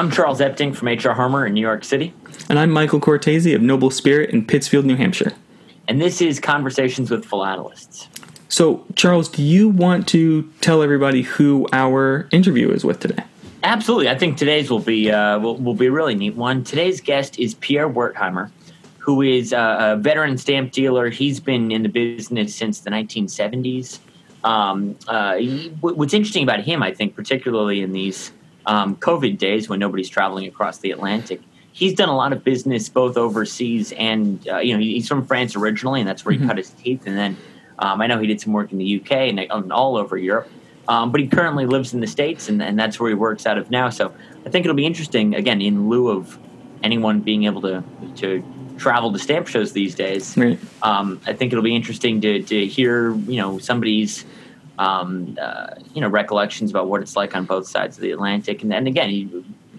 I'm 0.00 0.10
Charles 0.10 0.40
Epting 0.40 0.74
from 0.74 0.88
HR 0.88 1.14
Harmer 1.14 1.44
in 1.44 1.52
New 1.52 1.60
York 1.60 1.84
City. 1.84 2.14
And 2.48 2.58
I'm 2.58 2.70
Michael 2.70 3.00
Cortese 3.00 3.52
of 3.52 3.60
Noble 3.60 3.90
Spirit 3.90 4.30
in 4.30 4.46
Pittsfield, 4.46 4.86
New 4.86 4.96
Hampshire. 4.96 5.32
And 5.88 6.00
this 6.00 6.22
is 6.22 6.40
Conversations 6.40 7.10
with 7.10 7.26
Philatelists. 7.26 8.06
So, 8.48 8.86
Charles, 8.94 9.28
do 9.28 9.42
you 9.42 9.68
want 9.68 10.08
to 10.08 10.50
tell 10.62 10.82
everybody 10.82 11.20
who 11.20 11.68
our 11.74 12.30
interview 12.32 12.70
is 12.70 12.82
with 12.82 13.00
today? 13.00 13.22
Absolutely. 13.62 14.08
I 14.08 14.16
think 14.16 14.38
today's 14.38 14.70
will 14.70 14.78
be 14.78 15.10
uh, 15.10 15.38
will, 15.38 15.58
will 15.58 15.74
be 15.74 15.88
a 15.88 15.92
really 15.92 16.14
neat 16.14 16.34
one. 16.34 16.64
Today's 16.64 17.02
guest 17.02 17.38
is 17.38 17.52
Pierre 17.56 17.90
Wertheimer, 17.90 18.50
who 18.96 19.20
is 19.20 19.52
a, 19.52 19.76
a 19.80 19.96
veteran 19.98 20.38
stamp 20.38 20.72
dealer. 20.72 21.10
He's 21.10 21.40
been 21.40 21.70
in 21.70 21.82
the 21.82 21.90
business 21.90 22.54
since 22.54 22.80
the 22.80 22.88
1970s. 22.88 23.98
Um, 24.44 24.96
uh, 25.08 25.36
he, 25.36 25.68
what's 25.82 26.14
interesting 26.14 26.44
about 26.44 26.60
him, 26.60 26.82
I 26.82 26.90
think, 26.94 27.14
particularly 27.14 27.82
in 27.82 27.92
these 27.92 28.32
um, 28.66 28.96
COVID 28.96 29.38
days 29.38 29.68
when 29.68 29.78
nobody's 29.78 30.08
traveling 30.08 30.46
across 30.46 30.78
the 30.78 30.90
Atlantic, 30.90 31.40
he's 31.72 31.94
done 31.94 32.08
a 32.08 32.16
lot 32.16 32.32
of 32.32 32.44
business 32.44 32.88
both 32.88 33.16
overseas 33.16 33.92
and 33.92 34.46
uh, 34.48 34.58
you 34.58 34.74
know 34.74 34.80
he's 34.80 35.08
from 35.08 35.26
France 35.26 35.56
originally, 35.56 36.00
and 36.00 36.08
that's 36.08 36.24
where 36.24 36.32
he 36.32 36.38
mm-hmm. 36.38 36.48
cut 36.48 36.58
his 36.58 36.70
teeth. 36.70 37.06
And 37.06 37.16
then 37.16 37.36
um, 37.78 38.00
I 38.00 38.06
know 38.06 38.18
he 38.18 38.26
did 38.26 38.40
some 38.40 38.52
work 38.52 38.72
in 38.72 38.78
the 38.78 39.00
UK 39.00 39.12
and, 39.12 39.40
and 39.40 39.72
all 39.72 39.96
over 39.96 40.16
Europe. 40.16 40.50
Um, 40.88 41.12
but 41.12 41.20
he 41.20 41.28
currently 41.28 41.66
lives 41.66 41.94
in 41.94 42.00
the 42.00 42.06
states, 42.06 42.48
and, 42.48 42.60
and 42.60 42.76
that's 42.76 42.98
where 42.98 43.08
he 43.10 43.14
works 43.14 43.46
out 43.46 43.58
of 43.58 43.70
now. 43.70 43.90
So 43.90 44.12
I 44.44 44.50
think 44.50 44.66
it'll 44.66 44.76
be 44.76 44.86
interesting. 44.86 45.34
Again, 45.34 45.60
in 45.60 45.88
lieu 45.88 46.08
of 46.08 46.36
anyone 46.82 47.20
being 47.20 47.44
able 47.44 47.60
to 47.62 47.84
to 48.16 48.42
travel 48.76 49.12
to 49.12 49.18
stamp 49.18 49.46
shows 49.46 49.72
these 49.72 49.94
days, 49.94 50.36
right. 50.36 50.58
um, 50.82 51.20
I 51.26 51.32
think 51.32 51.52
it'll 51.52 51.62
be 51.62 51.76
interesting 51.76 52.20
to 52.22 52.42
to 52.42 52.66
hear 52.66 53.14
you 53.14 53.36
know 53.36 53.58
somebody's 53.58 54.24
um, 54.80 55.36
uh, 55.40 55.74
you 55.94 56.00
know 56.00 56.08
recollections 56.08 56.70
about 56.70 56.88
what 56.88 57.02
it's 57.02 57.14
like 57.14 57.36
on 57.36 57.44
both 57.44 57.68
sides 57.68 57.98
of 57.98 58.02
the 58.02 58.10
Atlantic. 58.10 58.62
And, 58.62 58.72
and 58.72 58.88
again, 58.88 59.10
he's 59.10 59.28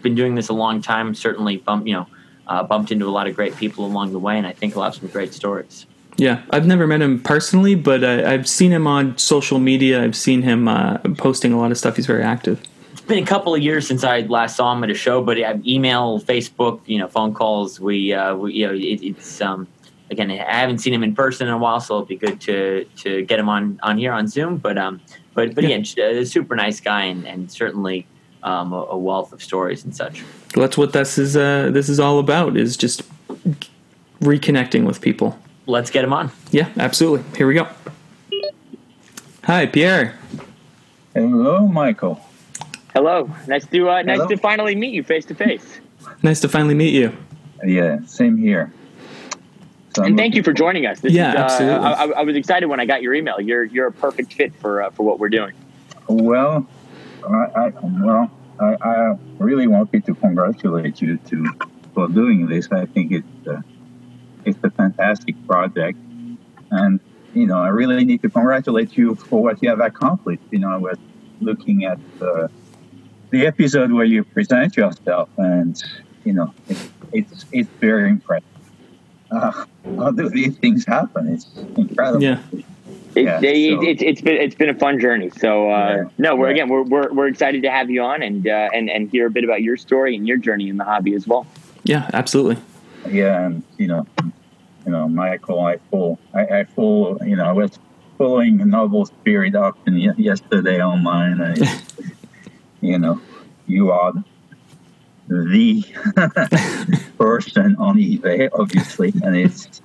been 0.01 0.15
doing 0.15 0.35
this 0.35 0.47
a 0.47 0.53
long 0.53 0.81
time. 0.81 1.13
Certainly, 1.15 1.57
bumped 1.57 1.87
you 1.87 1.95
know 1.95 2.07
uh, 2.47 2.63
bumped 2.63 2.91
into 2.91 3.07
a 3.07 3.09
lot 3.09 3.27
of 3.27 3.35
great 3.35 3.55
people 3.57 3.85
along 3.85 4.13
the 4.13 4.19
way, 4.19 4.37
and 4.37 4.45
I 4.45 4.53
think 4.53 4.73
he'll 4.73 4.83
have 4.83 4.95
some 4.95 5.09
great 5.09 5.33
stories. 5.33 5.87
Yeah, 6.17 6.43
I've 6.51 6.67
never 6.67 6.85
met 6.85 7.01
him 7.01 7.19
personally, 7.19 7.73
but 7.73 8.03
uh, 8.03 8.23
I've 8.27 8.47
seen 8.47 8.71
him 8.71 8.85
on 8.85 9.17
social 9.17 9.57
media. 9.57 10.03
I've 10.03 10.15
seen 10.15 10.43
him 10.43 10.67
uh, 10.67 10.99
posting 11.17 11.51
a 11.51 11.57
lot 11.57 11.71
of 11.71 11.77
stuff. 11.79 11.95
He's 11.95 12.05
very 12.05 12.21
active. 12.21 12.61
It's 12.91 13.01
been 13.01 13.23
a 13.23 13.25
couple 13.25 13.55
of 13.55 13.61
years 13.61 13.87
since 13.87 14.03
I 14.03 14.21
last 14.21 14.57
saw 14.57 14.71
him 14.73 14.83
at 14.83 14.91
a 14.91 14.93
show, 14.93 15.23
but 15.23 15.37
email, 15.65 16.19
Facebook, 16.19 16.81
you 16.85 16.99
know, 16.99 17.07
phone 17.07 17.33
calls. 17.33 17.79
We, 17.79 18.13
uh, 18.13 18.35
we 18.35 18.53
you 18.53 18.67
know, 18.67 18.73
it, 18.73 19.01
it's 19.01 19.41
um, 19.41 19.67
again, 20.11 20.29
I 20.29 20.59
haven't 20.59 20.79
seen 20.79 20.93
him 20.93 21.03
in 21.03 21.15
person 21.15 21.47
in 21.47 21.53
a 21.53 21.57
while, 21.57 21.79
so 21.79 21.95
it'll 21.95 22.05
be 22.05 22.17
good 22.17 22.39
to 22.41 22.85
to 22.97 23.23
get 23.23 23.39
him 23.39 23.49
on 23.49 23.79
on 23.81 23.97
here 23.97 24.11
on 24.11 24.27
Zoom. 24.27 24.57
But 24.57 24.77
um, 24.77 25.01
but 25.33 25.55
but 25.55 25.63
yeah, 25.63 25.77
a 25.77 26.25
super 26.25 26.55
nice 26.55 26.79
guy 26.79 27.05
and, 27.05 27.25
and 27.25 27.51
certainly 27.51 28.05
um, 28.43 28.73
a, 28.73 28.83
a, 28.83 28.97
wealth 28.97 29.33
of 29.33 29.41
stories 29.41 29.83
and 29.83 29.95
such. 29.95 30.23
Well, 30.55 30.65
that's 30.65 30.77
what 30.77 30.93
this 30.93 31.17
is. 31.17 31.35
Uh, 31.35 31.71
this 31.71 31.89
is 31.89 31.99
all 31.99 32.19
about 32.19 32.57
is 32.57 32.77
just 32.77 33.01
reconnecting 34.19 34.85
with 34.85 35.01
people. 35.01 35.39
Let's 35.65 35.89
get 35.89 36.03
him 36.03 36.13
on. 36.13 36.31
Yeah, 36.51 36.69
absolutely. 36.77 37.23
Here 37.37 37.47
we 37.47 37.53
go. 37.53 37.67
Hi, 39.45 39.65
Pierre. 39.65 40.17
Hello, 41.13 41.67
Michael. 41.67 42.19
Hello. 42.93 43.29
Nice 43.47 43.65
to 43.67 43.89
uh, 43.89 44.01
nice 44.01 44.17
Hello. 44.17 44.27
to 44.27 44.37
finally 44.37 44.75
meet 44.75 44.93
you 44.93 45.03
face 45.03 45.25
to 45.25 45.35
face. 45.35 45.79
Nice 46.21 46.41
to 46.41 46.49
finally 46.49 46.75
meet 46.75 46.93
you. 46.93 47.15
Yeah, 47.63 47.99
same 48.05 48.37
here. 48.37 48.73
So 49.95 50.03
and 50.03 50.15
thank 50.17 50.35
you 50.35 50.43
for 50.43 50.53
joining 50.53 50.85
us. 50.85 51.01
This 51.01 51.11
yeah, 51.11 51.31
is, 51.31 51.35
uh, 51.35 51.43
absolutely. 51.43 51.85
I, 51.85 52.19
I, 52.19 52.21
was 52.23 52.35
excited 52.37 52.67
when 52.67 52.79
I 52.79 52.85
got 52.85 53.01
your 53.01 53.13
email. 53.13 53.41
You're 53.41 53.65
you're 53.65 53.87
a 53.87 53.91
perfect 53.91 54.33
fit 54.33 54.55
for 54.55 54.83
uh, 54.83 54.91
for 54.91 55.03
what 55.03 55.19
we're 55.19 55.29
doing. 55.29 55.53
Well, 56.07 56.65
I, 57.27 57.45
I 57.55 57.71
well 58.01 58.31
I, 58.59 58.77
I, 58.81 59.17
really 59.37 59.67
wanted 59.67 60.05
to 60.05 60.15
congratulate 60.15 61.01
you 61.01 61.17
to 61.17 61.45
for 61.93 62.07
doing 62.07 62.47
this. 62.47 62.69
I 62.71 62.85
think 62.85 63.11
it's 63.11 63.47
uh, 63.47 63.61
it's 64.45 64.59
a 64.63 64.69
fantastic 64.69 65.35
project, 65.45 65.97
and 66.71 67.01
you 67.33 67.47
know 67.47 67.59
I 67.59 67.67
really 67.69 68.05
need 68.05 68.21
to 68.21 68.29
congratulate 68.29 68.95
you 68.97 69.15
for 69.15 69.43
what 69.43 69.61
you 69.61 69.69
have 69.69 69.81
accomplished. 69.81 70.43
You 70.51 70.59
know, 70.59 70.69
I 70.69 70.77
was 70.77 70.97
looking 71.41 71.83
at 71.83 71.99
uh, 72.21 72.47
the 73.29 73.45
episode 73.45 73.91
where 73.91 74.05
you 74.05 74.23
present 74.23 74.77
yourself, 74.77 75.27
and 75.37 75.81
you 76.23 76.31
know 76.31 76.53
it, 76.69 76.77
it's 77.11 77.45
it's 77.51 77.69
very 77.81 78.09
impressive 78.09 78.50
uh, 79.31 79.65
how 79.97 80.11
do 80.11 80.29
these 80.29 80.57
things 80.57 80.85
happen? 80.85 81.27
It's 81.29 81.47
incredible. 81.77 82.21
Yeah. 82.21 82.39
It, 83.13 83.23
yeah, 83.23 83.41
it, 83.43 83.99
so. 83.99 84.05
it, 84.05 84.15
has 84.15 84.21
been 84.21 84.37
it's 84.37 84.55
been 84.55 84.69
a 84.69 84.73
fun 84.73 84.99
journey. 84.99 85.29
So 85.31 85.69
uh, 85.69 85.95
yeah, 85.95 86.03
no, 86.17 86.35
we're 86.37 86.49
again 86.49 86.69
we're, 86.69 86.83
we're 86.83 87.11
we're 87.11 87.27
excited 87.27 87.61
to 87.63 87.69
have 87.69 87.89
you 87.89 88.01
on 88.01 88.21
and 88.21 88.47
uh, 88.47 88.69
and 88.73 88.89
and 88.89 89.09
hear 89.09 89.27
a 89.27 89.29
bit 89.29 89.43
about 89.43 89.61
your 89.61 89.75
story 89.75 90.15
and 90.15 90.25
your 90.25 90.37
journey 90.37 90.69
in 90.69 90.77
the 90.77 90.85
hobby 90.85 91.13
as 91.13 91.27
well. 91.27 91.45
Yeah, 91.83 92.09
absolutely. 92.13 92.57
Yeah, 93.09 93.47
and 93.47 93.63
you 93.77 93.87
know, 93.87 94.07
you 94.85 94.91
know, 94.91 95.09
Michael, 95.09 95.59
I 95.59 95.77
full 95.89 96.19
I, 96.33 96.45
I 96.45 96.63
full 96.63 97.19
you 97.25 97.35
know 97.35 97.43
I 97.43 97.51
was 97.51 97.77
following 98.17 98.57
Noble 98.69 99.05
Spirit 99.05 99.55
up 99.55 99.77
and 99.87 99.99
yesterday 100.17 100.81
online. 100.81 101.41
I, 101.41 101.81
you 102.81 102.97
know, 102.97 103.19
you 103.67 103.91
are 103.91 104.13
the 105.31 105.81
person 107.17 107.75
on 107.77 107.97
eBay, 107.97 108.49
obviously, 108.53 109.13
and 109.23 109.35
it's 109.35 109.81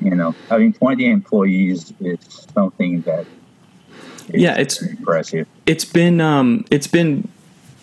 you 0.00 0.14
know 0.14 0.34
having 0.48 0.72
20 0.72 1.06
employees 1.06 1.92
is 2.00 2.18
something 2.54 3.00
that 3.02 3.26
yeah, 4.28 4.56
it's 4.56 4.80
impressive. 4.80 5.46
It's 5.66 5.84
been 5.84 6.20
um, 6.20 6.64
it's 6.70 6.86
been 6.86 7.28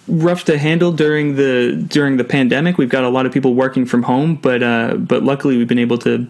rough 0.08 0.46
to 0.46 0.58
handle 0.58 0.92
during 0.92 1.36
the 1.36 1.86
during 1.88 2.18
the 2.18 2.24
pandemic. 2.24 2.78
We've 2.78 2.90
got 2.90 3.04
a 3.04 3.10
lot 3.10 3.26
of 3.26 3.32
people 3.32 3.54
working 3.54 3.86
from 3.86 4.04
home, 4.04 4.36
but 4.36 4.64
uh, 4.64 4.96
but 4.96 5.24
luckily 5.24 5.58
we've 5.58 5.68
been 5.68 5.80
able 5.80 5.98
to 6.00 6.28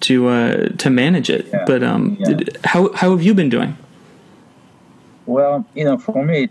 to 0.00 0.28
uh, 0.28 0.68
to 0.68 0.90
manage 0.90 1.28
it. 1.28 1.46
Yeah. 1.46 1.64
But 1.66 1.82
um, 1.82 2.16
yeah. 2.20 2.34
did, 2.34 2.58
how 2.64 2.92
how 2.92 3.10
have 3.10 3.22
you 3.22 3.34
been 3.34 3.48
doing? 3.48 3.76
Well, 5.26 5.66
you 5.74 5.84
know, 5.84 5.98
for 5.98 6.24
me, 6.24 6.48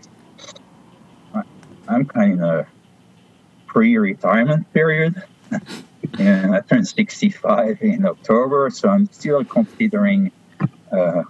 I'm 1.88 2.04
kind 2.04 2.44
of 2.44 2.66
pre-retirement 3.78 4.66
period. 4.72 5.22
and 6.18 6.52
I 6.52 6.60
turned 6.62 6.88
65 6.88 7.80
in 7.80 8.04
October, 8.06 8.70
so 8.70 8.88
I'm 8.88 9.06
still 9.12 9.44
considering 9.44 10.32
uh, 10.90 11.22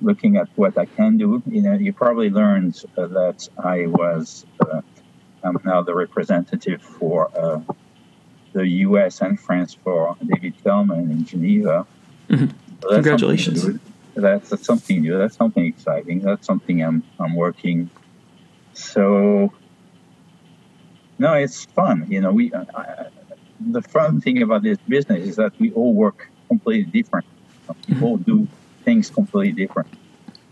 looking 0.00 0.36
at 0.36 0.46
what 0.54 0.78
I 0.78 0.86
can 0.86 1.18
do. 1.18 1.42
You 1.46 1.62
know, 1.62 1.72
you 1.72 1.92
probably 1.92 2.30
learned 2.30 2.80
uh, 2.96 3.08
that 3.08 3.48
I 3.58 3.86
was 3.86 4.46
uh, 4.60 4.82
I'm 5.42 5.58
now 5.64 5.82
the 5.82 5.96
representative 5.96 6.80
for 6.80 7.28
uh, 7.36 7.60
the 8.52 8.68
U.S. 8.86 9.20
and 9.20 9.40
France 9.40 9.76
for 9.82 10.16
David 10.24 10.54
Feldman 10.62 11.10
in 11.10 11.24
Geneva. 11.24 11.88
Mm-hmm. 12.28 12.56
So 12.82 12.88
Congratulations. 12.88 13.62
Something 13.62 13.80
that's, 14.14 14.50
that's 14.50 14.64
something 14.64 15.00
new. 15.00 15.18
That's 15.18 15.36
something 15.36 15.66
exciting. 15.66 16.20
That's 16.20 16.46
something 16.46 16.84
I'm 16.84 17.02
I'm 17.18 17.34
working. 17.34 17.90
So 18.74 19.52
no, 21.20 21.34
it's 21.34 21.66
fun. 21.66 22.06
You 22.08 22.22
know, 22.22 22.32
we. 22.32 22.52
Uh, 22.52 22.64
the 23.60 23.82
fun 23.82 24.22
thing 24.22 24.42
about 24.42 24.62
this 24.62 24.78
business 24.88 25.28
is 25.28 25.36
that 25.36 25.52
we 25.60 25.70
all 25.72 25.92
work 25.92 26.28
completely 26.48 26.90
different. 26.90 27.26
We 27.88 28.00
all 28.00 28.16
do 28.16 28.48
things 28.84 29.10
completely 29.10 29.52
different. 29.52 29.88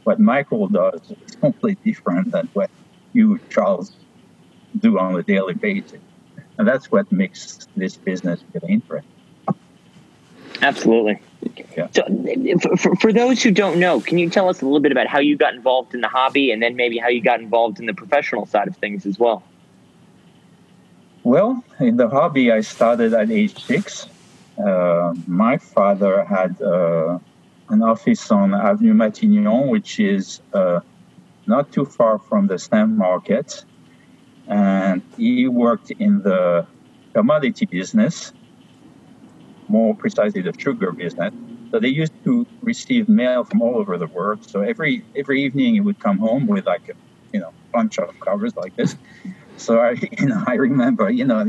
What 0.04 0.20
Michael 0.20 0.68
does 0.68 1.00
is 1.26 1.36
completely 1.36 1.92
different 1.92 2.32
than 2.32 2.50
what 2.52 2.70
you, 3.14 3.40
Charles, 3.48 3.92
do 4.78 4.98
on 4.98 5.18
a 5.18 5.22
daily 5.22 5.54
basis, 5.54 6.00
and 6.58 6.68
that's 6.68 6.92
what 6.92 7.10
makes 7.10 7.66
this 7.74 7.96
business 7.96 8.44
really 8.52 8.74
interesting. 8.74 9.10
Absolutely. 10.60 11.18
Yeah. 11.76 11.88
So, 11.92 12.76
for, 12.76 12.94
for 12.96 13.12
those 13.12 13.42
who 13.42 13.52
don't 13.52 13.78
know, 13.78 14.00
can 14.00 14.18
you 14.18 14.28
tell 14.28 14.50
us 14.50 14.60
a 14.60 14.66
little 14.66 14.80
bit 14.80 14.92
about 14.92 15.06
how 15.06 15.20
you 15.20 15.36
got 15.36 15.54
involved 15.54 15.94
in 15.94 16.02
the 16.02 16.08
hobby, 16.08 16.50
and 16.50 16.62
then 16.62 16.76
maybe 16.76 16.98
how 16.98 17.08
you 17.08 17.22
got 17.22 17.40
involved 17.40 17.80
in 17.80 17.86
the 17.86 17.94
professional 17.94 18.44
side 18.44 18.68
of 18.68 18.76
things 18.76 19.06
as 19.06 19.18
well? 19.18 19.42
Well, 21.28 21.62
in 21.78 21.98
the 21.98 22.08
hobby, 22.08 22.50
I 22.50 22.62
started 22.62 23.12
at 23.12 23.30
age 23.30 23.62
six. 23.62 24.08
Uh, 24.56 25.12
my 25.26 25.58
father 25.58 26.24
had 26.24 26.58
uh, 26.62 27.18
an 27.68 27.82
office 27.82 28.30
on 28.30 28.54
Avenue 28.54 28.94
Matignon, 28.94 29.68
which 29.68 30.00
is 30.00 30.40
uh, 30.54 30.80
not 31.46 31.70
too 31.70 31.84
far 31.84 32.18
from 32.18 32.46
the 32.46 32.58
stamp 32.58 32.96
market. 32.96 33.62
And 34.46 35.02
he 35.18 35.46
worked 35.46 35.90
in 35.90 36.22
the 36.22 36.66
commodity 37.12 37.66
business, 37.66 38.32
more 39.68 39.94
precisely 39.94 40.40
the 40.40 40.54
sugar 40.58 40.92
business. 40.92 41.34
So 41.70 41.78
they 41.78 41.88
used 41.88 42.24
to 42.24 42.46
receive 42.62 43.06
mail 43.06 43.44
from 43.44 43.60
all 43.60 43.76
over 43.76 43.98
the 43.98 44.06
world. 44.06 44.48
So 44.48 44.62
every 44.62 45.04
every 45.14 45.44
evening 45.44 45.74
he 45.74 45.80
would 45.82 46.00
come 46.00 46.16
home 46.16 46.46
with 46.46 46.64
like 46.64 46.88
a 46.88 46.94
you 47.34 47.40
know 47.40 47.52
bunch 47.74 47.98
of 47.98 48.18
covers 48.20 48.56
like 48.56 48.74
this. 48.76 48.96
So 49.58 49.80
I, 49.80 49.90
you 50.18 50.26
know, 50.26 50.42
I 50.46 50.54
remember, 50.54 51.10
you 51.10 51.24
know, 51.24 51.44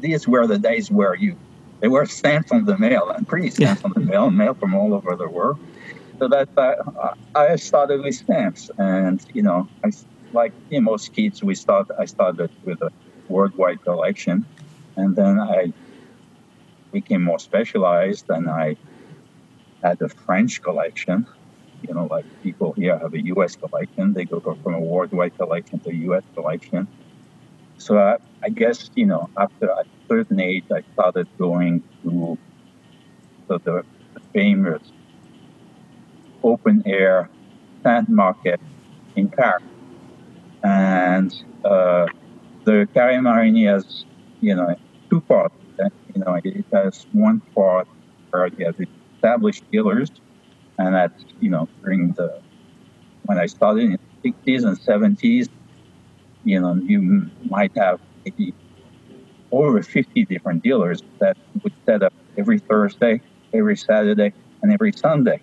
these 0.00 0.26
were 0.26 0.46
the 0.46 0.58
days 0.58 0.90
where 0.90 1.14
you, 1.14 1.36
they 1.80 1.88
were 1.88 2.06
stamps 2.06 2.50
on 2.50 2.64
the 2.64 2.78
mail 2.78 3.08
and 3.10 3.26
pretty 3.26 3.50
stamps 3.50 3.82
yeah. 3.82 3.86
on 3.86 3.92
the 3.92 4.00
mail, 4.00 4.30
mail 4.30 4.54
from 4.54 4.74
all 4.74 4.94
over 4.94 5.16
the 5.16 5.28
world. 5.28 5.58
So 6.18 6.28
that 6.28 6.48
uh, 6.56 7.14
I 7.34 7.56
started 7.56 8.02
with 8.02 8.14
stamps, 8.14 8.70
and 8.78 9.24
you 9.34 9.42
know, 9.42 9.68
I 9.82 9.90
like 10.32 10.52
you 10.70 10.80
know, 10.80 10.90
most 10.92 11.12
kids, 11.12 11.42
we 11.42 11.54
start. 11.54 11.90
I 11.98 12.04
started 12.04 12.50
with 12.64 12.82
a 12.82 12.90
worldwide 13.28 13.82
collection. 13.82 14.44
And 14.96 15.16
then 15.16 15.40
I 15.40 15.72
became 16.92 17.22
more 17.22 17.38
specialized 17.38 18.26
and 18.28 18.48
I 18.48 18.76
had 19.82 20.00
a 20.02 20.08
French 20.08 20.62
collection. 20.62 21.26
You 21.86 21.94
know, 21.94 22.06
like 22.06 22.24
people 22.42 22.72
here 22.72 22.98
have 22.98 23.14
a 23.14 23.22
US 23.34 23.56
collection, 23.56 24.12
they 24.12 24.24
go 24.24 24.40
from 24.40 24.74
a 24.74 24.80
worldwide 24.80 25.36
collection 25.36 25.80
to 25.80 25.90
a 25.90 25.94
US 26.10 26.24
collection. 26.34 26.86
So 27.84 27.98
I, 27.98 28.16
I 28.42 28.48
guess, 28.48 28.90
you 28.94 29.04
know, 29.04 29.28
after 29.36 29.66
a 29.66 29.84
certain 30.08 30.40
age, 30.40 30.64
I 30.72 30.80
started 30.94 31.28
going 31.36 31.82
to 32.02 32.38
the, 33.46 33.58
the 33.58 33.84
famous 34.32 34.80
open 36.42 36.82
air 36.86 37.28
sand 37.82 38.08
market 38.08 38.58
in 39.16 39.28
Paris. 39.28 39.62
And 40.62 41.30
uh, 41.62 42.06
the 42.64 42.88
Carré 42.94 43.20
Marigny 43.20 43.66
has, 43.70 44.06
you 44.40 44.54
know, 44.54 44.74
two 45.10 45.20
parts. 45.20 45.54
You 46.14 46.22
know, 46.24 46.40
it 46.42 46.64
has 46.72 47.06
one 47.12 47.42
part 47.54 47.86
where 48.30 48.46
you 48.46 48.64
have 48.64 48.76
established 49.16 49.70
dealers, 49.70 50.10
and 50.78 50.94
that's, 50.94 51.22
you 51.38 51.50
know, 51.50 51.68
during 51.82 52.12
the, 52.12 52.40
when 53.26 53.36
I 53.36 53.44
started 53.44 53.82
in 53.82 53.98
the 54.22 54.32
60s 54.32 54.64
and 54.64 54.78
70s, 54.80 55.50
you 56.44 56.60
know, 56.60 56.74
you 56.74 57.30
might 57.48 57.76
have 57.76 58.00
maybe 58.24 58.54
over 59.50 59.82
50 59.82 60.24
different 60.26 60.62
dealers 60.62 61.02
that 61.18 61.36
would 61.62 61.72
set 61.86 62.02
up 62.02 62.12
every 62.36 62.58
Thursday, 62.58 63.20
every 63.52 63.76
Saturday, 63.76 64.32
and 64.62 64.72
every 64.72 64.92
Sunday. 64.92 65.40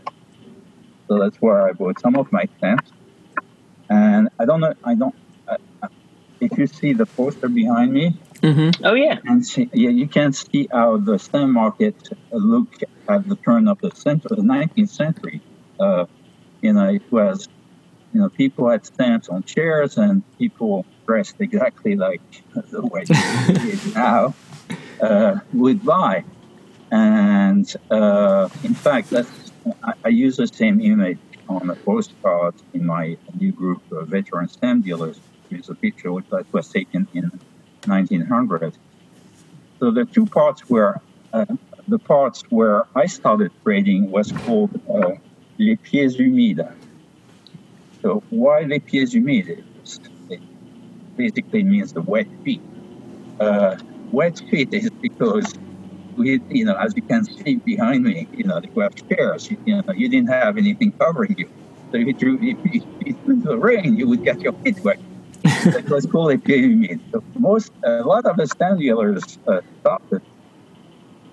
So 1.07 1.19
that's 1.19 1.37
where 1.37 1.67
I 1.67 1.73
bought 1.73 1.99
some 1.99 2.15
of 2.15 2.31
my 2.31 2.45
stamps. 2.57 2.91
And 3.89 4.29
I 4.39 4.45
don't 4.45 4.61
know, 4.61 4.73
I 4.83 4.95
don't, 4.95 5.15
uh, 5.47 5.57
if 6.39 6.57
you 6.57 6.67
see 6.67 6.93
the 6.93 7.05
poster 7.05 7.49
behind 7.49 7.93
me, 7.93 8.17
mm-hmm. 8.41 8.85
oh 8.85 8.93
yeah, 8.93 9.19
and 9.25 9.45
see, 9.45 9.69
yeah, 9.73 9.89
you 9.89 10.07
can 10.07 10.33
see 10.33 10.67
how 10.71 10.97
the 10.97 11.19
stamp 11.19 11.51
market 11.51 11.95
looked 12.31 12.83
at 13.09 13.27
the 13.27 13.35
turn 13.35 13.67
of 13.67 13.79
the 13.79 13.91
century, 13.91 14.29
the 14.37 14.41
19th 14.41 14.89
century. 14.89 15.41
Uh, 15.79 16.05
you 16.61 16.73
know, 16.73 16.89
it 16.89 17.03
was, 17.11 17.47
you 18.13 18.19
know, 18.19 18.29
people 18.29 18.69
had 18.69 18.85
stamps 18.85 19.29
on 19.29 19.43
chairs 19.43 19.97
and 19.97 20.23
people 20.37 20.85
dressed 21.05 21.35
exactly 21.39 21.95
like 21.95 22.21
the 22.71 22.85
way 22.85 23.03
they 23.05 23.15
it 23.15 23.95
now 23.95 24.33
uh, 25.01 25.39
would 25.53 25.83
buy. 25.83 26.23
And 26.91 27.73
uh, 27.89 28.49
in 28.63 28.73
fact, 28.73 29.09
that's 29.09 29.51
I, 29.83 29.93
I, 30.05 30.09
use 30.09 30.37
the 30.37 30.47
same 30.47 30.81
image 30.81 31.19
on 31.47 31.69
a 31.69 31.75
postcard 31.75 32.55
in 32.73 32.85
my 32.85 33.17
new 33.39 33.51
group 33.51 33.81
of 33.91 34.07
veteran 34.07 34.47
stamp 34.49 34.85
dealers. 34.85 35.19
Here's 35.49 35.69
a 35.69 35.75
picture 35.75 36.11
that 36.31 36.45
was 36.51 36.69
taken 36.69 37.07
in 37.13 37.31
1900. 37.85 38.73
So 39.79 39.91
the 39.91 40.05
two 40.05 40.25
parts 40.25 40.69
where 40.69 41.01
uh, 41.33 41.45
the 41.87 41.99
parts 41.99 42.43
where 42.49 42.85
I 42.95 43.05
started 43.05 43.51
trading 43.63 44.11
was 44.11 44.31
called 44.31 44.79
uh, 44.89 45.11
les 45.57 45.75
pieds 45.75 46.17
humides. 46.17 46.73
So 48.03 48.23
why 48.29 48.61
les 48.61 48.79
pieds 48.79 49.13
humides? 49.13 49.61
It 50.29 50.41
basically 51.17 51.63
means 51.63 51.93
the 51.93 52.01
wet 52.01 52.27
feet. 52.43 52.61
Uh, 53.39 53.75
wet 54.11 54.35
feet 54.49 54.69
is 54.71 54.89
because 55.01 55.53
we, 56.17 56.39
you 56.49 56.65
know, 56.65 56.75
as 56.75 56.93
you 56.95 57.03
can 57.03 57.23
see 57.25 57.59
behind 57.65 58.03
me, 58.03 58.27
you 58.31 58.43
know, 58.43 58.59
you 58.75 58.81
have 58.81 58.91
chairs. 59.11 59.47
You, 59.49 59.57
you 59.65 59.75
know, 59.75 59.93
you 59.93 60.09
didn't 60.09 60.29
have 60.29 60.57
anything 60.57 60.93
covering 60.99 61.35
you. 61.37 61.45
So 61.91 61.99
if 61.99 62.07
you 62.07 62.13
drew, 62.13 62.37
if 62.41 62.57
you, 62.63 62.81
if 63.01 63.15
you 63.25 63.41
the 63.43 63.57
rain, 63.57 63.97
you 63.97 64.07
would 64.07 64.23
get 64.23 64.37
your 64.43 64.53
feet 64.63 64.77
wet. 64.83 64.97
that 65.43 65.89
was 65.89 66.05
called 66.05 66.33
a 66.33 66.39
pieds 66.39 66.67
humides. 66.67 66.99
So 67.13 67.21
most, 67.37 67.71
a 67.83 68.03
lot 68.03 68.25
of 68.25 68.37
the 68.37 68.47
stand 68.47 68.79
dealers 68.79 69.23
uh, 69.47 69.61
stopped 69.79 70.13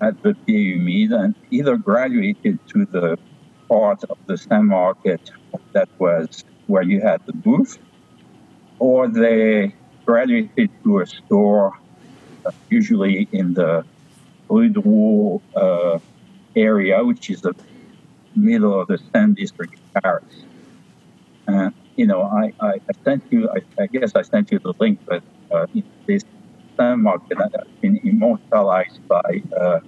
at 0.01 0.13
the 0.23 0.35
pieds 0.45 0.79
humides 0.79 1.13
and 1.13 1.35
either 1.51 1.77
graduated 1.77 2.57
to 2.73 2.85
the 2.91 3.17
part 3.71 3.99
of 4.09 4.17
the 4.27 4.37
stand 4.37 4.67
market 4.67 5.21
that 5.73 5.89
was 5.99 6.27
where 6.69 6.83
you 6.83 7.01
had 7.01 7.19
the 7.25 7.33
booth, 7.33 7.79
or 8.77 9.07
they 9.07 9.73
graduated 10.05 10.69
to 10.83 10.99
a 10.99 11.05
store, 11.05 11.73
uh, 12.45 12.51
usually 12.69 13.27
in 13.31 13.53
the 13.55 13.83
Rue 14.49 14.69
Drouot 14.69 15.41
uh, 15.55 15.99
area, 16.55 17.03
which 17.03 17.29
is 17.29 17.41
the 17.41 17.55
middle 18.35 18.79
of 18.79 18.87
the 18.87 18.99
Seine 19.11 19.33
district 19.33 19.73
of 19.75 20.03
Paris. 20.03 20.35
Uh, 21.47 21.71
you 21.95 22.05
know, 22.05 22.21
I, 22.21 22.53
I, 22.59 22.73
I 22.73 22.93
sent 23.03 23.23
you, 23.31 23.49
I, 23.49 23.59
I, 23.81 23.87
guess 23.87 24.13
I 24.15 24.21
sent 24.21 24.51
you 24.51 24.59
the 24.59 24.73
link, 24.79 24.99
but 25.05 25.23
uh, 25.51 25.65
this 26.05 26.23
Seine 26.77 26.97
market 26.97 27.37
has 27.39 27.67
been 27.81 27.99
immortalized 28.03 29.05
by 29.07 29.41
uh, 29.59 29.79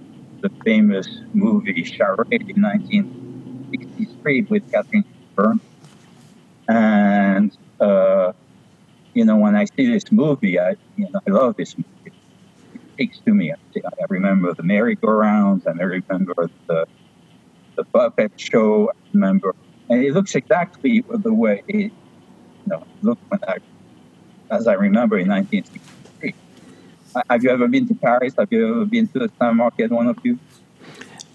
the 0.41 0.49
famous 0.65 1.07
movie 1.33 1.83
Charade 1.83 2.49
in 2.49 2.61
1963 2.61 4.41
with 4.49 4.71
Katharine 4.71 5.05
Hepburn. 5.35 5.61
And, 6.67 7.51
uh, 7.79 8.33
you 9.13 9.25
know, 9.25 9.37
when 9.37 9.55
I 9.55 9.65
see 9.65 9.91
this 9.91 10.03
movie, 10.11 10.59
I, 10.59 10.75
you 10.95 11.07
know, 11.11 11.19
I 11.27 11.31
love 11.31 11.55
this 11.57 11.75
movie 11.77 12.13
It 12.73 12.81
speaks 12.93 13.19
to 13.27 13.33
me. 13.33 13.51
I, 13.51 13.55
remember 14.09 14.53
the 14.53 14.63
merry-go-rounds, 14.63 15.65
and 15.65 15.79
I 15.81 15.83
remember 15.85 16.49
the 16.67 16.85
the 17.77 17.85
puppet 17.93 18.33
show. 18.37 18.89
I 18.89 18.93
remember, 19.13 19.55
and 19.89 20.03
it 20.03 20.13
looks 20.13 20.35
exactly 20.35 21.03
the 21.09 21.33
way 21.33 21.63
it 21.67 21.75
you 21.75 21.91
know, 22.67 22.83
looked 23.01 23.23
when 23.29 23.39
I, 23.47 23.57
as 24.51 24.67
I 24.67 24.73
remember 24.73 25.17
in 25.17 25.29
1963. 25.29 26.35
Have 27.29 27.43
you 27.43 27.49
ever 27.49 27.67
been 27.67 27.87
to 27.87 27.95
Paris? 27.95 28.33
Have 28.37 28.47
you 28.51 28.67
ever 28.69 28.85
been 28.85 29.07
to 29.09 29.19
the 29.19 29.29
Stamp 29.35 29.57
Market? 29.57 29.91
One 29.91 30.07
of 30.07 30.17
you? 30.23 30.39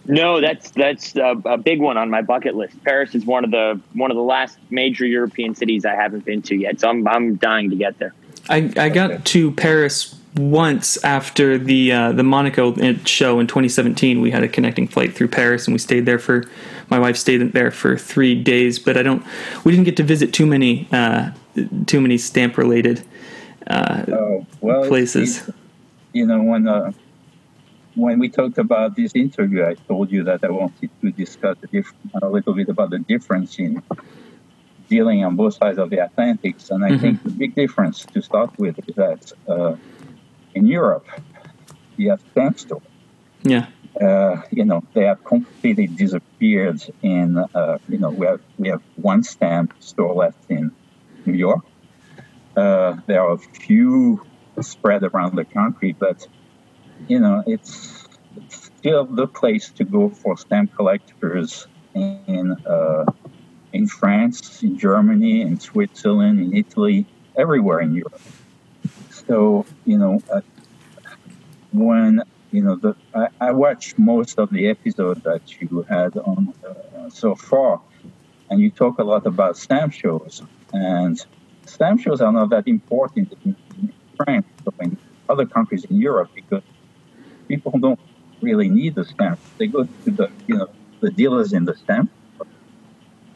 No, 0.09 0.41
that's 0.41 0.71
that's 0.71 1.17
a, 1.17 1.41
a, 1.45 1.59
big 1.59 1.81
one 1.81 1.97
on 1.97 2.11
my 2.11 2.23
bucket 2.23 2.55
list. 2.55 2.83
Paris 2.85 3.15
is 3.15 3.27
one 3.27 3.45
of 3.45 3.51
the 3.51 3.81
one 3.95 4.11
of 4.11 4.17
the 4.17 4.23
last 4.23 4.59
major 4.71 5.05
European 5.05 5.55
cities 5.55 5.85
I 5.85 5.95
haven't 5.95 6.25
been 6.25 6.43
to 6.43 6.55
yet, 6.55 6.81
so 6.81 6.89
I'm 6.89 7.07
I'm 7.09 7.37
dying 7.37 7.71
to 7.71 7.77
get 7.77 7.99
there. 7.99 8.15
I, 8.49 8.73
I 8.77 8.89
got 8.89 9.25
to 9.25 9.51
Paris 9.53 10.17
once 10.37 11.03
after 11.03 11.59
the 11.59 11.93
uh, 11.93 12.13
the 12.13 12.23
Monaco 12.23 12.75
show 13.05 13.41
in 13.41 13.47
2017, 13.47 14.21
we 14.21 14.31
had 14.31 14.43
a 14.43 14.49
connecting 14.49 14.87
flight 14.87 15.15
through 15.15 15.29
Paris, 15.29 15.67
and 15.67 15.75
we 15.75 15.79
stayed 15.79 16.07
there 16.07 16.19
for. 16.19 16.45
My 16.89 17.01
wife 17.01 17.17
stayed 17.17 17.53
there 17.53 17.73
for 17.73 17.99
three 17.99 18.41
days, 18.41 18.79
but 18.79 18.97
I 18.97 19.03
don't. 19.03 19.25
We 19.65 19.73
didn't 19.73 19.87
get 19.87 19.97
to 19.97 20.05
visit 20.05 20.33
too 20.33 20.47
many 20.47 20.89
uh, 20.93 21.31
too 21.87 22.01
many 22.01 22.19
stamp 22.19 22.59
related 22.59 23.03
uh, 23.67 24.05
oh, 24.09 24.47
well, 24.61 24.87
places. 24.87 25.51
you 26.13 26.27
know 26.27 26.43
when 26.43 26.69
uh, 26.69 26.93
when 27.97 28.19
we 28.19 28.29
talked 28.29 28.59
about 28.59 28.95
this 28.95 29.13
interview, 29.15 29.65
I 29.65 29.75
told 29.75 30.13
you 30.13 30.23
that 30.25 30.45
I 30.45 30.51
wanted 30.51 30.91
to 31.01 31.11
discuss 31.11 31.57
a, 31.63 31.67
diff- 31.67 31.95
a 32.23 32.29
little 32.29 32.53
bit 32.53 32.69
about 32.69 32.91
the 32.91 32.99
difference 32.99 33.59
in 33.59 33.83
dealing 34.89 35.25
on 35.25 35.35
both 35.35 35.55
sides 35.55 35.79
of 35.79 35.91
the 35.91 36.05
Atlantic, 36.05 36.57
and 36.71 36.85
I 36.85 36.91
mm-hmm. 36.91 37.01
think 37.01 37.23
the 37.25 37.31
big 37.31 37.55
difference 37.55 38.05
to 38.05 38.23
start 38.23 38.57
with 38.59 38.79
is 38.87 38.95
that 38.95 39.33
uh, 39.49 39.77
in 40.55 40.67
Europe, 40.67 41.07
you 41.97 42.11
have 42.11 42.21
stamp 42.31 42.59
stores. 42.59 42.83
Yeah. 43.43 43.67
Uh, 44.01 44.43
you 44.51 44.65
know, 44.65 44.83
they 44.93 45.05
have 45.05 45.25
completely 45.25 45.87
disappeared 45.87 46.83
in, 47.03 47.39
uh, 47.39 47.79
you 47.89 47.99
know, 47.99 48.11
we 48.11 48.27
have, 48.27 48.41
we 48.59 48.69
have 48.69 48.83
one 48.97 49.23
stamp 49.23 49.73
store 49.81 50.15
left 50.15 50.51
in 50.51 50.71
New 51.25 51.33
York. 51.33 51.65
Uh, 52.55 52.97
there 53.07 53.23
are 53.23 53.33
a 53.33 53.39
few 53.39 54.23
spread 54.61 55.03
around 55.03 55.35
the 55.35 55.45
country, 55.45 55.97
but, 55.99 56.29
you 57.09 57.21
know, 57.21 57.43
it's, 57.47 58.07
still 58.87 59.05
the 59.05 59.27
place 59.27 59.71
to 59.71 59.85
go 59.85 60.09
for 60.09 60.37
stamp 60.37 60.73
collectors 60.77 61.67
in, 61.95 62.53
uh, 62.67 63.05
in 63.73 63.89
France, 63.89 64.63
in 64.63 64.79
Germany, 64.79 65.41
in 65.41 65.59
Switzerland, 65.59 66.39
in 66.39 66.57
Italy, 66.57 67.05
everywhere 67.37 67.81
in 67.81 67.95
Europe. 67.95 68.21
So, 69.11 69.67
you 69.85 69.99
know, 69.99 70.23
uh, 70.33 70.41
when, 71.73 72.23
you 72.53 72.63
know, 72.63 72.77
the, 72.77 72.95
I, 73.13 73.27
I, 73.41 73.51
watched 73.51 73.99
most 73.99 74.39
of 74.39 74.51
the 74.51 74.69
episodes 74.69 75.23
that 75.25 75.61
you 75.61 75.85
had 75.89 76.17
on 76.19 76.55
uh, 76.65 77.11
so 77.11 77.35
far, 77.35 77.81
and 78.51 78.61
you 78.61 78.71
talk 78.71 79.01
a 79.01 79.05
lot 79.05 79.27
about 79.27 79.57
stamp 79.57 79.93
shows. 79.93 80.43
And 80.73 81.21
stamp 81.65 82.01
shows 82.01 82.21
are 82.21 82.31
not 82.31 82.51
that 82.51 82.69
important 82.69 83.35
in, 83.45 83.57
in 83.79 83.93
France 84.17 84.47
or 84.65 84.73
in 84.81 84.97
other 85.29 85.45
countries 85.45 85.85
in 85.87 85.97
Europe 85.97 86.31
because 86.35 86.63
people 87.49 87.79
don't 87.79 88.01
really 88.41 88.69
need 88.69 88.95
the 88.95 89.05
stamp. 89.05 89.39
They 89.59 89.67
go 89.67 89.85
to 89.85 90.11
the, 90.11 90.31
you 90.47 90.57
know, 90.57 90.69
the 91.01 91.11
dealers 91.11 91.53
in 91.53 91.65
the 91.65 91.75
stamp. 91.77 92.11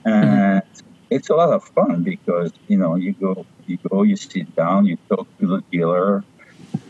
And 0.05 0.63
mm-hmm. 0.63 0.87
it's 1.11 1.29
a 1.31 1.35
lot 1.35 1.51
of 1.51 1.65
fun 1.65 2.03
because, 2.03 2.53
you 2.69 2.79
know, 2.79 2.95
you 2.97 3.13
go 3.13 3.47
you 3.71 3.79
go, 3.89 4.03
you 4.03 4.17
sit 4.17 4.55
down, 4.57 4.87
you 4.87 4.99
talk 5.09 5.27
to 5.39 5.47
the 5.47 5.63
dealer. 5.71 6.25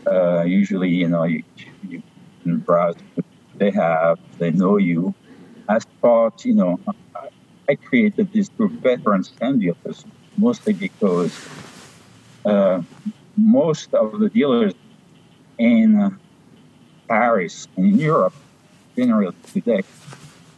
Uh, 0.05 0.41
usually, 0.41 0.89
you 0.89 1.07
know, 1.07 1.23
you, 1.23 1.43
you 1.87 2.01
can 2.41 2.57
browse 2.57 2.95
what 3.15 3.25
they 3.55 3.71
have, 3.71 4.19
they 4.39 4.51
know 4.51 4.77
you. 4.77 5.13
As 5.69 5.85
part, 6.01 6.43
you 6.43 6.55
know, 6.55 6.79
I, 7.69 7.75
created 7.75 8.33
this 8.33 8.49
group, 8.49 8.73
veteran 8.81 9.23
stamp 9.23 9.61
dealers, 9.61 10.03
mostly 10.37 10.73
because 10.73 11.33
uh, 12.43 12.81
most 13.37 13.93
of 13.93 14.19
the 14.19 14.29
dealers 14.29 14.73
in 15.57 16.19
Paris 17.11 17.67
and 17.75 17.87
in 17.87 17.99
Europe, 17.99 18.33
generally 18.95 19.35
today, 19.51 19.83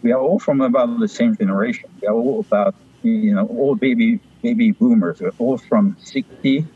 we 0.04 0.12
are 0.12 0.20
all 0.20 0.38
from 0.38 0.62
about 0.62 1.00
the 1.00 1.08
same 1.08 1.36
generation. 1.36 1.90
We 2.00 2.08
are 2.08 2.14
all 2.14 2.42
about 2.42 2.76
you 3.02 3.34
know 3.34 3.48
all 3.48 3.74
baby 3.76 4.20
baby 4.44 4.70
boomers. 4.70 5.20
We're 5.20 5.32
all 5.40 5.58
from 5.58 5.98
60 6.00 6.68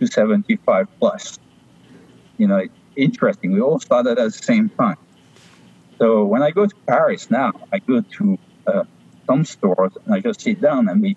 to 0.00 0.06
75 0.06 0.88
plus. 0.98 1.38
You 2.38 2.48
know, 2.48 2.66
interesting. 2.96 3.52
We 3.52 3.60
all 3.60 3.78
started 3.78 4.18
at 4.18 4.24
the 4.24 4.42
same 4.52 4.68
time. 4.70 4.98
So 5.98 6.24
when 6.24 6.42
I 6.42 6.50
go 6.50 6.66
to 6.66 6.76
Paris 6.88 7.30
now, 7.30 7.52
I 7.72 7.78
go 7.78 8.00
to 8.00 8.38
uh, 8.66 8.82
some 9.28 9.44
stores 9.44 9.92
and 10.04 10.12
I 10.12 10.18
just 10.18 10.40
sit 10.40 10.60
down 10.60 10.88
and 10.88 11.00
we, 11.00 11.16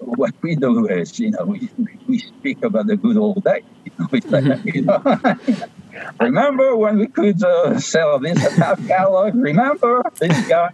what 0.00 0.34
we 0.42 0.56
do 0.56 0.88
is, 0.88 1.20
you 1.20 1.30
know, 1.30 1.44
we, 1.44 1.68
we 2.08 2.18
speak 2.18 2.64
about 2.64 2.88
the 2.88 2.96
good 2.96 3.16
old 3.16 3.44
days. 3.44 3.62
You 3.84 3.92
know, 3.98 4.06
say, 4.10 4.40
mm-hmm. 4.40 4.68
you 4.74 4.82
know, 4.82 5.66
remember 6.20 6.76
when 6.76 6.98
we 6.98 7.06
could 7.06 7.42
uh, 7.42 7.78
sell 7.78 8.18
this 8.18 8.44
at 8.44 8.52
half 8.52 8.86
catalog? 8.86 9.34
Remember 9.34 10.02
this 10.18 10.48
guy? 10.48 10.70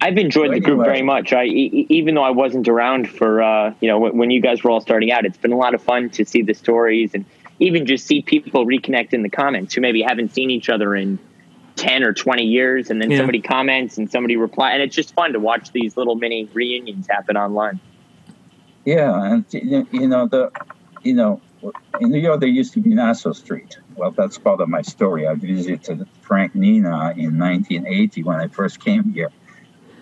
I've 0.00 0.16
enjoyed 0.16 0.48
so 0.48 0.54
the 0.54 0.60
group 0.60 0.84
very 0.84 1.02
much. 1.02 1.32
I, 1.32 1.44
even 1.44 2.14
though 2.14 2.22
I 2.22 2.30
wasn't 2.30 2.68
around 2.68 3.08
for, 3.08 3.42
uh, 3.42 3.74
you 3.80 3.88
know, 3.88 3.98
when 3.98 4.30
you 4.30 4.40
guys 4.40 4.62
were 4.62 4.70
all 4.70 4.80
starting 4.80 5.10
out, 5.10 5.24
it's 5.24 5.38
been 5.38 5.52
a 5.52 5.56
lot 5.56 5.74
of 5.74 5.82
fun 5.82 6.10
to 6.10 6.24
see 6.24 6.42
the 6.42 6.54
stories 6.54 7.14
and 7.14 7.24
even 7.58 7.86
just 7.86 8.06
see 8.06 8.22
people 8.22 8.64
reconnect 8.64 9.12
in 9.12 9.22
the 9.22 9.28
comments 9.28 9.74
who 9.74 9.80
maybe 9.80 10.02
haven't 10.02 10.32
seen 10.32 10.50
each 10.50 10.68
other 10.68 10.94
in 10.94 11.18
10 11.76 12.02
or 12.02 12.12
20 12.12 12.44
years 12.44 12.90
and 12.90 13.00
then 13.00 13.10
yeah. 13.10 13.18
somebody 13.18 13.40
comments 13.40 13.98
and 13.98 14.10
somebody 14.10 14.36
reply 14.36 14.72
and 14.72 14.82
it's 14.82 14.94
just 14.94 15.14
fun 15.14 15.32
to 15.32 15.40
watch 15.40 15.70
these 15.70 15.96
little 15.96 16.16
mini 16.16 16.48
reunions 16.52 17.06
happen 17.08 17.36
online 17.36 17.78
yeah 18.84 19.32
and 19.32 19.44
you 19.92 20.08
know 20.08 20.26
the 20.26 20.50
you 21.04 21.14
know 21.14 21.40
in 22.00 22.10
new 22.10 22.18
york 22.18 22.40
there 22.40 22.48
used 22.48 22.72
to 22.72 22.80
be 22.80 22.94
nassau 22.94 23.32
street 23.32 23.78
well 23.96 24.10
that's 24.10 24.38
part 24.38 24.60
of 24.60 24.68
my 24.68 24.82
story 24.82 25.26
i 25.26 25.34
visited 25.34 26.06
frank 26.20 26.54
nina 26.54 27.12
in 27.16 27.38
1980 27.38 28.22
when 28.22 28.36
i 28.36 28.46
first 28.48 28.80
came 28.80 29.04
here 29.12 29.30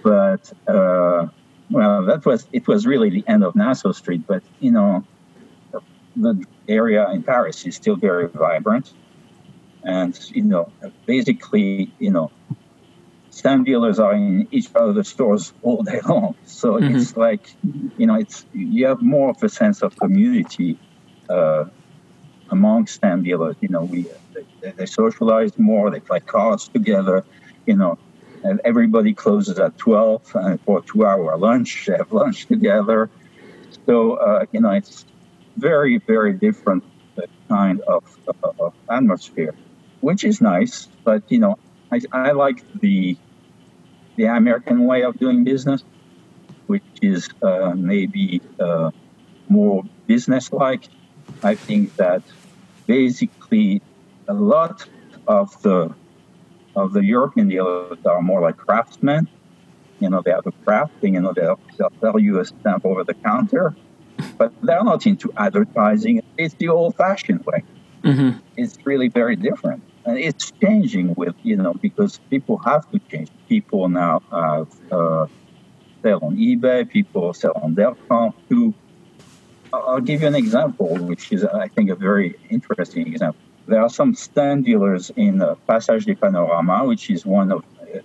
but 0.02 0.52
uh, 0.68 1.26
well 1.70 2.04
that 2.04 2.24
was 2.24 2.46
it 2.52 2.66
was 2.68 2.86
really 2.86 3.10
the 3.10 3.24
end 3.26 3.42
of 3.42 3.54
nassau 3.56 3.92
street 3.92 4.22
but 4.26 4.42
you 4.60 4.70
know 4.70 5.04
the 6.16 6.44
area 6.68 7.08
in 7.10 7.22
paris 7.22 7.66
is 7.66 7.74
still 7.74 7.96
very 7.96 8.28
vibrant 8.28 8.92
and, 9.86 10.18
you 10.34 10.42
know, 10.42 10.72
basically, 11.06 11.92
you 12.00 12.10
know, 12.10 12.32
stamp 13.30 13.66
dealers 13.66 14.00
are 14.00 14.14
in 14.14 14.48
each 14.50 14.74
of 14.74 14.96
the 14.96 15.04
stores 15.04 15.52
all 15.62 15.84
day 15.84 16.00
long. 16.08 16.34
So 16.44 16.72
mm-hmm. 16.72 16.96
it's 16.96 17.16
like, 17.16 17.54
you 17.96 18.06
know, 18.06 18.16
it's 18.16 18.44
you 18.52 18.86
have 18.86 19.00
more 19.00 19.30
of 19.30 19.42
a 19.44 19.48
sense 19.48 19.82
of 19.82 19.96
community 19.96 20.76
uh, 21.28 21.64
among 22.50 22.86
stamp 22.86 23.24
dealers. 23.24 23.56
You 23.60 23.68
know, 23.68 23.84
we 23.84 24.06
they, 24.60 24.72
they, 24.72 24.86
socialize 24.86 25.58
more, 25.58 25.90
they 25.90 26.00
play 26.00 26.20
cards 26.20 26.68
together, 26.68 27.24
you 27.66 27.76
know, 27.76 27.98
and 28.42 28.60
everybody 28.64 29.14
closes 29.14 29.58
at 29.58 29.76
12 29.78 30.32
and 30.34 30.60
for 30.62 30.78
a 30.78 30.82
two 30.82 31.06
hour 31.06 31.36
lunch, 31.36 31.86
they 31.86 31.96
have 31.98 32.12
lunch 32.12 32.46
together. 32.46 33.10
So, 33.86 34.14
uh, 34.14 34.46
you 34.52 34.60
know, 34.60 34.70
it's 34.70 35.04
very, 35.56 35.98
very 35.98 36.32
different 36.32 36.84
kind 37.48 37.80
of, 37.82 38.04
of 38.42 38.74
atmosphere 38.90 39.54
which 40.00 40.24
is 40.24 40.40
nice. 40.40 40.88
But 41.04 41.22
you 41.28 41.38
know, 41.38 41.58
I, 41.90 42.00
I 42.12 42.30
like 42.32 42.64
the 42.80 43.16
the 44.16 44.24
American 44.24 44.86
way 44.86 45.02
of 45.02 45.18
doing 45.18 45.44
business, 45.44 45.82
which 46.68 46.84
is 47.02 47.28
uh, 47.42 47.74
maybe 47.76 48.40
uh, 48.60 48.90
more 49.48 49.82
business-like. 50.06 50.88
I 51.42 51.54
think 51.54 51.96
that 51.96 52.22
basically 52.86 53.82
a 54.28 54.34
lot 54.34 54.88
of 55.26 55.60
the 55.62 55.94
of 56.74 56.92
the 56.92 57.04
European 57.04 57.48
dealers 57.48 57.98
are 58.04 58.20
more 58.20 58.40
like 58.40 58.56
craftsmen. 58.56 59.28
You 59.98 60.10
know, 60.10 60.20
they 60.22 60.30
have 60.30 60.46
a 60.46 60.52
craft. 60.52 60.92
You 61.02 61.20
know, 61.20 61.32
they'll, 61.32 61.58
they'll 61.78 61.92
sell 62.00 62.18
you 62.18 62.38
a 62.38 62.44
stamp 62.44 62.84
over 62.84 63.02
the 63.02 63.14
counter, 63.14 63.74
but 64.36 64.52
they're 64.62 64.84
not 64.84 65.06
into 65.06 65.32
advertising. 65.38 66.22
It's 66.36 66.54
the 66.54 66.68
old-fashioned 66.68 67.46
way. 67.46 67.64
Mm-hmm. 68.04 68.38
It's 68.58 68.76
really 68.84 69.08
very 69.08 69.36
different. 69.36 69.82
And 70.04 70.18
it's 70.18 70.52
changing 70.62 71.14
with, 71.14 71.34
you 71.42 71.56
know, 71.56 71.72
because 71.72 72.20
people 72.28 72.58
have 72.58 72.88
to 72.90 73.00
change. 73.10 73.30
People 73.48 73.88
now 73.88 74.22
have, 74.30 74.68
uh, 74.92 75.26
sell 76.02 76.20
on 76.22 76.36
eBay, 76.36 76.88
people 76.88 77.32
sell 77.32 77.52
on 77.62 77.74
Delcamp 77.74 78.34
too. 78.50 78.74
I'll 79.72 80.00
give 80.00 80.22
you 80.22 80.28
an 80.28 80.34
example, 80.34 80.96
which 80.96 81.32
is, 81.32 81.44
I 81.44 81.68
think, 81.68 81.90
a 81.90 81.94
very 81.94 82.36
interesting 82.50 83.06
example. 83.06 83.40
There 83.66 83.80
are 83.80 83.88
some 83.88 84.14
stand 84.14 84.64
dealers 84.64 85.10
in 85.16 85.42
uh, 85.42 85.56
Passage 85.66 86.04
des 86.04 86.14
Panoramas, 86.14 86.86
which 86.86 87.10
is 87.10 87.26
one 87.26 87.50
of 87.50 87.64
uh, 87.82 87.98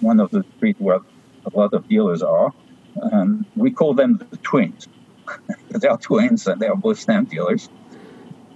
one 0.00 0.20
of 0.20 0.30
the 0.30 0.44
streets 0.56 0.80
where 0.80 1.00
a 1.46 1.58
lot 1.58 1.72
of 1.72 1.88
dealers 1.88 2.22
are. 2.22 2.52
And 2.94 3.46
we 3.56 3.70
call 3.70 3.94
them 3.94 4.20
the 4.30 4.36
twins. 4.38 4.86
they 5.70 5.88
are 5.88 5.96
twins 5.96 6.46
and 6.46 6.60
they 6.60 6.66
are 6.66 6.76
both 6.76 6.98
stamp 6.98 7.30
dealers 7.30 7.70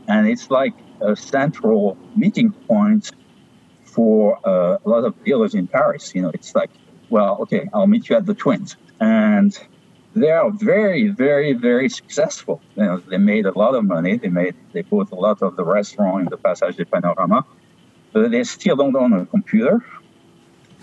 and 0.09 0.29
it's 0.29 0.51
like 0.51 0.75
a 1.01 1.17
central 1.17 1.97
meeting 2.15 2.53
point 2.53 3.11
for 3.85 4.39
uh, 4.47 4.79
a 4.85 4.89
lot 4.89 5.05
of 5.05 5.23
dealers 5.25 5.55
in 5.55 5.67
Paris. 5.67 6.15
You 6.15 6.23
know, 6.23 6.31
it's 6.33 6.55
like, 6.55 6.71
well, 7.11 7.39
okay, 7.43 7.69
I'll 7.73 7.87
meet 7.87 8.09
you 8.09 8.17
at 8.17 8.27
the 8.27 8.35
Twins, 8.35 8.77
and 9.01 9.57
they 10.17 10.31
are 10.31 10.51
very, 10.51 11.09
very, 11.09 11.53
very 11.53 11.91
successful. 11.91 12.63
You 12.75 12.85
know, 12.85 12.97
they 12.99 13.19
made 13.19 13.45
a 13.45 13.57
lot 13.57 13.75
of 13.75 13.85
money. 13.85 14.17
They 14.17 14.29
made, 14.29 14.55
they 14.73 14.81
bought 14.81 15.13
a 15.13 15.15
lot 15.15 15.43
of 15.43 15.57
the 15.57 15.65
restaurant 15.65 16.23
in 16.23 16.29
the 16.31 16.39
Passage 16.39 16.77
des 16.77 16.87
Panorama, 16.87 17.45
but 18.13 18.31
they 18.31 18.43
still 18.45 18.77
don't 18.77 18.97
own 18.97 19.13
a 19.13 19.27
computer. 19.27 19.85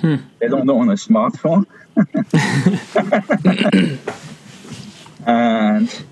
Hmm. 0.02 0.18
They 0.40 0.48
don't 0.48 0.70
own 0.70 0.90
a 0.90 0.94
smartphone. 0.94 1.66
and 5.26 6.04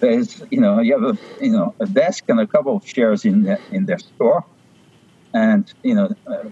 there's 0.00 0.42
you 0.50 0.60
know 0.60 0.80
you 0.80 0.98
have 0.98 1.14
a 1.14 1.44
you 1.44 1.52
know 1.52 1.74
a 1.80 1.86
desk 1.86 2.24
and 2.28 2.40
a 2.40 2.46
couple 2.46 2.76
of 2.76 2.84
chairs 2.84 3.24
in 3.24 3.44
the, 3.44 3.58
in 3.70 3.86
their 3.86 3.98
store, 3.98 4.44
and 5.32 5.72
you 5.82 5.94
know 5.94 6.14
uh, 6.26 6.44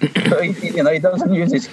so 0.28 0.42
he, 0.42 0.76
you 0.76 0.82
know 0.82 0.90
he 0.90 0.98
doesn't 0.98 1.32
use 1.32 1.52
his 1.52 1.68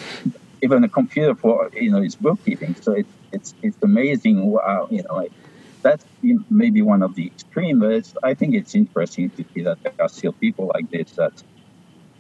even 0.64 0.84
a 0.84 0.90
computer 0.90 1.36
for 1.36 1.70
you 1.74 1.92
know 1.92 2.02
its 2.02 2.16
bookkeeping. 2.16 2.76
So 2.76 2.94
it, 2.94 3.08
it's 3.32 3.54
it's 3.62 3.78
amazing. 3.82 4.38
Wow, 4.52 4.88
you 4.90 5.04
know 5.04 5.16
like, 5.16 5.34
that's 5.82 6.06
maybe 6.50 6.82
one 6.82 7.04
of 7.04 7.16
the 7.16 7.28
extreme, 7.28 7.80
but 7.80 8.12
I 8.24 8.34
think 8.34 8.56
it's 8.56 8.74
interesting 8.74 9.30
to 9.32 9.46
see 9.54 9.62
that 9.64 9.78
there 9.84 9.94
are 10.00 10.10
still 10.10 10.34
people 10.34 10.72
like 10.74 10.90
this 10.90 11.12
that 11.22 11.44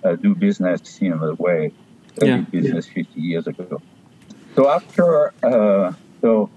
uh, 0.04 0.16
do 0.16 0.36
business 0.36 1.02
you 1.02 1.10
know 1.10 1.28
the 1.28 1.36
way 1.36 1.72
they 2.18 2.28
yeah. 2.28 2.38
did 2.38 2.52
business 2.52 2.88
yeah. 2.88 3.04
50 3.04 3.22
years 3.22 3.48
ago. 3.48 3.82
So 4.56 4.70
after 4.70 5.34
uh, 5.42 5.94
so 6.22 6.50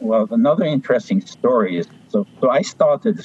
well, 0.00 0.28
another 0.30 0.64
interesting 0.64 1.20
story 1.20 1.78
is 1.78 1.86
so. 2.08 2.26
So 2.40 2.50
I 2.50 2.62
started 2.62 3.24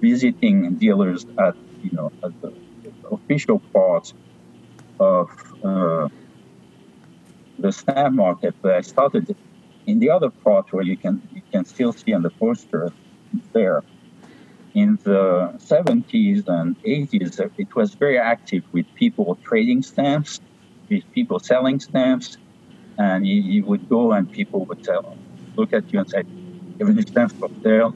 visiting 0.00 0.74
dealers 0.76 1.26
at 1.38 1.54
you 1.82 1.90
know 1.92 2.12
at 2.22 2.40
the, 2.40 2.52
the 2.82 3.08
official 3.10 3.58
parts 3.72 4.14
of 4.98 5.28
uh, 5.64 6.08
the 7.58 7.72
stamp 7.72 8.14
market, 8.14 8.54
but 8.62 8.72
I 8.72 8.80
started 8.80 9.34
in 9.86 9.98
the 9.98 10.10
other 10.10 10.30
part 10.30 10.72
where 10.72 10.82
you 10.82 10.96
can 10.96 11.22
you 11.32 11.42
can 11.52 11.64
still 11.64 11.92
see 11.92 12.12
on 12.12 12.22
the 12.22 12.30
poster 12.30 12.92
there. 13.52 13.82
In 14.74 14.98
the 15.04 15.54
70s 15.56 16.46
and 16.48 16.76
80s, 16.82 17.40
it 17.56 17.74
was 17.74 17.94
very 17.94 18.18
active 18.18 18.62
with 18.72 18.86
people 18.94 19.38
trading 19.42 19.82
stamps, 19.82 20.38
with 20.90 21.04
people 21.12 21.38
selling 21.38 21.80
stamps, 21.80 22.36
and 22.98 23.26
you, 23.26 23.40
you 23.40 23.64
would 23.64 23.88
go 23.88 24.12
and 24.12 24.30
people 24.30 24.66
would 24.66 24.82
tell 24.82 25.16
look 25.56 25.72
at 25.72 25.90
you 25.92 25.98
and 26.00 26.08
say, 26.10 26.22
"Give 26.78 26.94
me 26.94 27.02
stamps 27.02 27.34
for 27.34 27.48
sale." 27.62 27.94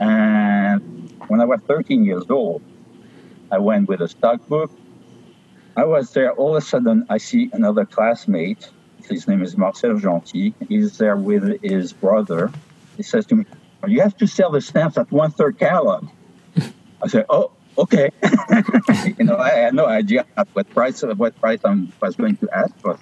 And 0.00 0.80
when 1.28 1.40
I 1.40 1.44
was 1.44 1.60
13 1.66 2.04
years 2.04 2.24
old, 2.28 2.62
I 3.50 3.58
went 3.58 3.88
with 3.88 4.00
a 4.00 4.08
stock 4.08 4.46
book. 4.48 4.70
I 5.76 5.84
was 5.84 6.12
there. 6.12 6.32
All 6.32 6.56
of 6.56 6.62
a 6.62 6.66
sudden, 6.66 7.06
I 7.08 7.18
see 7.18 7.50
another 7.52 7.84
classmate. 7.84 8.70
His 9.08 9.26
name 9.28 9.42
is 9.42 9.56
Marcel 9.56 9.94
Gentil. 9.94 10.54
He's 10.68 10.98
there 10.98 11.16
with 11.16 11.62
his 11.62 11.92
brother. 11.92 12.52
He 12.96 13.02
says 13.02 13.26
to 13.26 13.36
me, 13.36 13.44
"You 13.86 14.00
have 14.00 14.16
to 14.18 14.26
sell 14.26 14.50
the 14.50 14.60
stamps 14.60 14.98
at 14.98 15.10
one 15.10 15.30
third 15.30 15.58
catalog." 15.58 16.08
I 17.02 17.08
said, 17.08 17.26
"Oh." 17.28 17.52
Okay, 17.78 18.10
you 19.16 19.24
know, 19.24 19.36
I 19.38 19.50
had 19.50 19.74
no 19.74 19.86
idea 19.86 20.26
what 20.52 20.68
price 20.70 21.02
what 21.02 21.40
price 21.40 21.60
I 21.64 21.86
was 22.02 22.16
going 22.16 22.36
to 22.38 22.48
ask 22.52 22.76
for, 22.80 22.98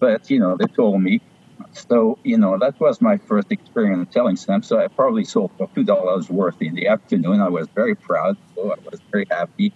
but 0.00 0.30
you 0.30 0.40
know, 0.40 0.56
they 0.56 0.64
told 0.64 1.00
me, 1.00 1.20
so, 1.72 2.18
you 2.22 2.38
know, 2.38 2.58
that 2.58 2.78
was 2.80 3.00
my 3.00 3.16
first 3.16 3.50
experience 3.50 4.12
selling 4.12 4.36
stamps. 4.36 4.68
So 4.68 4.78
I 4.78 4.88
probably 4.88 5.24
sold 5.24 5.52
for 5.56 5.68
$2 5.68 6.30
worth 6.30 6.60
in 6.60 6.74
the 6.74 6.88
afternoon. 6.88 7.40
I 7.40 7.48
was 7.48 7.68
very 7.74 7.94
proud. 7.94 8.36
So 8.54 8.72
I 8.72 8.76
was 8.90 9.00
very 9.10 9.26
happy. 9.30 9.72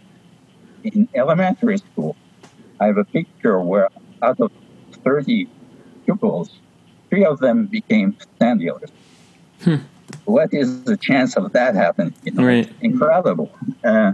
In 0.84 1.08
elementary 1.14 1.78
school, 1.78 2.16
I 2.78 2.86
have 2.86 2.98
a 2.98 3.04
picture 3.04 3.58
where 3.60 3.88
out 4.22 4.40
of 4.40 4.52
30 5.06 5.48
pupils, 6.04 6.50
three 7.08 7.24
of 7.24 7.38
them 7.38 7.66
became 7.66 8.16
stand 8.36 8.60
dealers. 8.60 8.90
Hmm. 9.62 9.76
what 10.26 10.52
is 10.52 10.84
the 10.84 10.96
chance 10.98 11.36
of 11.36 11.52
that 11.52 11.74
happening? 11.74 12.12
You 12.24 12.32
know, 12.32 12.44
right. 12.44 12.70
Incredible. 12.82 13.50
Uh, 13.82 14.12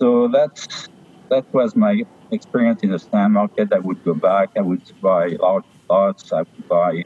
so 0.00 0.28
that's 0.28 0.88
that 1.30 1.44
was 1.54 1.76
my 1.76 2.02
experience 2.32 2.82
in 2.82 2.90
the 2.90 2.98
stamp 2.98 3.34
market. 3.34 3.72
I 3.72 3.78
would 3.78 4.02
go 4.04 4.14
back. 4.14 4.50
I 4.56 4.62
would 4.62 4.82
buy 5.00 5.28
large 5.40 5.64
lots. 5.88 6.32
I 6.32 6.38
would 6.38 6.68
buy. 6.68 7.04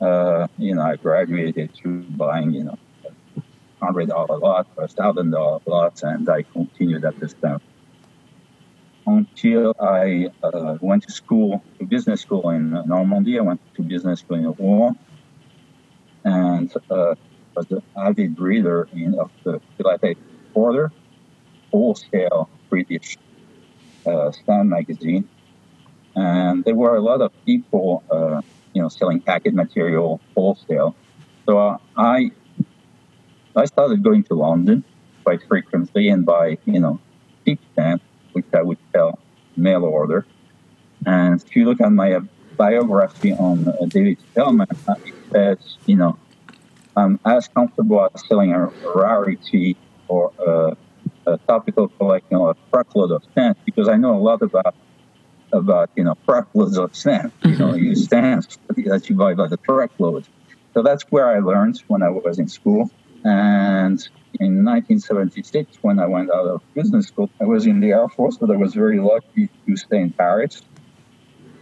Uh, 0.00 0.46
you 0.58 0.74
know, 0.74 0.82
I 0.82 0.96
graduated 0.96 1.74
through 1.74 2.02
buying, 2.02 2.52
you 2.52 2.64
know, 2.64 2.78
hundred 3.80 4.08
dollar 4.08 4.38
lot 4.38 4.66
or 4.76 4.88
thousand 4.88 5.30
dollar 5.30 5.60
lots, 5.66 6.02
and 6.02 6.28
I 6.28 6.42
continued 6.42 7.04
at 7.04 7.18
the 7.18 7.28
stamp 7.28 7.62
until 9.06 9.74
I 9.80 10.28
uh, 10.42 10.78
went 10.80 11.04
to 11.04 11.12
school, 11.12 11.62
to 11.78 11.84
business 11.84 12.20
school 12.20 12.50
in 12.50 12.70
Normandy. 12.86 13.38
I 13.38 13.42
went 13.42 13.60
to 13.74 13.82
business 13.82 14.20
school 14.20 14.36
in 14.36 14.52
Rouen 14.52 14.98
and 16.24 16.72
uh, 16.90 17.14
was 17.56 17.70
an 17.70 17.82
avid 17.96 18.38
reader 18.38 18.88
in, 18.92 19.18
of 19.18 19.30
the 19.44 19.60
Philatelic 19.76 20.18
Exporter, 20.44 20.92
wholesale 21.70 22.48
British 22.70 23.18
uh, 24.06 24.30
stamp 24.30 24.68
magazine. 24.68 25.28
And 26.14 26.64
there 26.64 26.74
were 26.74 26.96
a 26.96 27.00
lot 27.00 27.20
of 27.20 27.32
people, 27.44 28.02
uh, 28.10 28.42
you 28.74 28.82
know, 28.82 28.88
selling 28.88 29.20
packet 29.20 29.54
material 29.54 30.20
wholesale. 30.34 30.94
So 31.46 31.58
uh, 31.58 31.78
I, 31.96 32.30
I 33.56 33.64
started 33.64 34.02
going 34.02 34.24
to 34.24 34.34
London 34.34 34.84
quite 35.24 35.42
frequently 35.48 36.08
and 36.08 36.24
buy, 36.24 36.58
you 36.64 36.80
know, 36.80 37.00
cheap 37.44 37.60
stamps, 37.72 38.04
which 38.32 38.46
I 38.54 38.62
would 38.62 38.78
sell 38.92 39.18
mail 39.56 39.84
order. 39.84 40.26
And 41.06 41.40
if 41.40 41.56
you 41.56 41.64
look 41.64 41.80
at 41.80 41.92
my 41.92 42.20
biography 42.56 43.32
on 43.32 43.68
uh, 43.68 43.86
David 43.88 44.18
Feldman, 44.34 44.68
uh, 44.88 44.94
it 45.04 45.14
says, 45.32 45.76
you 45.86 45.96
know, 45.96 46.18
I'm 46.96 47.18
as 47.24 47.48
comfortable 47.48 48.08
as 48.14 48.26
selling 48.28 48.52
a 48.52 48.66
rarity 48.94 49.76
or 50.08 50.32
a, 50.38 50.76
a 51.26 51.38
topical 51.48 51.88
collection 51.88 52.36
or 52.36 52.50
a 52.50 52.56
truckload 52.70 53.12
of 53.12 53.24
stamps 53.32 53.60
because 53.64 53.88
I 53.88 53.96
know 53.96 54.16
a 54.16 54.20
lot 54.20 54.42
about 54.42 54.74
about 55.52 55.90
you 55.96 56.04
know 56.04 56.16
truckloads 56.24 56.78
of 56.78 56.94
stamps. 56.94 57.36
You 57.44 57.56
know, 57.56 57.74
you 57.74 57.94
stamps 57.94 58.58
that 58.68 59.08
you 59.08 59.16
buy 59.16 59.34
by 59.34 59.48
the 59.48 59.58
truckload. 59.58 60.26
So 60.74 60.82
that's 60.82 61.04
where 61.10 61.28
I 61.28 61.38
learned 61.40 61.82
when 61.88 62.02
I 62.02 62.08
was 62.08 62.38
in 62.38 62.48
school. 62.48 62.90
And 63.24 64.06
in 64.40 64.64
1976, 64.64 65.78
when 65.82 65.98
I 65.98 66.06
went 66.06 66.30
out 66.30 66.46
of 66.46 66.62
business 66.74 67.08
school, 67.08 67.30
I 67.40 67.44
was 67.44 67.66
in 67.66 67.80
the 67.80 67.90
Air 67.90 68.08
Force, 68.08 68.38
but 68.38 68.50
I 68.50 68.56
was 68.56 68.74
very 68.74 68.98
lucky 68.98 69.48
to 69.66 69.76
stay 69.76 70.00
in 70.00 70.10
Paris. 70.10 70.62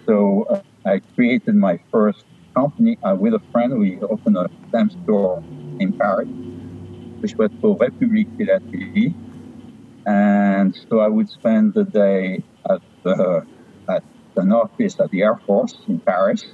So 0.06 0.44
uh, 0.44 0.62
I 0.84 1.00
created 1.14 1.56
my 1.56 1.80
first 1.90 2.24
company 2.54 2.98
uh, 3.02 3.16
with 3.16 3.34
a 3.34 3.42
friend. 3.52 3.78
We 3.78 4.00
opened 4.00 4.36
a 4.36 4.48
stamp 4.68 4.92
store 5.04 5.42
in 5.80 5.92
Paris, 5.92 6.28
which 7.20 7.34
was 7.34 7.50
called 7.60 7.80
République 7.80 8.30
Philatélie. 8.36 9.14
And 10.06 10.78
so 10.88 11.00
I 11.00 11.08
would 11.08 11.28
spend 11.28 11.74
the 11.74 11.84
day 11.84 12.42
at, 12.68 12.80
the, 13.02 13.46
at 13.88 14.04
an 14.36 14.52
office 14.52 14.98
at 15.00 15.10
the 15.10 15.22
Air 15.22 15.40
Force 15.46 15.76
in 15.88 16.00
Paris. 16.00 16.44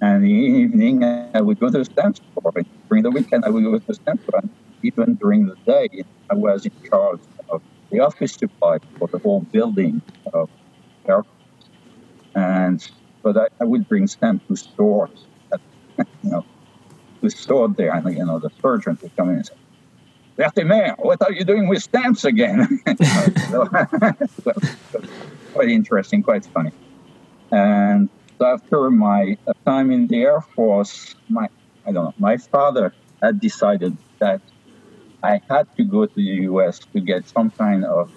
And 0.00 0.24
in 0.24 0.30
the 0.30 0.58
evening, 0.62 1.04
I 1.04 1.40
would 1.40 1.58
go 1.60 1.68
to 1.68 1.78
the 1.78 1.84
stamp 1.84 2.16
store. 2.16 2.52
During 2.88 3.02
the 3.02 3.10
weekend, 3.10 3.44
I 3.44 3.50
would 3.50 3.64
go 3.64 3.78
to 3.78 3.86
the 3.86 3.94
stamp 3.94 4.22
store. 4.22 4.42
Even 4.82 5.14
during 5.14 5.46
the 5.46 5.56
day, 5.66 6.04
I 6.30 6.34
was 6.34 6.66
in 6.66 6.72
charge 6.88 7.20
of 7.48 7.62
the 7.90 8.00
office 8.00 8.34
supply 8.34 8.78
for 8.98 9.08
the 9.08 9.18
whole 9.18 9.40
building 9.40 10.02
of 10.32 10.48
Air 11.06 11.22
Force. 11.22 11.70
And 12.34 12.90
but 13.22 13.36
I, 13.36 13.46
I 13.60 13.64
would 13.64 13.88
bring 13.88 14.06
stamps 14.06 14.46
to 14.48 14.56
stores, 14.56 15.26
that, 15.50 15.60
you 16.22 16.30
know, 16.30 16.44
to 17.22 17.30
store 17.30 17.68
there, 17.68 17.92
and 17.92 18.16
you 18.16 18.24
know, 18.24 18.38
the 18.38 18.50
surgeon 18.62 18.98
would 19.02 19.16
come 19.16 19.30
in 19.30 19.36
and 19.36 19.46
say, 19.46 19.54
Vertimer, 20.38 20.94
what 20.98 21.20
are 21.22 21.32
you 21.32 21.44
doing 21.44 21.66
with 21.68 21.82
stamps 21.82 22.24
again? 22.24 22.80
so, 23.50 23.66
quite 25.52 25.68
interesting, 25.68 26.22
quite 26.22 26.46
funny. 26.46 26.70
And 27.50 28.08
after 28.40 28.90
my 28.90 29.36
uh, 29.48 29.52
time 29.66 29.90
in 29.90 30.06
the 30.06 30.22
Air 30.22 30.40
Force, 30.40 31.16
my 31.28 31.48
I 31.86 31.92
don't 31.92 32.04
know, 32.04 32.14
my 32.18 32.36
father 32.36 32.92
had 33.22 33.40
decided 33.40 33.96
that 34.20 34.40
I 35.22 35.40
had 35.48 35.66
to 35.76 35.84
go 35.84 36.06
to 36.06 36.14
the 36.14 36.22
U.S. 36.22 36.78
to 36.92 37.00
get 37.00 37.28
some 37.28 37.50
kind 37.50 37.84
of 37.84 38.10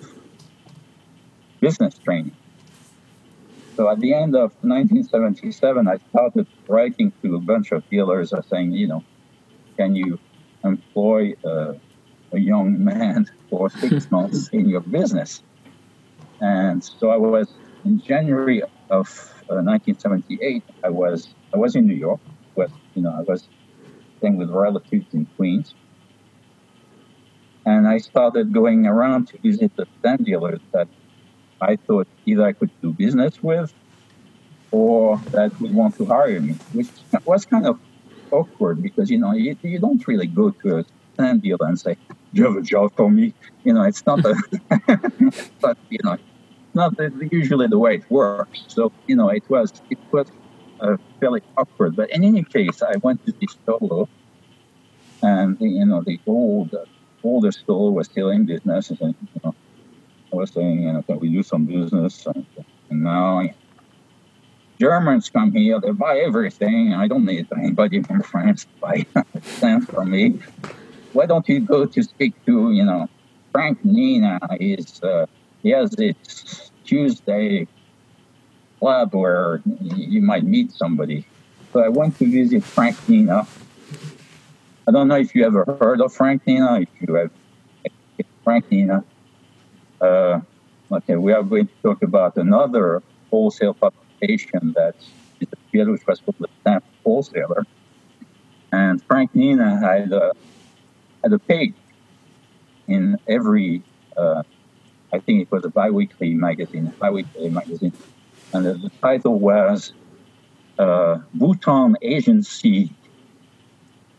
business 1.60 1.98
training. 1.98 2.36
So 3.76 3.90
at 3.90 4.00
the 4.00 4.14
end 4.14 4.36
of 4.36 4.52
1977, 4.62 5.88
I 5.88 5.98
started 6.10 6.48
writing 6.68 7.12
to 7.24 7.36
a 7.36 7.40
bunch 7.40 7.72
of 7.72 7.88
dealers 7.90 8.34
uh, 8.34 8.42
saying, 8.44 8.74
you 8.74 8.88
know, 8.88 9.04
can 9.78 9.96
you 9.96 10.20
employ 10.64 11.34
uh, 11.44 11.74
a 12.34 12.40
young 12.40 12.84
man 12.84 13.26
for 13.50 13.70
six 13.70 14.12
months 14.16 14.50
in 14.50 14.70
your 14.70 14.82
business? 14.82 15.42
And 16.42 16.84
so 16.84 17.10
I 17.10 17.18
was 17.18 17.52
in 17.86 18.02
January 18.02 18.62
of 18.90 19.08
uh, 19.50 19.62
1978. 19.64 20.64
I 20.84 20.90
was 20.90 21.34
I 21.54 21.58
was 21.58 21.76
in 21.76 21.88
New 21.88 21.96
York. 21.96 22.20
Was 22.56 22.72
you 22.96 23.02
know 23.02 23.12
I 23.12 23.22
was 23.22 23.48
staying 24.18 24.38
with 24.38 24.50
relatives 24.50 25.08
in 25.14 25.26
Queens, 25.38 25.74
and 27.66 27.88
I 27.88 28.00
started 28.00 28.52
going 28.52 28.88
around 28.88 29.28
to 29.30 29.38
visit 29.38 29.76
the 29.76 29.86
stamp 30.00 30.24
dealers 30.24 30.60
that 30.72 30.88
I 31.60 31.76
thought 31.76 32.08
either 32.26 32.44
I 32.44 32.54
could 32.54 32.72
do 32.82 32.92
business 32.92 33.42
with 33.44 33.74
or 34.72 35.18
that 35.32 35.60
would 35.62 35.74
want 35.74 35.96
to 35.98 36.06
hire 36.06 36.40
me, 36.40 36.56
which 36.74 36.88
was 37.26 37.46
kind 37.46 37.68
of 37.68 37.80
awkward 38.32 38.82
because, 38.82 39.12
you 39.12 39.18
know, 39.18 39.34
you, 39.34 39.56
you 39.62 39.80
don't 39.80 40.06
really 40.08 40.28
go 40.28 40.50
to 40.50 40.78
a 40.78 40.86
stamp 41.14 41.44
dealer 41.44 41.68
and 41.68 41.80
say, 41.80 41.98
do 42.34 42.42
you 42.42 42.44
have 42.46 42.56
a 42.56 42.62
job 42.62 42.94
for 42.96 43.12
me? 43.12 43.34
You 43.64 43.74
know, 43.74 43.84
it's 43.84 44.06
not 44.06 44.26
a, 44.26 44.36
but, 45.62 45.78
you 45.90 46.00
know, 46.04 46.18
not 46.74 46.94
usually 47.32 47.68
the 47.68 47.78
way 47.78 47.96
it 47.96 48.10
works. 48.10 48.64
So, 48.68 48.92
you 49.08 49.16
know, 49.16 49.30
it 49.30 49.44
was, 49.50 49.74
it 49.90 50.00
was 50.12 50.28
uh, 50.80 50.98
fairly 51.20 51.44
awkward. 51.58 51.96
But 51.96 52.10
in 52.12 52.24
any 52.24 52.44
case, 52.44 52.82
I 52.82 52.96
went 53.04 53.26
to 53.26 53.34
this 53.34 53.58
solo 53.66 54.08
and, 55.22 55.60
the, 55.60 55.68
you 55.68 55.86
know, 55.86 56.02
the 56.02 56.20
old, 56.26 56.74
older 57.24 57.52
store 57.52 57.94
was 57.94 58.08
still 58.08 58.30
in 58.30 58.46
business. 58.46 58.90
And, 58.90 59.16
you 59.20 59.42
know, 59.44 59.54
I 60.34 60.36
was 60.36 60.54
saying, 60.54 60.84
you 60.84 60.94
know, 60.94 61.04
can 61.04 61.20
we 61.20 61.30
do 61.30 61.44
some 61.44 61.66
business? 61.66 62.26
And, 62.26 62.46
and 62.90 63.04
now 63.04 63.44
Germans 64.80 65.30
come 65.30 65.52
here, 65.52 65.80
they 65.80 65.92
buy 65.92 66.20
everything. 66.20 66.94
I 66.94 67.08
don't 67.08 67.26
need 67.26 67.48
anybody 67.56 68.02
from 68.02 68.22
France 68.32 68.66
to 68.66 68.70
buy 68.82 69.06
stamps 69.58 69.88
for 69.88 70.06
me. 70.06 70.40
Why 71.12 71.26
don't 71.26 71.48
you 71.48 71.60
go 71.60 71.86
to 71.86 72.04
speak 72.04 72.34
to, 72.48 72.72
you 72.72 72.84
know, 72.84 73.08
Frank 73.52 73.78
Nina? 73.84 74.40
Is 74.60 75.00
uh, 75.04 75.26
he 75.62 75.70
has 75.70 75.92
this 75.92 76.72
Tuesday 76.86 77.68
club 78.80 79.14
where 79.14 79.62
you 79.66 80.22
might 80.22 80.44
meet 80.44 80.72
somebody. 80.72 81.28
So 81.74 81.82
I 81.82 81.90
went 81.90 82.18
to 82.18 82.30
visit 82.30 82.64
Frank 82.64 82.98
Nina. 83.08 83.46
I 84.92 84.94
don't 84.94 85.08
know 85.08 85.16
if 85.16 85.34
you 85.34 85.46
ever 85.46 85.64
heard 85.80 86.02
of 86.02 86.14
Frank 86.14 86.46
Nina. 86.46 86.82
If 86.82 86.90
you 87.00 87.14
have 87.14 87.32
Frank 88.44 88.70
Nina, 88.70 89.06
uh, 90.02 90.42
okay, 90.92 91.16
we 91.16 91.32
are 91.32 91.44
going 91.44 91.68
to 91.68 91.74
talk 91.82 92.04
about 92.04 92.36
another 92.36 93.02
wholesale 93.30 93.74
publication 93.74 94.74
that 94.76 94.96
disappeared, 95.40 95.88
which 95.88 96.06
was 96.06 96.20
called 96.20 96.36
the 96.40 96.50
Stamp 96.60 96.84
Wholesaler. 97.06 97.64
And 98.74 99.02
Frank 99.04 99.34
Nina 99.34 99.80
had 99.80 100.12
a, 100.12 100.34
had 101.24 101.32
a 101.32 101.40
page 101.40 101.74
in 102.90 103.18
every, 103.30 103.84
uh, 104.18 104.44
I 105.14 105.20
think 105.20 105.44
it 105.44 105.52
was 105.54 105.64
a 105.64 105.70
biweekly 105.70 106.34
magazine, 106.34 106.92
biweekly 107.00 107.48
magazine, 107.50 107.94
and 108.52 108.66
the, 108.66 108.92
title 109.02 109.40
was 109.40 109.94
uh, 110.78 111.20
Bouton 111.34 111.96
Agency 112.02 112.94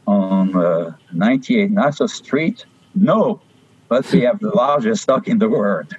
on 0.06 0.56
uh, 0.56 0.96
98 1.12 1.70
Nassau 1.70 2.06
Street. 2.06 2.64
No, 2.94 3.40
but 3.88 4.10
we 4.12 4.22
have 4.22 4.40
the 4.40 4.50
largest 4.50 5.02
stock 5.02 5.28
in 5.28 5.38
the 5.38 5.48
world. 5.48 5.94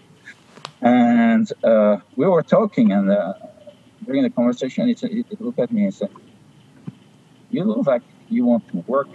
And 0.81 1.51
uh, 1.63 1.97
we 2.15 2.27
were 2.27 2.43
talking, 2.43 2.91
and 2.91 3.09
uh, 3.09 3.33
during 4.05 4.23
the 4.23 4.29
conversation, 4.29 4.87
he, 4.87 5.25
looked 5.39 5.59
at 5.59 5.71
me 5.71 5.85
and 5.85 5.93
said, 5.93 6.09
"You 7.49 7.63
look 7.63 7.87
like 7.87 8.01
you 8.29 8.45
want 8.45 8.67
to 8.69 8.77
work 8.87 9.07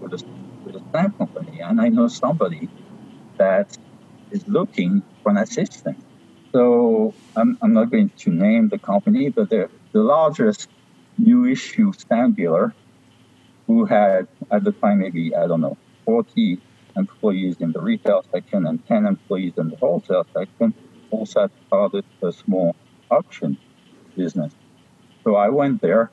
with 0.00 0.12
a, 0.12 0.24
with 0.64 0.76
a 0.76 0.82
stamp 0.90 1.16
company, 1.16 1.60
and 1.60 1.80
I 1.80 1.88
know 1.88 2.08
somebody 2.08 2.68
that 3.38 3.78
is 4.30 4.46
looking 4.46 5.02
for 5.22 5.30
an 5.30 5.38
assistant." 5.38 5.98
So 6.52 7.14
I'm, 7.36 7.56
I'm 7.62 7.72
not 7.72 7.90
going 7.90 8.10
to 8.10 8.30
name 8.30 8.68
the 8.68 8.78
company, 8.78 9.30
but 9.30 9.48
the 9.48 9.70
the 9.92 10.02
largest 10.02 10.68
new 11.16 11.46
issue 11.46 11.92
stamp 11.94 12.36
dealer 12.36 12.74
who 13.68 13.84
had 13.84 14.26
at 14.50 14.64
the 14.64 14.72
time 14.72 14.98
maybe 14.98 15.36
I 15.36 15.46
don't 15.46 15.60
know 15.60 15.78
40 16.06 16.58
employees 16.96 17.58
in 17.60 17.70
the 17.70 17.80
retail 17.80 18.24
section 18.32 18.66
and 18.66 18.84
10 18.88 19.06
employees 19.06 19.52
in 19.56 19.68
the 19.68 19.76
wholesale 19.76 20.26
section 20.34 20.74
also 21.10 21.48
started 21.68 22.04
a 22.22 22.32
small 22.32 22.74
auction 23.10 23.56
business. 24.16 24.52
So 25.22 25.36
I 25.36 25.48
went 25.48 25.80
there 25.80 26.10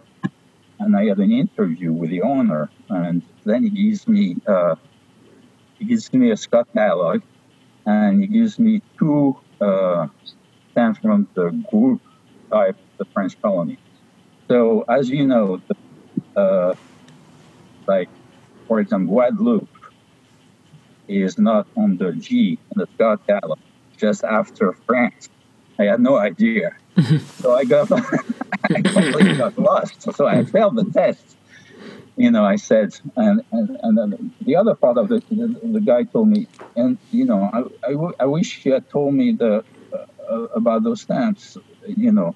and 0.79 0.95
I 0.95 1.05
had 1.05 1.17
an 1.17 1.31
interview 1.31 1.91
with 1.93 2.09
the 2.09 2.21
owner, 2.21 2.69
and 2.89 3.21
then 3.45 3.63
he 3.63 3.69
gives 3.69 4.07
me 4.07 4.35
uh, 4.47 4.75
he 5.79 5.85
gives 5.85 6.13
me 6.13 6.31
a 6.31 6.37
Scott 6.37 6.67
catalog, 6.73 7.21
and 7.85 8.21
he 8.21 8.27
gives 8.27 8.59
me 8.59 8.81
two 8.97 9.37
uh, 9.61 10.07
stamps 10.71 10.99
from 10.99 11.27
the 11.33 11.49
group 11.71 12.01
type, 12.51 12.77
the 12.97 13.05
French 13.05 13.41
colony. 13.41 13.79
So 14.47 14.83
as 14.87 15.09
you 15.09 15.25
know, 15.27 15.61
the, 15.67 16.39
uh, 16.39 16.75
like 17.87 18.09
for 18.67 18.79
example, 18.79 19.13
Guadeloupe 19.13 19.69
is 21.07 21.37
not 21.37 21.67
on 21.77 21.97
the 21.97 22.13
G 22.13 22.57
in 22.71 22.79
the 22.79 22.87
Scott 22.95 23.25
catalog, 23.27 23.59
just 23.97 24.23
after 24.23 24.73
France. 24.85 25.29
I 25.77 25.83
had 25.83 25.99
no 25.99 26.17
idea. 26.17 26.75
so 27.35 27.53
I 27.53 27.65
got, 27.65 27.91
I 28.63 28.81
completely 28.81 29.35
got 29.35 29.57
lost. 29.57 30.01
So 30.13 30.25
I 30.25 30.43
failed 30.45 30.77
the 30.77 30.85
test. 30.85 31.37
You 32.17 32.31
know, 32.31 32.45
I 32.45 32.55
said, 32.55 32.95
and 33.17 33.43
and, 33.51 33.77
and 33.83 33.97
then 33.97 34.33
the 34.41 34.55
other 34.55 34.73
part 34.73 34.97
of 34.97 35.11
it, 35.11 35.27
the, 35.29 35.59
the 35.63 35.81
guy 35.81 36.03
told 36.03 36.29
me, 36.29 36.47
and 36.75 36.97
you 37.11 37.25
know, 37.25 37.49
I, 37.51 37.87
I, 37.87 37.91
w- 37.91 38.13
I 38.17 38.25
wish 38.25 38.63
he 38.63 38.69
had 38.69 38.89
told 38.89 39.13
me 39.13 39.33
the 39.33 39.65
uh, 39.93 40.35
about 40.55 40.83
those 40.83 41.01
stamps. 41.01 41.57
You 41.85 42.13
know, 42.13 42.33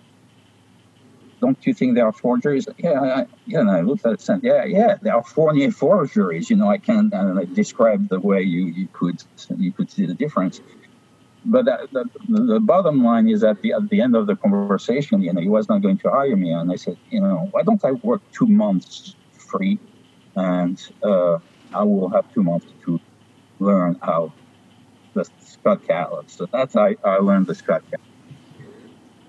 don't 1.41 1.58
you 1.65 1.73
think 1.73 1.95
there 1.95 2.06
are 2.06 2.13
forgeries? 2.13 2.67
Yeah, 2.78 3.02
I, 3.02 3.25
yeah. 3.45 3.62
And 3.62 3.71
I 3.71 3.82
looked 3.82 4.06
at 4.06 4.13
it 4.13 4.30
and 4.30 4.43
yeah, 4.43 4.65
yeah, 4.65 4.97
they 5.02 5.10
are 5.10 5.23
Fournier 5.23 5.71
forgeries. 5.71 6.49
You 6.49 6.58
know, 6.58 6.69
I 6.69 6.78
can't 6.78 7.13
I 7.13 7.45
describe 7.45 8.10
the 8.10 8.19
way 8.19 8.41
you, 8.41 8.65
you 8.65 8.88
could 8.93 9.23
you 9.58 9.71
could 9.73 9.89
see 9.91 10.06
the 10.06 10.15
difference 10.15 10.62
but 11.45 11.65
the, 11.65 11.88
the, 11.91 12.43
the, 12.43 12.60
bottom 12.60 13.04
line 13.04 13.30
is 13.30 13.41
that 13.41 13.62
the, 13.62 13.73
at 13.73 13.89
the 13.89 14.02
end 14.02 14.15
of 14.15 14.28
the 14.28 14.36
conversation, 14.36 15.21
you 15.21 15.32
know, 15.32 15.41
he 15.41 15.47
was 15.47 15.69
not 15.69 15.82
going 15.82 15.97
to 15.99 16.10
hire 16.10 16.36
me, 16.36 16.52
and 16.52 16.71
I 16.71 16.75
said, 16.75 16.97
you 17.10 17.21
know, 17.21 17.47
why 17.52 17.63
don't 17.63 17.84
I 17.84 17.93
work 17.93 18.21
two 18.32 18.47
months 18.47 19.15
free, 19.32 19.80
and 20.36 20.80
uh, 21.04 21.38
I 21.73 21.84
will 21.84 22.10
have 22.10 22.25
two 22.34 22.43
months 22.43 22.67
to 22.86 22.99
learn 23.60 23.97
how 24.02 24.34
the 25.13 25.25
Scott 25.39 25.88
catalog. 25.88 26.30
So 26.30 26.45
that's 26.52 26.73
how 26.73 26.88
I, 26.88 26.95
I 27.04 27.17
learned 27.17 27.47
the 27.47 27.56
Scott 27.56 27.84
catalog. 27.89 28.09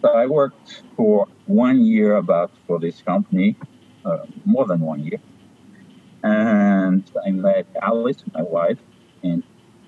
So 0.02 0.08
I 0.08 0.26
worked 0.26 0.82
for 0.96 1.28
one 1.46 1.84
year 1.84 2.16
about 2.16 2.50
for 2.66 2.78
this 2.78 3.02
company, 3.02 3.56
uh, 4.04 4.26
more 4.46 4.66
than 4.66 4.80
one 4.80 5.00
year, 5.00 5.20
and 6.22 7.02
I 7.26 7.32
met 7.32 7.66
Alice, 7.80 8.22
my 8.32 8.42
wife, 8.42 8.78
in 9.22 9.42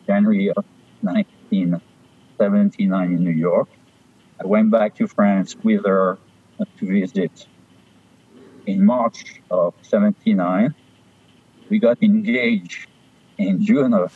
January 0.07 0.51
of 0.51 0.65
1979 1.01 3.13
in 3.13 3.25
New 3.25 3.31
York. 3.31 3.69
I 4.39 4.45
went 4.47 4.71
back 4.71 4.97
to 4.97 5.07
France 5.07 5.57
with 5.63 5.87
her 5.87 6.19
to 6.79 6.87
visit 6.87 7.47
in 8.67 8.85
March 8.85 9.41
of 9.51 9.73
79. 9.83 10.75
We 11.71 11.79
got 11.79 12.03
engaged 12.03 12.87
in 13.39 13.65
June 13.65 13.95
of 13.95 14.13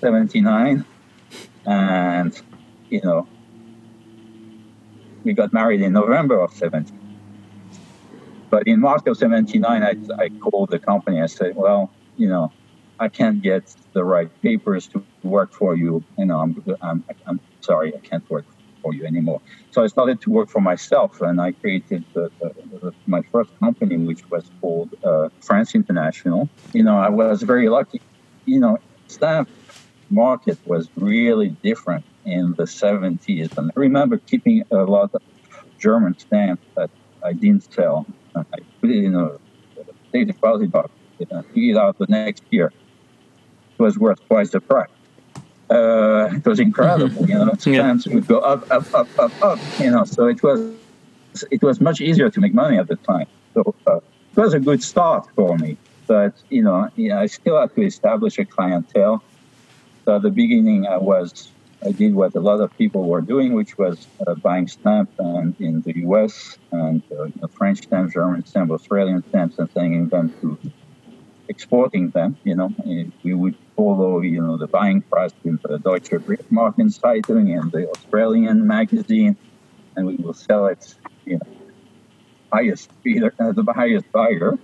79. 0.00 0.84
And, 1.66 2.40
you 2.88 3.00
know, 3.02 3.26
we 5.24 5.32
got 5.32 5.52
married 5.52 5.80
in 5.82 5.92
November 5.92 6.40
of 6.40 6.52
70. 6.52 6.92
But 8.50 8.66
in 8.66 8.80
March 8.80 9.02
of 9.06 9.16
79, 9.16 9.82
I, 9.82 10.22
I 10.22 10.28
called 10.40 10.70
the 10.70 10.78
company. 10.78 11.20
I 11.20 11.26
said, 11.26 11.54
well, 11.54 11.90
you 12.16 12.28
know, 12.28 12.50
I 12.98 13.08
can't 13.08 13.42
get 13.42 13.74
the 13.92 14.04
right 14.04 14.30
papers 14.42 14.86
to 14.88 15.04
work 15.22 15.52
for 15.52 15.76
you. 15.76 16.02
You 16.18 16.26
know, 16.26 16.40
I'm, 16.40 16.64
I'm, 16.80 17.04
I'm 17.26 17.40
sorry, 17.60 17.94
I 17.94 18.00
can't 18.00 18.28
work 18.30 18.46
for 18.82 18.94
you 18.94 19.04
anymore. 19.04 19.40
So 19.70 19.82
I 19.82 19.86
started 19.86 20.20
to 20.22 20.30
work 20.30 20.48
for 20.48 20.60
myself, 20.60 21.20
and 21.20 21.40
I 21.40 21.52
created 21.52 22.04
the, 22.14 22.30
the, 22.40 22.92
my 23.06 23.22
first 23.32 23.50
company, 23.60 23.96
which 23.98 24.28
was 24.30 24.50
called 24.60 24.94
uh, 25.04 25.28
France 25.40 25.74
International. 25.74 26.48
You 26.72 26.84
know, 26.84 26.96
I 26.98 27.08
was 27.08 27.42
very 27.42 27.68
lucky. 27.68 28.00
You 28.46 28.60
know, 28.60 28.78
stamp 29.08 29.48
market 30.10 30.58
was 30.66 30.88
really 30.96 31.50
different 31.62 32.04
in 32.24 32.54
the 32.56 32.64
70s, 32.64 33.56
and 33.56 33.70
I 33.76 33.80
remember 33.80 34.18
keeping 34.18 34.64
a 34.70 34.84
lot 34.84 35.14
of 35.14 35.22
German 35.78 36.18
stamps 36.18 36.64
that 36.76 36.90
I 37.24 37.32
didn't 37.32 37.72
sell. 37.72 38.06
I 38.34 38.44
put 38.80 38.90
it 38.90 39.04
in 39.04 39.14
a 39.14 39.38
state 40.08 40.26
deposit 40.26 40.70
box, 40.70 40.90
and 41.30 41.44
it 41.54 41.76
out 41.76 41.98
the 41.98 42.06
next 42.08 42.42
year 42.50 42.72
was 43.78 43.98
worth 43.98 44.24
twice 44.26 44.50
the 44.50 44.60
price. 44.60 44.88
Uh, 45.70 46.30
it 46.32 46.46
was 46.46 46.60
incredible, 46.60 47.26
you 47.28 47.34
know. 47.34 47.52
Stamps 47.58 48.06
yeah. 48.06 48.14
would 48.14 48.26
go 48.26 48.38
up, 48.38 48.70
up, 48.70 48.92
up, 48.94 49.08
up, 49.18 49.42
up, 49.42 49.58
you 49.78 49.90
know. 49.90 50.04
So 50.04 50.26
it 50.26 50.42
was 50.42 50.74
it 51.50 51.62
was 51.62 51.80
much 51.80 52.00
easier 52.00 52.30
to 52.30 52.40
make 52.40 52.54
money 52.54 52.78
at 52.78 52.88
the 52.88 52.96
time. 52.96 53.26
So 53.54 53.74
uh, 53.86 53.96
it 53.96 54.36
was 54.36 54.54
a 54.54 54.60
good 54.60 54.82
start 54.82 55.28
for 55.34 55.58
me. 55.58 55.76
But 56.06 56.34
you 56.48 56.62
know, 56.62 56.88
yeah, 56.96 57.20
I 57.20 57.26
still 57.26 57.60
had 57.60 57.74
to 57.74 57.82
establish 57.82 58.38
a 58.38 58.44
clientele. 58.44 59.22
So 60.08 60.16
at 60.16 60.22
the 60.22 60.30
beginning, 60.30 60.86
I 60.86 60.96
was 60.96 61.52
I 61.84 61.92
did 61.92 62.14
what 62.14 62.34
a 62.34 62.40
lot 62.40 62.62
of 62.62 62.74
people 62.78 63.06
were 63.06 63.20
doing, 63.20 63.52
which 63.52 63.76
was 63.76 64.06
uh, 64.26 64.34
buying 64.36 64.66
stamps 64.66 65.12
and 65.18 65.54
in 65.60 65.82
the 65.82 65.98
U.S. 65.98 66.56
and 66.72 67.02
uh, 67.12 67.24
you 67.24 67.34
know, 67.42 67.48
French 67.48 67.82
stamps, 67.82 68.14
German 68.14 68.46
stamps, 68.46 68.72
Australian 68.72 69.22
stamps, 69.28 69.58
and 69.58 69.68
sending 69.72 70.08
them 70.08 70.32
to 70.40 70.58
exporting 71.50 72.08
them. 72.08 72.38
You 72.42 72.54
know, 72.54 72.74
we 73.22 73.34
would 73.34 73.56
follow, 73.76 74.22
you 74.22 74.40
know, 74.40 74.56
the 74.56 74.66
buying 74.66 75.02
price 75.02 75.34
in 75.44 75.58
the 75.62 75.78
Deutsche 75.78 76.16
Briefmarkenzeitung 76.26 77.60
and 77.60 77.70
the 77.70 77.86
Australian 77.90 78.66
magazine, 78.66 79.36
and 79.94 80.06
we 80.06 80.16
will 80.16 80.32
sell 80.32 80.68
it, 80.68 80.94
you 81.26 81.34
know, 81.34 81.52
highest 82.50 82.88
bidder, 83.02 83.34
uh, 83.38 83.52
the 83.52 83.62
highest 83.74 84.10
buyer. 84.10 84.56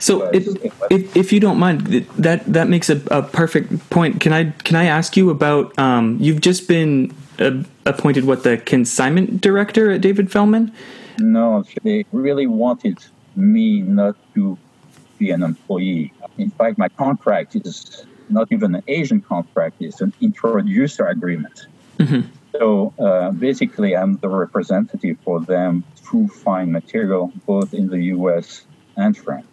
So, 0.00 0.24
if, 0.30 0.46
if, 0.90 1.16
if 1.16 1.32
you 1.32 1.40
don't 1.40 1.58
mind, 1.58 1.86
that 2.18 2.44
that 2.46 2.68
makes 2.68 2.90
a, 2.90 3.00
a 3.10 3.22
perfect 3.22 3.90
point. 3.90 4.20
Can 4.20 4.32
I 4.32 4.50
can 4.64 4.76
I 4.76 4.84
ask 4.84 5.16
you 5.16 5.30
about? 5.30 5.78
Um, 5.78 6.16
you've 6.20 6.40
just 6.40 6.68
been 6.68 7.14
uh, 7.38 7.62
appointed 7.86 8.24
what 8.24 8.42
the 8.42 8.58
consignment 8.58 9.40
director 9.40 9.90
at 9.90 10.00
David 10.00 10.30
Feldman. 10.30 10.72
No, 11.18 11.64
they 11.82 12.04
really 12.12 12.46
wanted 12.46 12.98
me 13.36 13.82
not 13.82 14.16
to 14.34 14.58
be 15.18 15.30
an 15.30 15.42
employee. 15.42 16.12
In 16.38 16.50
fact, 16.50 16.78
my 16.78 16.88
contract 16.88 17.56
is 17.56 18.06
not 18.28 18.50
even 18.52 18.74
an 18.74 18.82
Asian 18.86 19.20
contract, 19.20 19.76
it's 19.80 20.00
an 20.00 20.12
introducer 20.20 21.06
agreement. 21.06 21.66
Mm-hmm. 21.98 22.28
So 22.52 22.92
uh, 22.98 23.30
basically, 23.32 23.96
I'm 23.96 24.16
the 24.18 24.28
representative 24.28 25.18
for 25.24 25.40
them 25.40 25.84
to 26.10 26.28
find 26.28 26.72
material 26.72 27.32
both 27.46 27.74
in 27.74 27.88
the 27.88 28.02
US 28.16 28.64
and 28.96 29.16
France. 29.16 29.46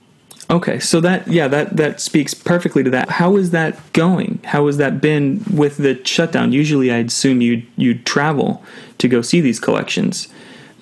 Okay, 0.50 0.80
so 0.80 1.02
that 1.02 1.28
yeah, 1.28 1.48
that 1.48 1.76
that 1.78 2.00
speaks 2.00 2.36
perfectly 2.36 2.84
to 2.84 2.90
that. 2.92 3.10
How 3.10 3.36
is 3.36 3.50
that 3.52 3.80
going? 3.94 4.40
How 4.44 4.68
has 4.68 4.78
that 4.78 5.02
been 5.02 5.44
with 5.52 5.78
the 5.78 6.00
shutdown? 6.06 6.52
Usually, 6.52 6.92
I'd 6.92 7.08
assume 7.08 7.42
you 7.42 7.64
you'd 7.78 8.06
travel 8.06 8.64
to 9.00 9.08
go 9.08 9.22
see 9.22 9.42
these 9.42 9.60
collections, 9.60 10.28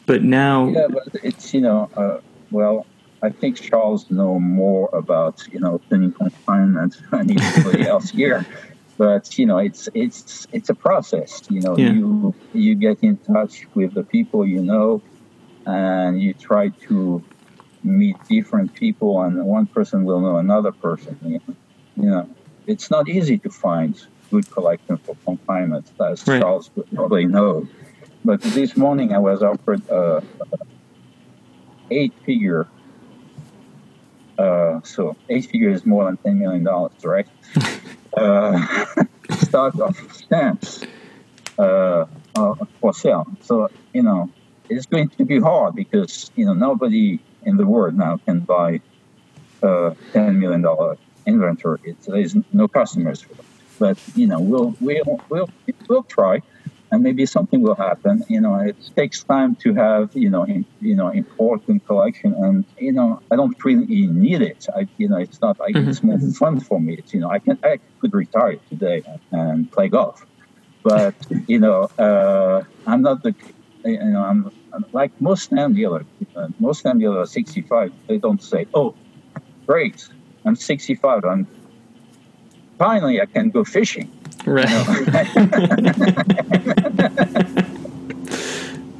but 0.05 0.21
now 0.21 0.67
yeah, 0.67 0.87
but 0.89 1.07
it's 1.23 1.53
you 1.53 1.61
know, 1.61 1.89
uh, 1.95 2.19
well, 2.51 2.85
I 3.21 3.29
think 3.29 3.59
Charles 3.59 4.11
know 4.11 4.37
more 4.37 4.89
about 4.91 5.47
you 5.49 5.61
know 5.61 5.79
thinning 5.89 6.11
confinement 6.11 6.97
than 7.11 7.31
anybody 7.31 7.87
else 7.87 8.09
here. 8.09 8.45
But 8.97 9.39
you 9.39 9.45
know, 9.45 9.59
it's 9.59 9.87
it's 9.93 10.45
it's 10.51 10.69
a 10.69 10.75
process. 10.75 11.41
You 11.49 11.61
know, 11.61 11.77
yeah. 11.77 11.93
you 11.93 12.35
you 12.53 12.75
get 12.75 13.01
in 13.01 13.15
touch 13.17 13.65
with 13.75 13.93
the 13.93 14.03
people 14.03 14.45
you 14.45 14.61
know, 14.61 15.01
and 15.65 16.21
you 16.21 16.33
try 16.33 16.67
to 16.87 17.23
meet 17.83 18.15
different 18.27 18.73
people, 18.73 19.21
and 19.21 19.43
one 19.45 19.65
person 19.67 20.05
will 20.05 20.19
know 20.19 20.37
another 20.37 20.71
person. 20.71 21.17
You 21.23 21.41
know, 21.47 21.55
you 21.95 22.09
know 22.09 22.29
it's 22.67 22.89
not 22.89 23.09
easy 23.09 23.37
to 23.39 23.49
find 23.49 23.99
good 24.31 24.49
collection 24.49 24.97
for 24.97 25.15
consignment, 25.25 25.91
as 25.99 26.27
right. 26.27 26.41
Charles 26.41 26.69
probably 26.93 27.25
know. 27.25 27.67
But 28.25 28.41
this 28.41 28.77
morning 28.77 29.13
I 29.13 29.19
was 29.19 29.43
offered 29.43 29.87
a, 29.89 30.17
a 30.17 30.57
eight 31.91 32.13
figure 32.25 32.67
uh, 34.37 34.81
so 34.83 35.15
eight 35.29 35.45
figure 35.45 35.69
is 35.69 35.85
more 35.85 36.05
than 36.05 36.17
ten 36.17 36.39
million 36.39 36.63
dollars, 36.63 36.93
right? 37.03 37.27
uh, 38.17 38.85
stock 39.31 39.79
of 39.79 39.95
stamps 40.11 40.83
uh, 41.59 42.05
uh, 42.35 42.55
for 42.79 42.93
sale. 42.93 43.27
So 43.41 43.69
you 43.93 44.03
know 44.03 44.31
it's 44.69 44.85
going 44.85 45.09
to 45.09 45.25
be 45.25 45.39
hard 45.39 45.75
because 45.75 46.31
you 46.35 46.45
know 46.45 46.53
nobody 46.53 47.19
in 47.45 47.57
the 47.57 47.65
world 47.65 47.95
now 47.95 48.17
can 48.17 48.39
buy 48.39 48.81
uh, 49.61 49.93
ten 50.11 50.39
million 50.39 50.61
dollar 50.61 50.97
inventory. 51.25 51.79
It's, 51.83 52.05
there's 52.05 52.35
no 52.51 52.67
customers 52.67 53.21
for 53.21 53.33
it. 53.33 53.45
But 53.79 53.97
you 54.15 54.27
know 54.27 54.39
we'll 54.39 54.75
we'll 54.79 55.21
we'll 55.29 55.49
we'll 55.87 56.03
try 56.03 56.41
and 56.91 57.01
maybe 57.01 57.25
something 57.25 57.61
will 57.61 57.75
happen. 57.75 58.23
You 58.29 58.39
know, 58.39 58.55
it 58.55 58.75
takes 58.95 59.23
time 59.23 59.55
to 59.63 59.73
have 59.73 60.11
you 60.13 60.29
know 60.29 60.43
in, 60.43 60.63
you 60.79 60.95
know 60.95 61.09
important 61.09 61.85
collection, 61.87 62.33
and 62.35 62.65
you 62.77 62.91
know 62.91 63.21
I 63.31 63.35
don't 63.35 63.57
really 63.65 64.07
need 64.07 64.41
it. 64.41 64.67
I 64.75 64.87
you 64.97 65.09
know 65.09 65.17
it's 65.17 65.41
not 65.41 65.59
like 65.59 65.75
mm-hmm. 65.75 65.89
it's 65.89 66.03
more 66.03 66.19
fun 66.19 66.59
for 66.59 66.79
me. 66.79 66.93
It's 66.99 67.13
you 67.13 67.19
know 67.19 67.31
I 67.31 67.39
can 67.39 67.57
I 67.63 67.79
could 67.99 68.13
retire 68.13 68.57
today 68.69 69.03
and 69.31 69.71
play 69.71 69.89
golf, 69.89 70.25
but 70.83 71.15
you 71.47 71.59
know 71.59 71.89
uh, 71.97 72.63
I'm 72.85 73.01
not 73.01 73.23
the 73.23 73.33
you 73.85 73.97
know, 73.97 74.23
I'm 74.23 74.51
like 74.91 75.11
most 75.21 75.43
stamp 75.43 75.75
dealers. 75.75 76.05
Uh, 76.35 76.47
most 76.59 76.79
stamp 76.79 76.99
dealers 76.99 77.29
are 77.29 77.31
65. 77.31 77.93
They 78.07 78.17
don't 78.17 78.41
say, 78.41 78.65
"Oh, 78.73 78.95
great, 79.67 80.07
I'm 80.45 80.55
65. 80.55 81.25
I'm 81.25 81.47
finally 82.77 83.21
I 83.21 83.25
can 83.25 83.49
go 83.49 83.63
fishing." 83.63 84.11
Right. 84.45 84.69
You 84.69 84.75
know? 84.75 84.83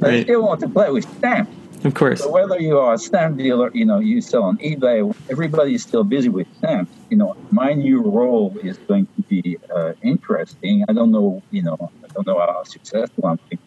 right. 0.00 0.22
still 0.22 0.42
want 0.42 0.60
to 0.60 0.68
play 0.68 0.90
with 0.90 1.04
stamps. 1.18 1.52
Of 1.84 1.92
course. 1.92 2.20
So 2.20 2.30
whether 2.30 2.58
you 2.58 2.78
are 2.78 2.94
a 2.94 2.98
stamp 2.98 3.36
dealer, 3.36 3.70
you 3.74 3.84
know, 3.84 3.98
you 3.98 4.22
sell 4.22 4.44
on 4.44 4.56
eBay, 4.56 5.14
everybody 5.30 5.74
is 5.74 5.82
still 5.82 6.02
busy 6.02 6.30
with 6.30 6.46
stamps. 6.56 6.90
You 7.10 7.18
know, 7.18 7.36
my 7.50 7.74
new 7.74 8.00
role 8.00 8.56
is 8.62 8.78
going 8.78 9.06
to 9.16 9.22
be 9.22 9.58
uh, 9.74 9.92
interesting. 10.02 10.86
I 10.88 10.94
don't 10.94 11.10
know, 11.10 11.42
you 11.50 11.62
know, 11.62 11.90
I 12.02 12.06
don't 12.14 12.26
know 12.26 12.38
how 12.38 12.62
successful 12.64 13.26
I'm 13.26 13.38
going. 13.50 13.63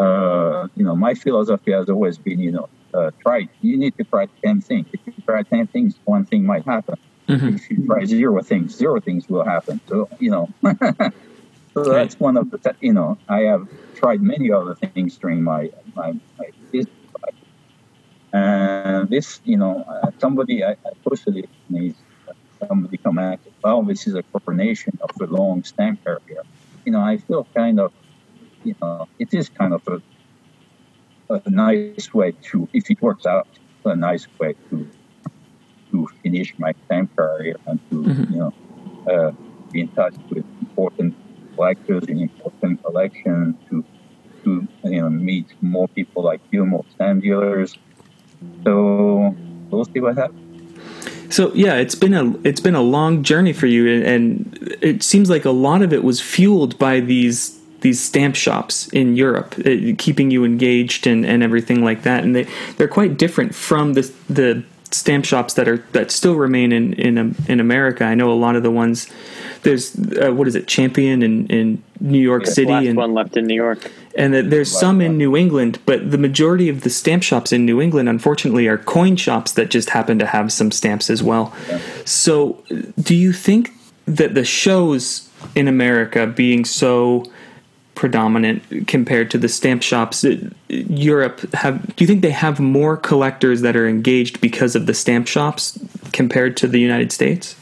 Uh, 0.00 0.68
you 0.76 0.84
know, 0.84 0.96
my 0.96 1.14
philosophy 1.14 1.72
has 1.72 1.88
always 1.88 2.16
been, 2.18 2.40
you 2.40 2.52
know, 2.52 2.68
uh, 2.94 3.10
try. 3.22 3.48
You 3.60 3.76
need 3.76 3.96
to 3.98 4.04
try 4.04 4.26
ten 4.44 4.60
things. 4.60 4.86
If 4.92 5.00
you 5.06 5.22
try 5.24 5.42
ten 5.42 5.66
things, 5.66 5.94
one 6.04 6.24
thing 6.24 6.46
might 6.46 6.64
happen. 6.64 6.96
Mm-hmm. 7.28 7.56
If 7.56 7.70
you 7.70 7.86
try 7.86 8.04
zero 8.04 8.42
things, 8.42 8.76
zero 8.76 9.00
things 9.00 9.28
will 9.28 9.44
happen. 9.44 9.80
So 9.88 10.08
you 10.18 10.30
know, 10.30 10.48
so 11.74 11.84
that's 11.84 12.18
one 12.18 12.36
of 12.36 12.50
the. 12.50 12.74
You 12.80 12.94
know, 12.94 13.18
I 13.28 13.40
have 13.40 13.68
tried 13.94 14.22
many 14.22 14.50
other 14.50 14.74
things 14.74 15.18
during 15.18 15.42
my 15.42 15.70
my, 15.94 16.12
my 16.38 16.50
business 16.72 16.94
and 18.32 19.08
this, 19.08 19.40
you 19.44 19.56
know, 19.56 19.84
uh, 19.88 20.10
somebody, 20.18 20.62
I, 20.64 20.72
I 20.72 20.92
posted 21.04 21.36
it, 21.36 21.48
and 21.68 21.94
somebody 22.66 22.96
commented, 22.98 23.52
well, 23.62 23.82
this 23.82 24.06
is 24.06 24.14
a 24.14 24.22
coronation 24.22 24.98
of 25.02 25.10
a 25.20 25.26
long 25.32 25.64
stamp 25.64 26.04
career. 26.04 26.42
You 26.84 26.92
know, 26.92 27.00
I 27.00 27.18
feel 27.18 27.46
kind 27.56 27.80
of, 27.80 27.92
you 28.64 28.74
know, 28.80 29.08
it 29.18 29.32
is 29.32 29.48
kind 29.48 29.72
of 29.72 29.82
a, 29.88 30.02
a 31.34 31.50
nice 31.50 32.12
way 32.12 32.32
to, 32.50 32.68
if 32.72 32.90
it 32.90 33.00
works 33.00 33.26
out, 33.26 33.48
a 33.84 33.96
nice 33.96 34.26
way 34.38 34.54
to 34.68 34.88
to 35.90 36.08
finish 36.22 36.56
my 36.58 36.72
stamp 36.84 37.14
career 37.16 37.56
and 37.66 37.80
to, 37.90 38.02
mm-hmm. 38.02 38.32
you 38.32 38.38
know, 38.38 38.54
uh, 39.10 39.32
be 39.72 39.80
in 39.80 39.88
touch 39.88 40.14
with 40.28 40.44
important 40.60 41.14
collectors 41.56 42.04
in 42.04 42.20
important 42.20 42.82
collections, 42.84 43.56
to, 43.68 43.84
to, 44.44 44.68
you 44.84 45.00
know, 45.00 45.10
meet 45.10 45.46
more 45.60 45.88
people 45.88 46.22
like 46.22 46.40
you, 46.52 46.64
more 46.64 46.84
stamp 46.94 47.22
dealers, 47.22 47.76
so 48.64 49.34
we'll 49.70 49.84
see 49.84 50.00
what 50.00 50.16
happens. 50.16 51.34
So 51.34 51.52
yeah, 51.54 51.74
it's 51.74 51.94
been 51.94 52.14
a 52.14 52.36
it's 52.42 52.60
been 52.60 52.74
a 52.74 52.82
long 52.82 53.22
journey 53.22 53.52
for 53.52 53.66
you, 53.66 54.02
and 54.02 54.58
it 54.80 55.02
seems 55.02 55.30
like 55.30 55.44
a 55.44 55.50
lot 55.50 55.82
of 55.82 55.92
it 55.92 56.02
was 56.02 56.20
fueled 56.20 56.78
by 56.78 57.00
these 57.00 57.59
these 57.80 58.00
stamp 58.00 58.36
shops 58.36 58.88
in 58.88 59.16
Europe, 59.16 59.54
uh, 59.58 59.94
keeping 59.98 60.30
you 60.30 60.44
engaged 60.44 61.06
and, 61.06 61.24
and 61.24 61.42
everything 61.42 61.84
like 61.84 62.02
that. 62.02 62.24
And 62.24 62.34
they 62.34 62.46
they're 62.76 62.88
quite 62.88 63.16
different 63.16 63.54
from 63.54 63.94
the 63.94 64.12
the 64.28 64.62
stamp 64.90 65.24
shops 65.24 65.54
that 65.54 65.68
are 65.68 65.78
that 65.92 66.10
still 66.10 66.34
remain 66.34 66.72
in 66.72 66.94
in 66.94 67.36
in 67.48 67.60
America. 67.60 68.04
I 68.04 68.14
know 68.14 68.30
a 68.30 68.34
lot 68.34 68.56
of 68.56 68.62
the 68.62 68.70
ones. 68.70 69.08
There's 69.62 69.94
uh, 70.18 70.32
what 70.32 70.48
is 70.48 70.54
it, 70.54 70.66
Champion 70.66 71.22
in 71.22 71.46
in 71.46 71.82
New 72.00 72.20
York 72.20 72.46
yeah, 72.46 72.52
City, 72.52 72.88
and 72.88 72.96
one 72.96 73.14
left 73.14 73.36
in 73.36 73.46
New 73.46 73.54
York 73.54 73.90
and 74.16 74.34
that 74.34 74.50
there's 74.50 74.70
some 74.70 75.00
in 75.00 75.16
New 75.16 75.36
England, 75.36 75.78
but 75.86 76.10
the 76.10 76.18
majority 76.18 76.68
of 76.68 76.80
the 76.80 76.90
stamp 76.90 77.22
shops 77.22 77.52
in 77.52 77.64
New 77.64 77.80
England, 77.80 78.08
unfortunately, 78.08 78.66
are 78.66 78.78
coin 78.78 79.16
shops 79.16 79.52
that 79.52 79.70
just 79.70 79.90
happen 79.90 80.18
to 80.18 80.26
have 80.26 80.52
some 80.52 80.70
stamps 80.70 81.10
as 81.10 81.22
well. 81.22 81.54
Yeah. 81.68 81.80
So, 82.04 82.62
do 83.00 83.14
you 83.14 83.32
think 83.32 83.70
that 84.06 84.34
the 84.34 84.44
shows 84.44 85.28
in 85.54 85.68
America 85.68 86.26
being 86.26 86.64
so 86.64 87.24
predominant 88.00 88.88
compared 88.88 89.30
to 89.30 89.36
the 89.36 89.46
stamp 89.46 89.82
shops, 89.82 90.24
uh, 90.24 90.34
Europe 90.68 91.40
have? 91.52 91.94
Do 91.96 92.02
you 92.02 92.06
think 92.06 92.22
they 92.22 92.30
have 92.30 92.58
more 92.58 92.96
collectors 92.96 93.60
that 93.60 93.76
are 93.76 93.86
engaged 93.86 94.40
because 94.40 94.74
of 94.74 94.86
the 94.86 94.94
stamp 94.94 95.28
shops 95.28 95.78
compared 96.14 96.56
to 96.56 96.66
the 96.66 96.80
United 96.80 97.12
States? 97.12 97.54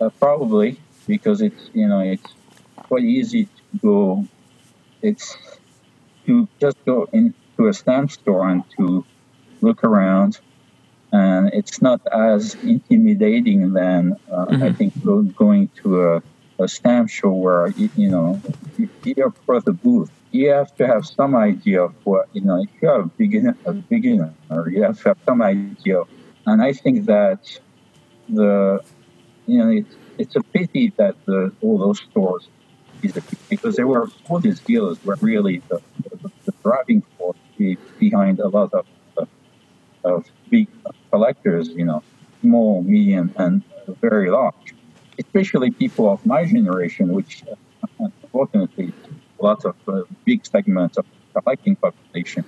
Uh, 0.00 0.10
probably 0.18 0.76
because 1.06 1.40
it's 1.40 1.70
you 1.74 1.86
know 1.86 2.00
it's 2.00 2.34
quite 2.76 3.04
easy 3.04 3.44
to 3.44 3.78
go. 3.80 4.26
It's 5.00 5.36
to 6.26 6.48
just 6.60 6.84
go 6.84 7.08
into 7.12 7.68
a 7.68 7.72
stamp 7.72 8.10
store 8.10 8.48
and 8.48 8.64
to 8.76 9.04
look 9.60 9.84
around. 9.84 10.40
And 11.12 11.52
it's 11.54 11.80
not 11.80 12.00
as 12.08 12.56
intimidating 12.64 13.74
than 13.74 14.16
uh, 14.28 14.46
mm-hmm. 14.46 14.62
I 14.64 14.72
think 14.72 14.92
going 15.36 15.68
to 15.82 16.02
a, 16.02 16.22
a 16.58 16.68
stamp 16.68 17.10
show 17.10 17.30
where 17.30 17.68
you, 17.70 18.10
know 18.10 18.40
you're 19.04 19.32
for 19.46 19.60
the 19.60 19.72
booth. 19.72 20.10
You 20.30 20.50
have 20.50 20.74
to 20.76 20.86
have 20.86 21.06
some 21.06 21.34
idea 21.34 21.82
of 21.82 21.94
what 22.04 22.28
you 22.32 22.42
know. 22.42 22.62
If 22.62 22.70
you're 22.80 23.00
a 23.00 23.06
beginner, 23.06 23.56
a 23.64 23.72
beginner, 23.72 24.34
or 24.50 24.68
you 24.70 24.82
have 24.82 24.98
to 25.02 25.10
have 25.10 25.18
some 25.24 25.42
idea. 25.42 26.02
And 26.46 26.62
I 26.62 26.72
think 26.72 27.06
that 27.06 27.58
the 28.28 28.80
you 29.46 29.58
know 29.58 29.70
it's 29.70 29.94
it's 30.18 30.36
a 30.36 30.42
pity 30.42 30.92
that 30.96 31.14
the, 31.26 31.52
all 31.60 31.78
those 31.78 32.00
stores 32.10 32.48
because 33.48 33.76
there 33.76 33.86
were 33.86 34.08
all 34.28 34.38
these 34.38 34.60
dealers 34.60 35.02
were 35.04 35.16
really 35.20 35.62
the, 35.68 35.80
the, 36.02 36.30
the 36.44 36.52
driving 36.62 37.02
force 37.18 37.36
behind 37.98 38.40
a 38.40 38.48
lot 38.48 38.72
of, 38.72 38.86
of 40.04 40.26
big 40.50 40.68
collectors, 41.10 41.68
you 41.68 41.84
know, 41.84 42.02
small, 42.40 42.82
medium, 42.82 43.32
and 43.36 43.62
very 44.00 44.30
large. 44.30 44.73
Especially 45.18 45.70
people 45.70 46.10
of 46.10 46.24
my 46.26 46.44
generation, 46.44 47.12
which 47.12 47.42
uh, 47.50 47.54
unfortunately 47.98 48.92
lots 49.40 49.64
of 49.64 49.76
uh, 49.88 50.02
big 50.24 50.44
segments 50.46 50.96
of 50.96 51.04
the 51.32 51.40
collecting 51.40 51.76
population 51.76 52.44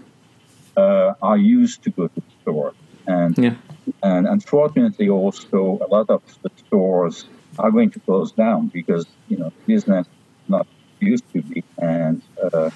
uh, 0.76 1.14
are 1.22 1.37
used 1.38 1.83
to 1.85 1.90
go 1.90 2.09
to 2.09 2.20
the 2.20 2.33
store. 2.42 2.72
And, 3.07 3.38
yeah. 3.38 3.55
and 4.02 4.26
unfortunately, 4.26 5.09
also, 5.09 5.79
a 5.87 5.88
lot 5.96 6.11
of 6.11 6.22
the 6.42 6.50
stores 6.66 7.26
are 7.59 7.70
going 7.70 7.90
to 7.90 8.00
close 8.00 8.33
down 8.33 8.68
because, 8.68 9.07
you 9.29 9.37
know, 9.37 9.52
business 9.66 10.07
not 10.48 10.66
used 11.00 11.31
to 11.33 11.42
be, 11.42 11.62
and 11.79 12.22
uh, 12.42 12.70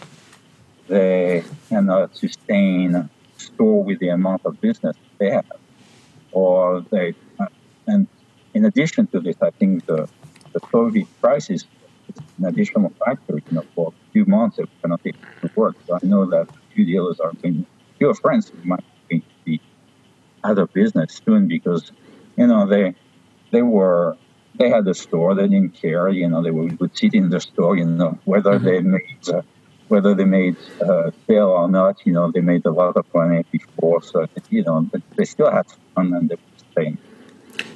they 0.87 1.42
cannot 1.68 2.16
sustain 2.16 3.09
store 3.37 3.83
with 3.83 3.98
the 3.98 4.09
amount 4.09 4.42
of 4.44 4.61
business 4.61 4.96
they 5.18 5.31
have, 5.31 5.46
or 6.33 6.83
they. 6.90 7.14
Uh, 7.38 7.46
and 7.87 8.07
in 8.55 8.64
addition 8.64 9.07
to 9.09 9.20
this, 9.20 9.37
I 9.40 9.50
think 9.50 9.87
the 9.87 10.09
the 10.53 10.61
COVID 10.61 11.07
crisis 11.40 11.66
is 12.09 12.22
an 12.38 12.46
additional 12.46 12.92
factor. 13.05 13.35
You 13.37 13.53
know, 13.53 13.64
for 13.74 13.88
a 13.88 14.12
few 14.12 14.24
months 14.26 14.59
it 14.59 14.68
cannot 14.83 15.03
be 15.03 15.14
work. 15.55 15.76
So 15.87 15.94
I 15.94 16.07
know 16.07 16.26
that 16.26 16.48
a 16.48 16.74
few 16.74 16.85
dealers 16.85 17.20
are 17.20 17.33
being, 17.33 17.66
few 17.98 18.12
friends 18.14 18.53
might 18.64 18.85
be 19.09 19.61
out 20.42 20.59
of 20.59 20.72
business 20.72 21.20
soon 21.24 21.48
because 21.48 21.92
you 22.37 22.46
know 22.46 22.66
they 22.66 22.94
they 23.50 23.62
were 23.62 24.16
they 24.59 24.68
had 24.68 24.87
a 24.88 24.94
store. 24.94 25.35
They 25.35 25.48
didn't 25.48 25.74
care. 25.74 26.09
You 26.09 26.29
know, 26.29 26.42
they 26.42 26.50
would, 26.50 26.79
would 26.81 26.96
sit 26.96 27.14
in 27.14 27.31
the 27.31 27.40
store. 27.40 27.76
You 27.76 27.87
know, 27.87 28.18
whether 28.24 28.53
mm-hmm. 28.53 28.64
they 28.64 28.81
made 28.81 29.29
uh, 29.29 29.42
whether 29.88 30.14
they 30.14 30.24
made 30.24 30.57
uh, 30.81 31.11
sale 31.26 31.48
or 31.48 31.68
not. 31.68 32.07
You 32.07 32.12
know, 32.12 32.31
they 32.31 32.40
made 32.40 32.64
a 32.66 32.70
lot 32.70 32.96
of 32.96 33.07
money 33.14 33.44
before, 33.50 34.03
so 34.03 34.26
you 34.50 34.62
know, 34.62 34.88
they 35.16 35.24
still 35.24 35.50
had 35.50 35.66
fun 35.94 36.14
and 36.14 36.29
they 36.29 36.37
were 36.37 36.64
staying. 36.72 36.98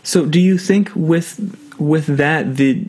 So, 0.02 0.24
do 0.24 0.40
you 0.40 0.58
think 0.58 0.92
with 0.94 1.30
with 1.78 2.06
that 2.22 2.56
the 2.56 2.86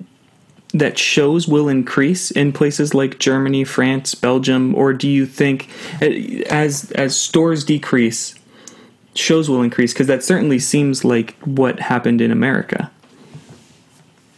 that 0.76 1.00
shows 1.00 1.48
will 1.48 1.70
increase 1.70 2.32
in 2.32 2.52
places 2.52 2.94
like 2.94 3.18
Germany, 3.18 3.64
France, 3.64 4.14
Belgium, 4.14 4.76
or 4.76 4.92
do 4.92 5.10
you 5.10 5.26
think 5.26 5.70
uh, 6.02 6.06
as 6.50 6.92
as 6.92 7.20
stores 7.20 7.64
decrease, 7.64 8.36
shows 9.16 9.50
will 9.50 9.62
increase? 9.62 9.94
Because 9.94 10.08
that 10.08 10.22
certainly 10.22 10.60
seems 10.60 11.06
like 11.06 11.36
what 11.46 11.80
happened 11.80 12.20
in 12.20 12.30
America. 12.30 12.92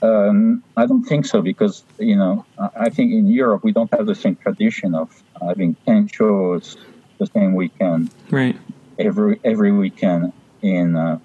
Um, 0.04 0.64
I 0.78 0.86
don't 0.86 1.04
think 1.04 1.26
so 1.26 1.42
because 1.42 1.84
you 1.98 2.16
know 2.16 2.46
I 2.76 2.90
think 2.90 3.12
in 3.14 3.28
Europe 3.28 3.64
we 3.64 3.72
don't 3.72 3.92
have 3.92 4.06
the 4.06 4.14
same 4.14 4.36
tradition 4.36 4.94
of 4.94 5.24
having 5.42 5.76
ten 5.88 6.08
shows 6.08 6.78
the 7.18 7.26
same 7.26 7.56
weekend, 7.56 8.12
right? 8.30 8.56
Every 9.00 9.40
every 9.44 9.72
weekend 9.72 10.34
in 10.62 10.96
uh, 10.96 11.18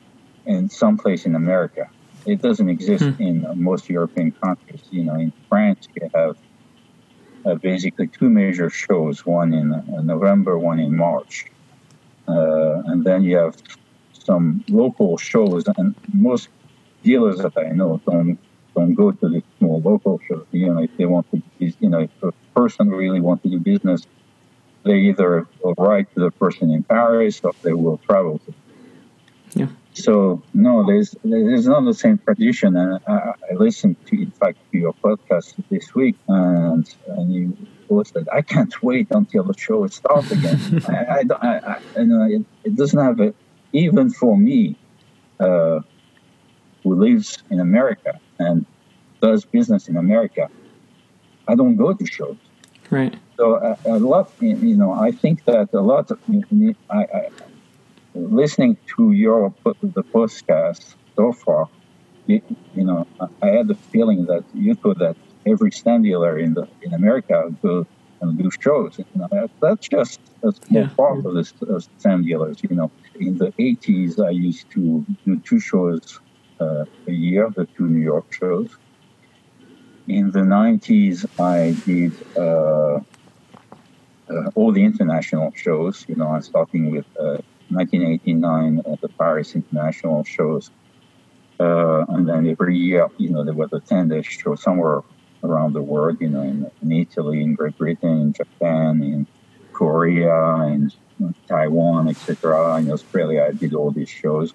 in 0.46 0.70
some 0.70 0.96
place 0.96 1.26
in 1.26 1.34
America. 1.34 1.90
It 2.26 2.40
doesn't 2.42 2.68
exist 2.68 3.04
hmm. 3.04 3.22
in 3.22 3.46
most 3.54 3.88
European 3.88 4.32
countries. 4.32 4.82
You 4.90 5.04
know, 5.04 5.14
in 5.14 5.32
France 5.48 5.88
you 5.94 6.10
have 6.14 6.36
uh, 7.44 7.54
basically 7.56 8.08
two 8.08 8.30
major 8.30 8.70
shows: 8.70 9.26
one 9.26 9.52
in 9.52 9.72
uh, 9.72 10.02
November, 10.02 10.58
one 10.58 10.78
in 10.78 10.96
March, 10.96 11.46
uh, 12.28 12.82
and 12.86 13.04
then 13.04 13.24
you 13.24 13.36
have 13.36 13.56
some 14.12 14.64
local 14.68 15.16
shows. 15.16 15.64
And 15.76 15.94
most 16.12 16.48
dealers 17.02 17.38
that 17.38 17.56
I 17.56 17.70
know 17.70 18.00
don't 18.06 18.38
don't 18.74 18.94
go 18.94 19.10
to 19.12 19.28
the 19.28 19.42
small 19.58 19.80
local 19.80 20.20
shows. 20.26 20.46
You 20.52 20.72
know, 20.72 20.82
if 20.82 20.96
they 20.96 21.06
want 21.06 21.30
to, 21.32 21.42
you 21.58 21.88
know, 21.88 22.00
if 22.00 22.10
a 22.22 22.32
person 22.54 22.90
really 22.90 23.20
wants 23.20 23.42
to 23.42 23.50
do 23.50 23.58
business, 23.58 24.06
they 24.84 24.98
either 24.98 25.46
will 25.62 25.74
write 25.78 26.12
to 26.14 26.20
the 26.20 26.30
person 26.30 26.70
in 26.70 26.82
Paris 26.82 27.40
or 27.42 27.52
they 27.62 27.72
will 27.72 27.98
travel 27.98 28.38
to. 28.40 28.54
Yeah. 29.54 29.66
So 29.94 30.42
no, 30.54 30.86
there's 30.86 31.14
there's 31.22 31.66
not 31.66 31.84
the 31.84 31.94
same 31.94 32.18
tradition. 32.18 32.76
And 32.76 32.98
I, 33.06 33.32
I 33.50 33.54
listened 33.54 33.96
to, 34.06 34.22
in 34.22 34.30
fact, 34.30 34.58
to 34.72 34.78
your 34.78 34.94
podcast 34.94 35.54
this 35.70 35.94
week, 35.94 36.16
and 36.28 36.88
and 37.08 37.34
you 37.34 37.56
posted. 37.88 38.28
I 38.30 38.42
can't 38.42 38.74
wait 38.82 39.08
until 39.10 39.44
the 39.44 39.56
show 39.58 39.86
starts 39.88 40.30
again. 40.30 40.82
I, 40.88 40.94
I, 40.94 41.22
I, 41.40 41.58
I, 41.58 42.00
you 42.00 42.06
know, 42.06 42.24
it, 42.24 42.44
it 42.64 42.76
doesn't 42.76 42.98
have 42.98 43.20
a, 43.20 43.34
even 43.72 44.10
for 44.10 44.36
me, 44.36 44.76
uh, 45.40 45.80
who 46.82 46.94
lives 46.94 47.42
in 47.50 47.60
America 47.60 48.18
and 48.38 48.66
does 49.20 49.44
business 49.44 49.88
in 49.88 49.96
America, 49.96 50.48
I 51.48 51.54
don't 51.54 51.76
go 51.76 51.92
to 51.92 52.06
shows. 52.06 52.36
Right. 52.90 53.14
So 53.36 53.54
a, 53.56 53.76
a 53.86 53.98
lot, 53.98 54.32
you 54.40 54.76
know, 54.76 54.92
I 54.92 55.12
think 55.12 55.44
that 55.44 55.72
a 55.72 55.80
lot 55.80 56.10
of, 56.10 56.18
I, 56.90 56.98
I, 56.98 57.28
listening 58.14 58.76
to 58.96 59.12
your 59.12 59.54
the 59.64 60.02
podcast 60.02 60.94
so 61.16 61.32
far, 61.32 61.68
you, 62.26 62.40
you, 62.74 62.84
know, 62.84 63.06
I 63.42 63.48
had 63.48 63.68
the 63.68 63.74
feeling 63.74 64.26
that 64.26 64.44
you 64.54 64.74
thought 64.74 64.98
that 64.98 65.16
every 65.46 65.72
stand 65.72 66.04
dealer 66.04 66.38
in 66.38 66.54
the 66.54 66.68
in 66.82 66.94
America 66.94 67.54
go 67.62 67.86
and 68.20 68.38
do 68.38 68.50
shows. 68.50 68.98
You 68.98 69.06
know, 69.16 69.48
that's 69.60 69.88
just 69.88 70.20
a 70.42 70.52
small 70.52 70.82
yeah. 70.82 70.88
part 70.96 71.24
of 71.24 71.34
the 71.34 71.86
stand 71.98 72.24
dealers. 72.24 72.58
You 72.62 72.76
know, 72.76 72.90
in 73.18 73.38
the 73.38 73.52
80s, 73.52 74.24
I 74.24 74.30
used 74.30 74.70
to 74.70 75.04
do 75.26 75.38
two 75.40 75.60
shows 75.60 76.20
uh, 76.60 76.84
a 77.06 77.12
year, 77.12 77.50
the 77.54 77.66
two 77.76 77.88
New 77.88 78.02
York 78.02 78.32
shows. 78.32 78.70
In 80.08 80.30
the 80.30 80.40
90s, 80.40 81.26
I 81.40 81.72
did 81.86 82.12
uh, 82.36 83.00
uh, 84.32 84.50
all 84.54 84.72
the 84.72 84.84
international 84.84 85.52
shows. 85.54 86.04
You 86.08 86.16
know, 86.16 86.28
I'm 86.28 86.42
starting 86.42 86.90
with 86.90 87.06
1989 87.70 88.82
uh, 88.84 88.92
at 88.92 89.00
the 89.00 89.08
Paris 89.08 89.54
International 89.54 90.24
shows. 90.24 90.70
Uh, 91.60 92.04
and 92.08 92.28
then 92.28 92.48
every 92.48 92.76
year, 92.76 93.08
you 93.18 93.30
know, 93.30 93.44
there 93.44 93.54
was 93.54 93.72
a 93.72 93.80
10 93.80 94.08
day 94.08 94.22
show 94.22 94.54
somewhere 94.54 95.02
around 95.44 95.72
the 95.72 95.82
world, 95.82 96.18
you 96.20 96.28
know, 96.28 96.42
in, 96.42 96.70
in 96.82 96.92
Italy, 96.92 97.42
in 97.42 97.54
Great 97.54 97.76
Britain, 97.78 98.20
in 98.20 98.32
Japan, 98.32 99.02
in 99.02 99.26
Korea, 99.72 100.54
in 100.66 100.90
Taiwan, 101.46 102.08
etc. 102.08 102.76
In 102.78 102.90
Australia, 102.90 103.46
I 103.48 103.52
did 103.52 103.74
all 103.74 103.90
these 103.90 104.08
shows. 104.08 104.54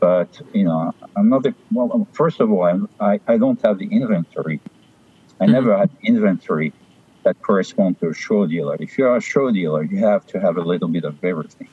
But, 0.00 0.40
you 0.52 0.64
know, 0.64 0.94
I'm 1.16 1.28
not, 1.28 1.44
a, 1.46 1.54
well, 1.72 2.06
first 2.12 2.40
of 2.40 2.52
all, 2.52 2.88
I, 3.00 3.20
I 3.26 3.36
don't 3.36 3.60
have 3.62 3.78
the 3.78 3.86
inventory. 3.86 4.60
I 5.40 5.44
mm-hmm. 5.44 5.52
never 5.52 5.76
had 5.76 5.90
inventory 6.02 6.72
that 7.24 7.40
correspond 7.42 8.00
to 8.00 8.08
a 8.08 8.14
show 8.14 8.46
dealer. 8.46 8.76
If 8.78 8.96
you're 8.96 9.16
a 9.16 9.20
show 9.20 9.50
dealer, 9.50 9.82
you 9.82 9.98
have 9.98 10.26
to 10.28 10.40
have 10.40 10.56
a 10.56 10.62
little 10.62 10.88
bit 10.88 11.04
of 11.04 11.22
everything, 11.24 11.68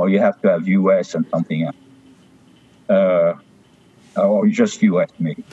or 0.00 0.08
you 0.08 0.18
have 0.18 0.40
to 0.42 0.48
have 0.52 0.66
US 0.66 1.14
and 1.14 1.24
something 1.28 1.60
else, 1.68 1.80
uh, 2.88 3.34
or 4.16 4.48
just 4.48 4.82
US 4.82 5.10
maybe 5.18 5.44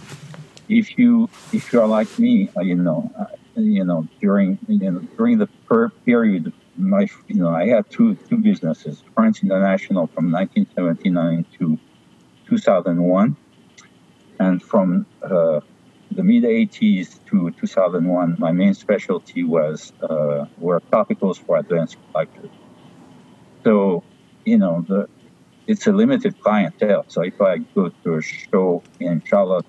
if 0.69 0.97
you 0.97 1.29
if 1.53 1.71
you're 1.71 1.87
like 1.87 2.19
me, 2.19 2.49
uh, 2.57 2.61
you 2.61 2.75
know, 2.75 3.11
uh, 3.17 3.25
you 3.55 3.83
know 3.83 4.07
during 4.21 4.57
you 4.67 4.91
know 4.91 4.99
during 5.17 5.37
the 5.37 5.47
per 5.67 5.89
period, 5.89 6.51
my 6.77 7.07
you 7.27 7.35
know 7.35 7.49
I 7.49 7.67
had 7.67 7.89
two 7.89 8.15
two 8.15 8.37
businesses, 8.37 9.03
France 9.15 9.43
International 9.43 10.07
from 10.07 10.31
1979 10.31 11.45
to 11.59 11.79
2001, 12.47 13.35
and 14.39 14.61
from 14.61 15.05
uh, 15.23 15.61
the 16.11 16.23
mid 16.23 16.43
80s 16.43 17.19
to 17.27 17.51
2001, 17.51 18.35
my 18.39 18.51
main 18.51 18.73
specialty 18.73 19.43
was 19.43 19.93
uh, 20.01 20.45
were 20.57 20.81
topicals 20.91 21.37
for 21.37 21.57
advanced 21.57 21.97
collectors. 22.11 22.49
So, 23.63 24.03
you 24.47 24.57
know, 24.57 24.85
the 24.87 25.07
it's 25.67 25.85
a 25.85 25.91
limited 25.91 26.39
clientele. 26.41 27.03
So 27.09 27.21
if 27.21 27.41
I 27.41 27.57
go 27.57 27.89
to 28.03 28.15
a 28.15 28.21
show 28.21 28.81
in 29.01 29.21
Charlotte 29.25 29.65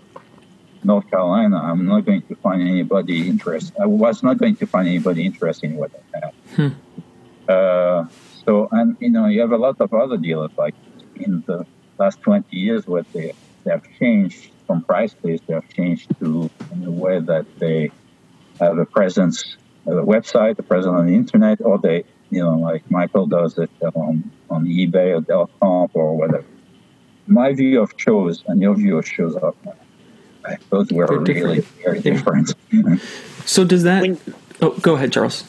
North 0.85 1.11
Carolina, 1.11 1.57
I'm 1.57 1.85
not 1.87 2.05
going 2.05 2.23
to 2.23 2.37
find 2.37 2.62
anybody 2.62 3.29
interested. 3.29 3.77
I 3.81 3.87
was 3.87 4.23
not 4.23 4.38
going 4.38 4.55
to 4.57 4.67
find 4.67 4.87
anybody 4.87 5.27
interested 5.27 5.71
in 5.71 5.77
what 5.77 5.91
I 6.14 6.19
have. 6.21 6.35
Hmm. 6.55 6.69
Uh, 7.49 8.05
so, 8.45 8.69
and 8.71 8.97
you 9.01 9.11
know, 9.11 9.27
you 9.27 9.41
have 9.41 9.51
a 9.51 9.57
lot 9.57 9.81
of 9.81 9.93
other 9.93 10.17
dealers 10.17 10.53
like 10.57 10.77
in 11.17 11.43
the 11.47 11.67
last 11.99 12.21
20 12.23 12.57
years 12.57 12.87
where 12.87 13.05
they, 13.12 13.33
they 13.64 13.71
have 13.73 13.85
changed 13.99 14.51
from 14.67 14.85
price 14.85 15.17
list, 15.25 15.43
they 15.49 15.55
have 15.55 15.69
changed 15.71 16.07
to 16.21 16.49
in 16.73 16.83
the 16.83 16.93
way 16.93 17.19
that 17.19 17.47
they 17.59 17.91
have 18.61 18.79
a 18.79 18.87
presence, 18.87 19.57
of 19.87 19.97
a 19.97 20.03
website, 20.03 20.59
a 20.59 20.62
presence 20.62 20.95
on 20.95 21.07
the 21.07 21.14
internet, 21.14 21.61
or 21.62 21.79
they, 21.79 22.05
you 22.31 22.41
know, 22.41 22.57
like 22.57 22.88
Michael 22.91 23.27
does 23.27 23.59
it 23.59 23.71
on, 23.95 24.31
on 24.51 24.67
eBay 24.67 25.21
or 25.31 25.49
.com 25.61 25.89
or 25.95 26.17
whatever. 26.17 26.45
My 27.27 27.53
view 27.53 27.83
of 27.83 27.93
shows 27.97 28.43
and 28.47 28.61
your 28.61 28.75
view 28.75 28.99
of 28.99 29.07
shows 29.07 29.37
are 29.37 29.55
those 30.71 30.91
were 30.91 31.07
They're 31.07 31.19
really 31.19 31.57
different. 31.57 31.65
very 31.85 32.01
different. 32.01 32.55
so 33.45 33.65
does 33.65 33.83
that? 33.83 34.03
When, 34.03 34.19
oh, 34.63 34.71
go 34.79 34.95
ahead, 34.95 35.13
Charles. 35.13 35.45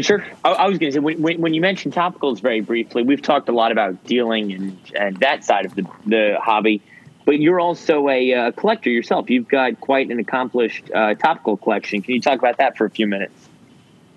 Sure. 0.00 0.26
I, 0.44 0.50
I 0.50 0.68
was 0.68 0.78
going 0.78 0.90
to 0.90 0.94
say 0.94 0.98
when, 0.98 1.22
when, 1.22 1.40
when, 1.40 1.54
you 1.54 1.60
mentioned 1.60 1.94
topicals 1.94 2.40
very 2.40 2.60
briefly, 2.60 3.04
we've 3.04 3.22
talked 3.22 3.48
a 3.48 3.52
lot 3.52 3.70
about 3.70 4.04
dealing 4.04 4.52
and, 4.52 4.78
and 4.98 5.16
that 5.18 5.44
side 5.44 5.66
of 5.66 5.74
the, 5.76 5.86
the 6.06 6.36
hobby, 6.40 6.82
but 7.24 7.38
you're 7.38 7.60
also 7.60 8.08
a 8.08 8.34
uh, 8.34 8.50
collector 8.52 8.90
yourself. 8.90 9.30
You've 9.30 9.48
got 9.48 9.80
quite 9.80 10.10
an 10.10 10.18
accomplished 10.18 10.90
uh, 10.92 11.14
topical 11.14 11.56
collection. 11.56 12.02
Can 12.02 12.14
you 12.14 12.20
talk 12.20 12.38
about 12.38 12.56
that 12.58 12.76
for 12.76 12.86
a 12.86 12.90
few 12.90 13.06
minutes? 13.06 13.43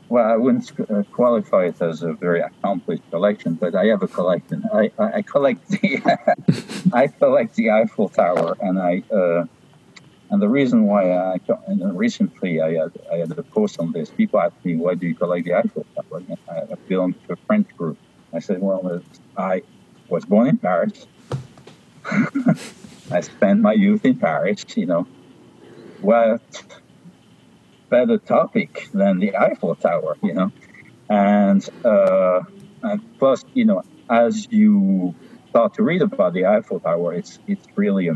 Well, 0.09 0.25
I 0.25 0.37
wouldn't 0.37 0.71
uh, 0.79 1.03
qualify 1.11 1.65
it 1.65 1.81
as 1.81 2.01
a 2.01 2.13
very 2.13 2.39
accomplished 2.39 3.03
collection, 3.11 3.55
but 3.55 3.75
I 3.75 3.85
have 3.87 4.03
a 4.03 4.07
collection. 4.07 4.63
I, 4.73 4.89
I, 4.97 5.05
I 5.17 5.21
collect 5.21 5.67
the 5.67 6.01
I 6.93 7.07
collect 7.07 7.55
the 7.55 7.71
Eiffel 7.71 8.07
Tower, 8.07 8.55
and 8.61 8.79
I 8.79 9.03
uh, 9.11 9.45
and 10.29 10.41
the 10.41 10.47
reason 10.47 10.83
why 10.83 11.11
I 11.11 11.39
and 11.67 11.97
recently 11.97 12.61
I 12.61 12.73
had, 12.75 12.91
I 13.11 13.17
had 13.17 13.31
a 13.37 13.43
post 13.43 13.79
on 13.79 13.91
this. 13.91 14.09
People 14.09 14.39
ask 14.39 14.53
me, 14.63 14.77
"Why 14.77 14.95
do 14.95 15.07
you 15.07 15.15
collect 15.15 15.45
the 15.45 15.55
Eiffel 15.55 15.85
Tower?" 15.95 16.21
I 16.49 16.75
belong 16.87 17.13
to 17.13 17.33
a 17.33 17.35
French 17.47 17.75
group. 17.75 17.97
I 18.33 18.39
said, 18.39 18.61
"Well, 18.61 19.01
I 19.37 19.61
was 20.07 20.23
born 20.23 20.47
in 20.47 20.57
Paris. 20.57 21.05
I 23.11 23.19
spent 23.19 23.59
my 23.59 23.73
youth 23.73 24.05
in 24.05 24.17
Paris. 24.17 24.65
You 24.75 24.85
know, 24.85 25.07
what 25.99 26.63
better 27.89 28.17
topic 28.17 28.89
than 28.93 29.19
the 29.19 29.35
Eiffel 29.35 29.75
Tower? 29.75 30.17
You 30.23 30.33
know, 30.33 30.51
and 31.09 31.67
uh, 31.83 32.41
and 32.83 33.19
plus, 33.19 33.43
you 33.53 33.65
know, 33.65 33.83
as 34.09 34.47
you 34.51 35.15
start 35.49 35.73
to 35.75 35.83
read 35.83 36.01
about 36.01 36.33
the 36.33 36.45
Eiffel 36.45 36.79
Tower, 36.79 37.13
it's 37.13 37.39
it's 37.47 37.65
really 37.75 38.07
a 38.07 38.13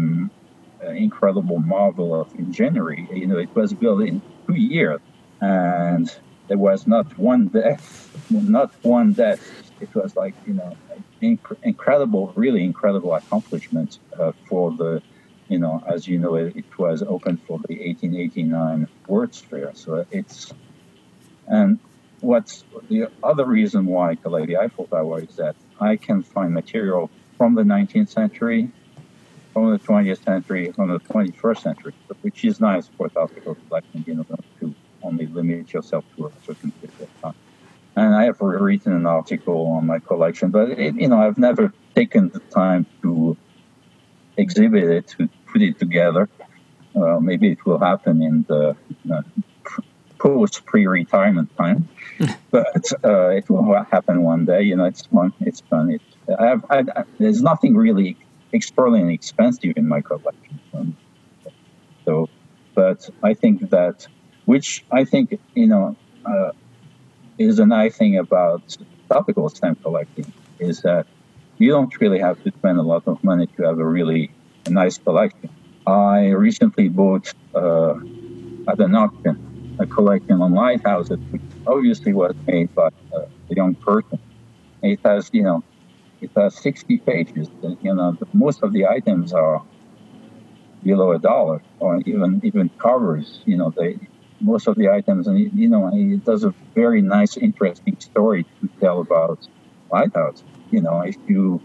incredible 0.89 1.59
marvel 1.59 2.19
of 2.19 2.33
engineering. 2.37 3.07
You 3.13 3.27
know, 3.27 3.37
it 3.37 3.53
was 3.55 3.73
built 3.73 4.01
in 4.01 4.21
two 4.47 4.55
years, 4.55 4.99
and 5.39 6.13
there 6.47 6.57
was 6.57 6.87
not 6.87 7.17
one 7.17 7.47
death, 7.47 8.09
not 8.29 8.73
one 8.83 9.13
death. 9.13 9.41
It 9.79 9.93
was 9.95 10.15
like 10.15 10.35
you 10.45 10.53
know, 10.53 10.75
inc- 11.21 11.57
incredible, 11.63 12.33
really 12.35 12.63
incredible 12.63 13.13
accomplishment 13.13 13.99
uh, 14.19 14.31
for 14.47 14.71
the, 14.71 15.01
you 15.51 15.59
know, 15.59 15.83
as 15.85 16.07
you 16.07 16.17
know, 16.17 16.35
it, 16.35 16.55
it 16.55 16.77
was 16.77 17.03
open 17.03 17.37
for 17.37 17.59
the 17.67 17.75
1889 17.75 18.87
World's 19.07 19.41
Fair. 19.41 19.71
So 19.73 20.05
it's, 20.11 20.53
and 21.47 21.79
what's 22.21 22.63
the 22.89 23.09
other 23.21 23.45
reason 23.45 23.85
why 23.85 24.11
I 24.11 24.15
collect 24.15 24.47
the 24.47 24.57
Eiffel 24.57 24.85
Tower 24.85 25.21
is 25.21 25.35
that 25.35 25.55
I 25.79 25.97
can 25.97 26.23
find 26.23 26.53
material 26.53 27.09
from 27.37 27.55
the 27.55 27.63
19th 27.63 28.09
century 28.09 28.71
from 29.53 29.71
the 29.71 29.79
20th 29.79 30.23
century, 30.23 30.71
from 30.71 30.89
the 30.89 30.99
21st 30.99 31.61
century, 31.61 31.93
which 32.21 32.45
is 32.45 32.59
nice 32.59 32.87
for 32.97 33.09
topical 33.09 33.55
collection, 33.55 34.03
you 34.07 34.15
know, 34.15 34.25
to 34.59 34.73
only 35.03 35.27
limit 35.27 35.73
yourself 35.73 36.05
to 36.15 36.27
a 36.27 36.31
certain 36.45 36.71
period 36.71 37.01
of 37.01 37.21
time. 37.21 37.35
And 37.95 38.15
I 38.15 38.25
have 38.25 38.39
written 38.39 38.93
an 38.93 39.05
article 39.05 39.67
on 39.67 39.85
my 39.85 39.99
collection, 39.99 40.49
but 40.49 40.69
it, 40.69 40.95
you 40.95 41.09
know, 41.09 41.21
I've 41.21 41.37
never 41.37 41.73
taken 41.93 42.29
the 42.29 42.39
time 42.39 42.85
to 43.01 43.35
exhibit 44.37 44.85
it, 44.85 45.07
to 45.09 45.29
put 45.51 45.61
it 45.61 45.79
together. 45.79 46.29
Well, 46.93 47.21
maybe 47.21 47.51
it 47.51 47.65
will 47.65 47.79
happen 47.79 48.21
in 48.21 48.45
the 48.47 48.75
uh, 49.11 49.21
post 50.19 50.65
pre-retirement 50.65 51.55
time, 51.57 51.87
but 52.51 52.85
uh, 53.03 53.29
it 53.29 53.49
will 53.49 53.83
happen 53.83 54.21
one 54.23 54.45
day. 54.45 54.61
You 54.63 54.75
know, 54.75 54.85
it's 54.85 55.05
fun. 55.05 55.33
It's 55.39 55.61
fun. 55.61 55.91
It, 55.91 56.01
I 56.39 56.45
have, 56.45 56.65
I, 56.69 56.79
I, 56.79 57.03
there's 57.19 57.41
nothing 57.41 57.75
really 57.75 58.17
extraordinarily 58.53 59.13
expensive 59.13 59.73
in 59.77 59.87
my 59.87 60.01
collection. 60.01 60.59
Um, 60.73 60.97
so, 62.05 62.29
but 62.75 63.09
I 63.23 63.33
think 63.33 63.69
that, 63.69 64.07
which 64.45 64.85
I 64.91 65.05
think, 65.05 65.39
you 65.55 65.67
know, 65.67 65.95
uh, 66.25 66.51
is 67.37 67.59
a 67.59 67.65
nice 67.65 67.97
thing 67.97 68.17
about 68.17 68.77
topical 69.09 69.49
stamp 69.49 69.81
collecting 69.81 70.31
is 70.59 70.81
that 70.81 71.07
you 71.57 71.69
don't 71.69 71.99
really 71.99 72.19
have 72.19 72.41
to 72.43 72.51
spend 72.51 72.77
a 72.77 72.81
lot 72.81 73.03
of 73.07 73.23
money 73.23 73.47
to 73.55 73.63
have 73.63 73.79
a 73.79 73.85
really 73.85 74.31
nice 74.69 74.97
collection. 74.97 75.49
I 75.85 76.29
recently 76.29 76.89
bought 76.89 77.27
uh, 77.55 77.95
at 78.67 78.79
an 78.79 78.95
auction 78.95 79.37
a 79.79 79.87
collection 79.87 80.41
on 80.41 80.53
lighthouses, 80.53 81.17
which 81.29 81.41
obviously 81.65 82.13
was 82.13 82.33
made 82.47 82.73
by 82.75 82.89
uh, 83.13 83.21
a 83.49 83.55
young 83.55 83.75
person. 83.75 84.19
It 84.83 84.99
has, 85.05 85.29
you 85.33 85.43
know, 85.43 85.63
it 86.21 86.31
has 86.37 86.55
60 86.61 86.99
pages. 86.99 87.49
You 87.81 87.95
know, 87.95 88.17
most 88.33 88.63
of 88.63 88.73
the 88.73 88.85
items 88.87 89.33
are 89.33 89.63
below 90.83 91.11
a 91.11 91.19
dollar, 91.19 91.63
or 91.79 91.99
even 92.05 92.41
even 92.43 92.69
covers. 92.81 93.41
You 93.45 93.57
know, 93.57 93.73
they 93.75 93.97
most 94.39 94.67
of 94.67 94.75
the 94.75 94.89
items, 94.89 95.27
and 95.27 95.37
you 95.39 95.69
know, 95.69 95.89
it 95.93 96.23
does 96.25 96.43
a 96.43 96.53
very 96.75 97.01
nice, 97.01 97.37
interesting 97.37 97.97
story 97.99 98.45
to 98.61 98.69
tell 98.79 99.01
about 99.01 99.39
Lighthouse. 99.91 100.43
You 100.71 100.81
know, 100.81 101.01
if 101.01 101.15
you 101.27 101.61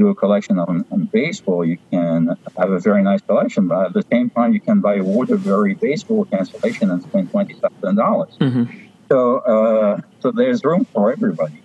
do 0.00 0.08
a 0.08 0.14
collection 0.14 0.58
on, 0.58 0.84
on 0.90 1.00
baseball, 1.20 1.64
you 1.64 1.78
can 1.90 2.36
have 2.58 2.70
a 2.70 2.80
very 2.88 3.02
nice 3.10 3.20
collection, 3.20 3.68
but 3.68 3.86
at 3.86 3.92
the 3.92 4.04
same 4.10 4.30
time, 4.30 4.52
you 4.56 4.60
can 4.68 4.80
buy 4.80 4.94
a 4.96 5.04
Waterbury 5.04 5.74
baseball 5.74 6.24
cancellation 6.24 6.90
and 6.90 7.02
spend 7.02 7.30
twenty 7.30 7.54
thousand 7.54 7.96
dollars. 7.96 8.34
Mm-hmm. 8.40 8.64
So, 9.10 9.38
uh, 9.54 10.00
so 10.20 10.30
there's 10.30 10.64
room 10.64 10.84
for 10.92 11.12
everybody. 11.12 11.60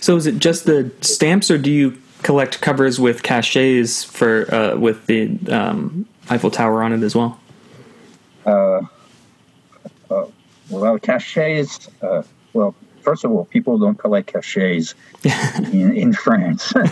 So, 0.00 0.16
is 0.16 0.26
it 0.26 0.38
just 0.38 0.64
the 0.64 0.90
stamps, 1.00 1.50
or 1.50 1.58
do 1.58 1.70
you 1.70 1.98
collect 2.22 2.60
covers 2.60 2.98
with 2.98 3.22
cachets 3.22 4.04
for 4.04 4.52
uh, 4.54 4.76
with 4.76 5.06
the 5.06 5.38
um, 5.50 6.06
Eiffel 6.30 6.50
Tower 6.50 6.82
on 6.82 6.92
it 6.92 7.02
as 7.02 7.14
well? 7.14 7.38
Uh, 8.46 8.80
uh, 10.10 10.26
well, 10.70 10.98
cachets. 10.98 11.88
Uh, 12.02 12.22
well, 12.54 12.74
first 13.04 13.24
of 13.24 13.30
all, 13.30 13.44
people 13.44 13.78
don't 13.78 13.98
collect 13.98 14.32
cachets 14.32 14.94
in, 15.72 15.96
in 15.96 16.12
France. 16.12 16.72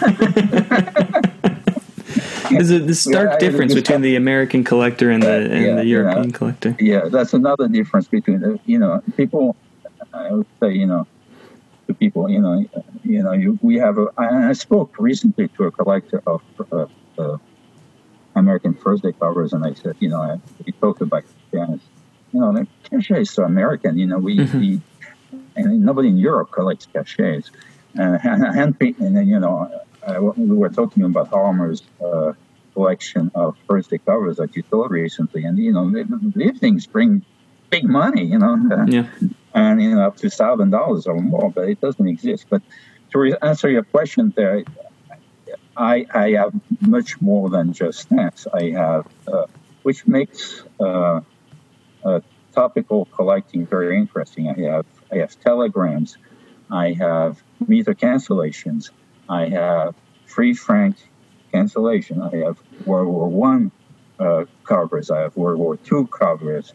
There's 2.50 2.70
a 2.70 2.78
the 2.80 2.94
stark 2.94 3.30
yeah, 3.32 3.38
difference 3.38 3.74
between 3.74 4.02
the 4.02 4.16
American 4.16 4.62
collector 4.62 5.10
and 5.10 5.22
the 5.22 5.50
and 5.50 5.64
yeah, 5.64 5.74
the 5.76 5.86
European 5.86 6.28
know, 6.28 6.38
collector. 6.38 6.76
Yeah, 6.78 7.08
that's 7.08 7.32
another 7.32 7.66
difference 7.66 8.08
between 8.08 8.40
the, 8.40 8.60
you 8.66 8.78
know 8.78 9.02
people. 9.16 9.56
I 10.12 10.30
would 10.32 10.46
say 10.60 10.74
you 10.74 10.86
know 10.86 11.06
to 11.86 11.94
people 11.94 12.28
you 12.28 12.40
know 12.40 12.64
you 13.04 13.22
know 13.22 13.32
you, 13.32 13.58
we 13.62 13.76
have 13.76 13.96
a. 13.96 14.08
I, 14.18 14.50
I 14.50 14.52
spoke 14.52 14.96
recently 14.98 15.48
to 15.48 15.64
a 15.64 15.70
collector 15.70 16.22
of 16.26 16.42
uh, 16.70 16.86
uh, 17.18 17.38
American 18.34 18.74
First 18.74 19.02
Day 19.02 19.12
covers, 19.12 19.54
and 19.54 19.64
I 19.64 19.72
said 19.72 19.96
you 20.00 20.10
know 20.10 20.20
I, 20.20 20.38
we 20.66 20.72
talked 20.72 21.00
about 21.00 21.24
cachets. 21.50 21.84
You 22.32 22.40
know, 22.40 22.52
the 22.52 22.66
cachet 22.88 23.22
is 23.22 23.30
so 23.30 23.44
American. 23.44 23.98
You 23.98 24.06
know, 24.06 24.18
we, 24.18 24.38
mm-hmm. 24.38 24.58
we 24.58 24.80
and 25.56 25.84
nobody 25.84 26.08
in 26.08 26.16
Europe 26.16 26.50
collects 26.50 26.86
cachets. 26.92 27.50
Uh, 27.98 28.18
and, 28.24 28.76
and 28.80 29.16
then, 29.16 29.26
you 29.28 29.38
know, 29.38 29.70
uh, 30.06 30.20
we 30.36 30.56
were 30.56 30.68
talking 30.68 31.02
about 31.04 31.28
Harmer's 31.30 31.82
uh, 32.04 32.32
collection 32.74 33.30
of 33.34 33.56
first 33.68 33.92
covers 34.06 34.36
that 34.38 34.56
you 34.56 34.62
told 34.62 34.90
recently, 34.90 35.44
and 35.44 35.58
you 35.58 35.72
know, 35.72 35.90
these 36.34 36.58
things 36.58 36.86
bring 36.86 37.24
big 37.70 37.84
money, 37.84 38.24
you 38.24 38.38
know, 38.38 38.86
yeah. 38.88 39.06
and 39.54 39.82
you 39.82 39.94
know, 39.94 40.06
up 40.06 40.16
to 40.16 40.30
thousand 40.30 40.70
dollars 40.70 41.06
or 41.06 41.20
more, 41.20 41.50
but 41.50 41.68
it 41.68 41.80
doesn't 41.80 42.08
exist. 42.08 42.46
But 42.48 42.62
to 43.10 43.18
re- 43.18 43.36
answer 43.42 43.70
your 43.70 43.84
question, 43.84 44.32
there, 44.36 44.64
I 45.76 46.06
I 46.12 46.30
have 46.32 46.52
much 46.80 47.20
more 47.20 47.50
than 47.50 47.72
just 47.72 48.00
stamps. 48.00 48.46
I 48.52 48.70
have, 48.70 49.06
uh, 49.28 49.46
which 49.82 50.06
makes 50.06 50.64
uh, 50.80 51.20
uh, 52.04 52.20
topical 52.54 53.06
collecting 53.06 53.66
very 53.66 53.96
interesting. 53.96 54.48
I 54.48 54.60
have 54.74 54.86
I 55.12 55.16
have 55.18 55.38
telegrams, 55.40 56.16
I 56.70 56.92
have 56.92 57.42
meter 57.66 57.94
cancellations, 57.94 58.90
I 59.28 59.48
have 59.48 59.94
free 60.26 60.54
frank 60.54 60.96
cancellation, 61.52 62.22
I 62.22 62.36
have 62.36 62.58
World 62.86 63.08
War 63.08 63.28
One 63.28 63.70
uh, 64.18 64.44
covers, 64.64 65.10
I 65.10 65.20
have 65.20 65.36
World 65.36 65.58
War 65.58 65.76
Two 65.76 66.06
covers, 66.06 66.72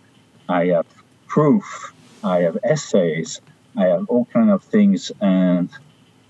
I 0.47 0.67
have 0.67 0.85
proof, 1.27 1.93
I 2.23 2.41
have 2.41 2.57
essays, 2.63 3.41
I 3.75 3.85
have 3.85 4.05
all 4.09 4.25
kind 4.25 4.51
of 4.51 4.63
things, 4.63 5.11
and 5.21 5.69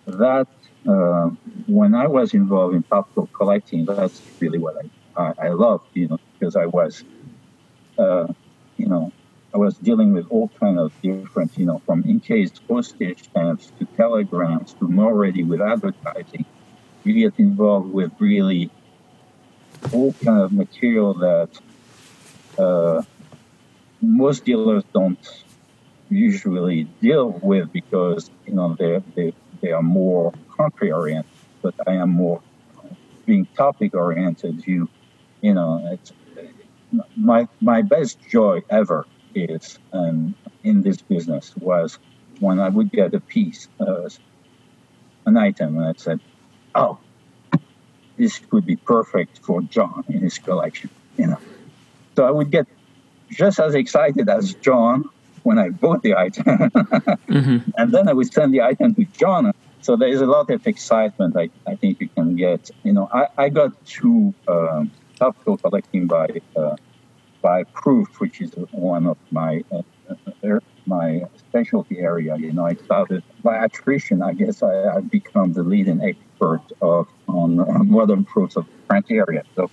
that 0.06 0.48
uh, 0.88 1.30
when 1.68 1.94
I 1.94 2.08
was 2.08 2.34
involved 2.34 2.76
in 2.76 2.84
topical 2.84 3.28
collecting, 3.28 3.86
that's 3.86 4.22
really 4.40 4.60
what 4.60 4.78
I 4.78 4.90
I, 5.18 5.34
I 5.48 5.50
loved, 5.50 5.86
you 5.94 6.08
know, 6.08 6.20
because 6.40 6.56
I 6.56 6.68
was, 6.68 7.04
uh, 7.98 8.28
you 8.78 8.88
know, 8.88 9.12
I 9.54 9.58
was 9.58 9.78
dealing 9.78 10.14
with 10.14 10.28
all 10.30 10.50
kind 10.60 10.78
of 10.78 10.92
different, 11.02 11.58
you 11.58 11.66
know, 11.66 11.82
from 11.86 12.04
encased 12.04 12.68
postage 12.68 13.24
stamps 13.24 13.72
to 13.80 13.86
telegrams 13.98 14.74
to 14.74 14.88
Mulready 14.88 15.44
with 15.44 15.62
advertising. 15.62 16.46
You 17.04 17.14
get 17.14 17.40
involved 17.40 17.94
with 17.94 18.12
really 18.20 18.70
all 19.94 20.14
kind 20.14 20.42
of 20.42 20.52
material 20.52 21.14
that 21.14 21.50
uh, 22.58 23.04
most 24.02 24.44
dealers 24.44 24.84
don't 24.94 25.26
usually 26.10 26.84
deal 27.02 27.30
with 27.42 27.72
because 27.72 28.30
you 28.46 28.54
know 28.54 28.76
they 28.76 29.02
they 29.16 29.34
they 29.62 29.72
are 29.72 29.82
more 29.82 30.34
country 30.56 30.92
oriented, 30.92 31.32
but 31.62 31.74
I 31.88 31.94
am 31.94 32.10
more 32.10 32.42
being 33.26 33.48
topic 33.56 33.94
oriented. 33.96 34.66
You 34.68 34.90
you 35.42 35.54
know 35.54 35.88
it's 35.92 36.12
my 37.16 37.48
my 37.62 37.82
best 37.82 38.18
joy 38.30 38.62
ever 38.70 39.06
is 39.38 39.80
um, 39.94 40.36
in 40.64 40.82
this 40.82 41.02
business 41.02 41.54
was 41.58 42.00
when 42.40 42.60
I 42.60 42.70
would 42.70 42.92
get 42.92 43.14
a 43.14 43.20
piece, 43.20 43.68
uh, 43.80 44.10
an 45.26 45.38
item, 45.38 45.78
and 45.78 45.86
I 45.86 45.94
said, 45.98 46.20
"Oh, 46.76 47.00
this 48.18 48.40
could 48.40 48.66
be 48.66 48.76
perfect 48.76 49.40
for 49.40 49.62
John 49.62 50.04
in 50.10 50.20
his 50.22 50.38
collection," 50.38 50.90
you 51.18 51.28
know. 51.28 51.40
So 52.16 52.26
I 52.26 52.32
would 52.32 52.52
get 52.52 52.68
just 53.30 53.60
as 53.60 53.76
excited 53.76 54.30
as 54.30 54.54
John 54.56 55.10
when 55.44 55.58
I 55.58 55.70
bought 55.70 56.02
the 56.02 56.16
item, 56.16 56.44
mm-hmm. 56.46 57.58
and 57.78 57.92
then 57.92 58.08
I 58.08 58.14
would 58.14 58.32
send 58.32 58.54
the 58.54 58.62
item 58.62 58.96
to 58.96 59.06
John. 59.06 59.54
So 59.82 59.96
there 59.96 60.10
is 60.10 60.22
a 60.22 60.26
lot 60.26 60.50
of 60.50 60.68
excitement 60.68 61.38
I, 61.38 61.50
I 61.66 61.76
think 61.76 62.02
you 62.02 62.10
can 62.10 62.36
get. 62.36 62.70
You 62.84 62.94
know, 62.94 63.10
I, 63.14 63.28
I 63.38 63.50
got 63.50 63.72
two 63.86 64.34
um, 64.48 64.92
collecting 65.18 66.08
by 66.08 66.42
uh, 66.56 66.76
by 67.42 67.64
proof, 67.64 68.20
which 68.20 68.42
is 68.42 68.52
one 68.72 69.06
of 69.08 69.18
my 69.32 69.64
uh, 69.72 69.82
uh, 70.10 70.60
my 70.86 71.24
specialty 71.38 72.00
area. 72.00 72.36
You 72.38 72.54
know, 72.54 72.66
I 72.66 72.76
started 72.76 73.24
by 73.44 73.64
attrition. 73.64 74.22
I 74.22 74.34
guess 74.34 74.64
I, 74.64 74.94
have 74.94 75.10
become 75.12 75.54
the 75.54 75.64
leading 75.64 76.02
expert 76.02 76.62
of 76.82 77.08
on 77.28 77.90
modern 77.90 78.24
proofs 78.24 78.56
of 78.56 78.66
area. 79.10 79.44
So, 79.56 79.70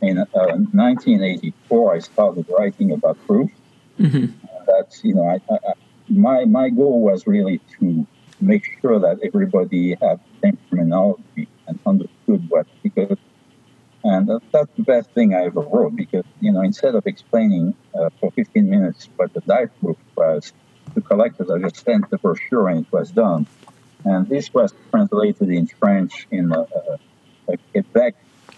in 0.00 0.18
uh, 0.18 0.26
1984, 0.34 1.94
I 1.94 1.98
started 1.98 2.46
writing 2.58 2.92
about 2.92 3.18
proof. 3.26 3.50
Mm-hmm. 3.98 4.26
That's 4.66 5.04
you 5.04 5.14
know, 5.14 5.26
I, 5.28 5.54
I, 5.54 5.72
my 6.08 6.44
my 6.44 6.70
goal 6.70 7.00
was 7.00 7.26
really 7.26 7.60
to 7.78 8.06
make 8.40 8.64
sure 8.80 8.98
that 9.00 9.18
everybody 9.22 9.90
had 9.90 10.20
the 10.20 10.40
same 10.42 10.58
terminology 10.70 11.48
and 11.66 11.78
understood 11.86 12.48
what 12.48 12.66
because 12.82 13.18
and 14.04 14.28
that's 14.52 14.70
the 14.76 14.82
best 14.82 15.10
thing 15.10 15.34
I 15.34 15.46
ever 15.46 15.60
wrote 15.60 15.96
because, 15.96 16.24
you 16.40 16.52
know, 16.52 16.60
instead 16.60 16.94
of 16.94 17.06
explaining 17.06 17.74
uh, 17.94 18.10
for 18.20 18.30
15 18.30 18.68
minutes 18.68 19.08
what 19.16 19.32
the 19.34 19.40
die 19.40 19.66
proof 19.66 19.96
was 20.16 20.52
to 20.94 21.00
collectors, 21.00 21.50
I 21.50 21.58
just 21.58 21.84
sent 21.84 22.08
the 22.10 22.18
brochure 22.18 22.68
and 22.68 22.86
it 22.86 22.92
was 22.92 23.10
done. 23.10 23.46
And 24.04 24.28
this 24.28 24.54
was 24.54 24.72
translated 24.90 25.50
in 25.50 25.66
French 25.66 26.28
in 26.30 26.52
a, 26.52 26.66
a 27.48 27.56
Quebec 27.72 28.14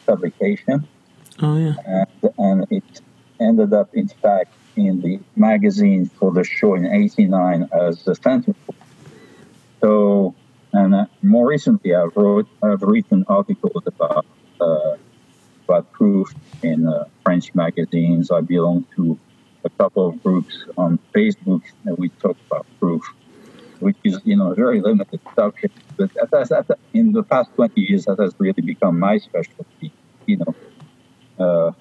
publication. 0.06 0.86
Oh, 1.40 1.56
yeah. 1.56 1.74
And, 1.86 2.32
and 2.38 2.66
it 2.70 3.00
ended 3.40 3.72
up, 3.72 3.94
in 3.94 4.08
fact, 4.08 4.52
in 4.76 5.00
the 5.00 5.20
magazine 5.36 6.06
for 6.06 6.32
the 6.32 6.44
show 6.44 6.74
in 6.74 6.86
89 6.86 7.70
as 7.72 8.04
the 8.04 8.14
center. 8.14 8.54
So, 9.80 10.34
and 10.74 10.94
uh, 10.94 11.06
more 11.22 11.48
recently, 11.48 11.94
I've, 11.94 12.14
wrote, 12.14 12.46
I've 12.62 12.82
written 12.82 13.24
articles 13.26 13.82
about 13.86 14.26
uh, 14.60 14.96
about 15.70 15.92
proof 15.92 16.34
in 16.62 16.86
uh, 16.88 17.04
French 17.24 17.54
magazines. 17.54 18.30
I 18.30 18.40
belong 18.40 18.84
to 18.96 19.18
a 19.64 19.70
couple 19.70 20.08
of 20.08 20.22
groups 20.22 20.64
on 20.76 20.98
Facebook 21.14 21.62
that 21.84 21.98
we 21.98 22.08
talk 22.24 22.36
about 22.46 22.66
proof, 22.80 23.02
which 23.78 23.96
is 24.04 24.18
you 24.24 24.36
know 24.36 24.52
a 24.52 24.54
very 24.54 24.80
limited 24.80 25.20
subject. 25.36 25.76
But 25.96 26.10
that, 26.14 26.48
that, 26.48 26.66
that, 26.68 26.78
in 26.92 27.12
the 27.12 27.22
past 27.22 27.50
20 27.54 27.80
years, 27.80 28.04
that 28.06 28.18
has 28.18 28.34
really 28.38 28.62
become 28.62 28.98
my 28.98 29.18
specialty. 29.18 29.92
You 30.26 30.38
know, 30.38 30.54
uh, 31.44 31.72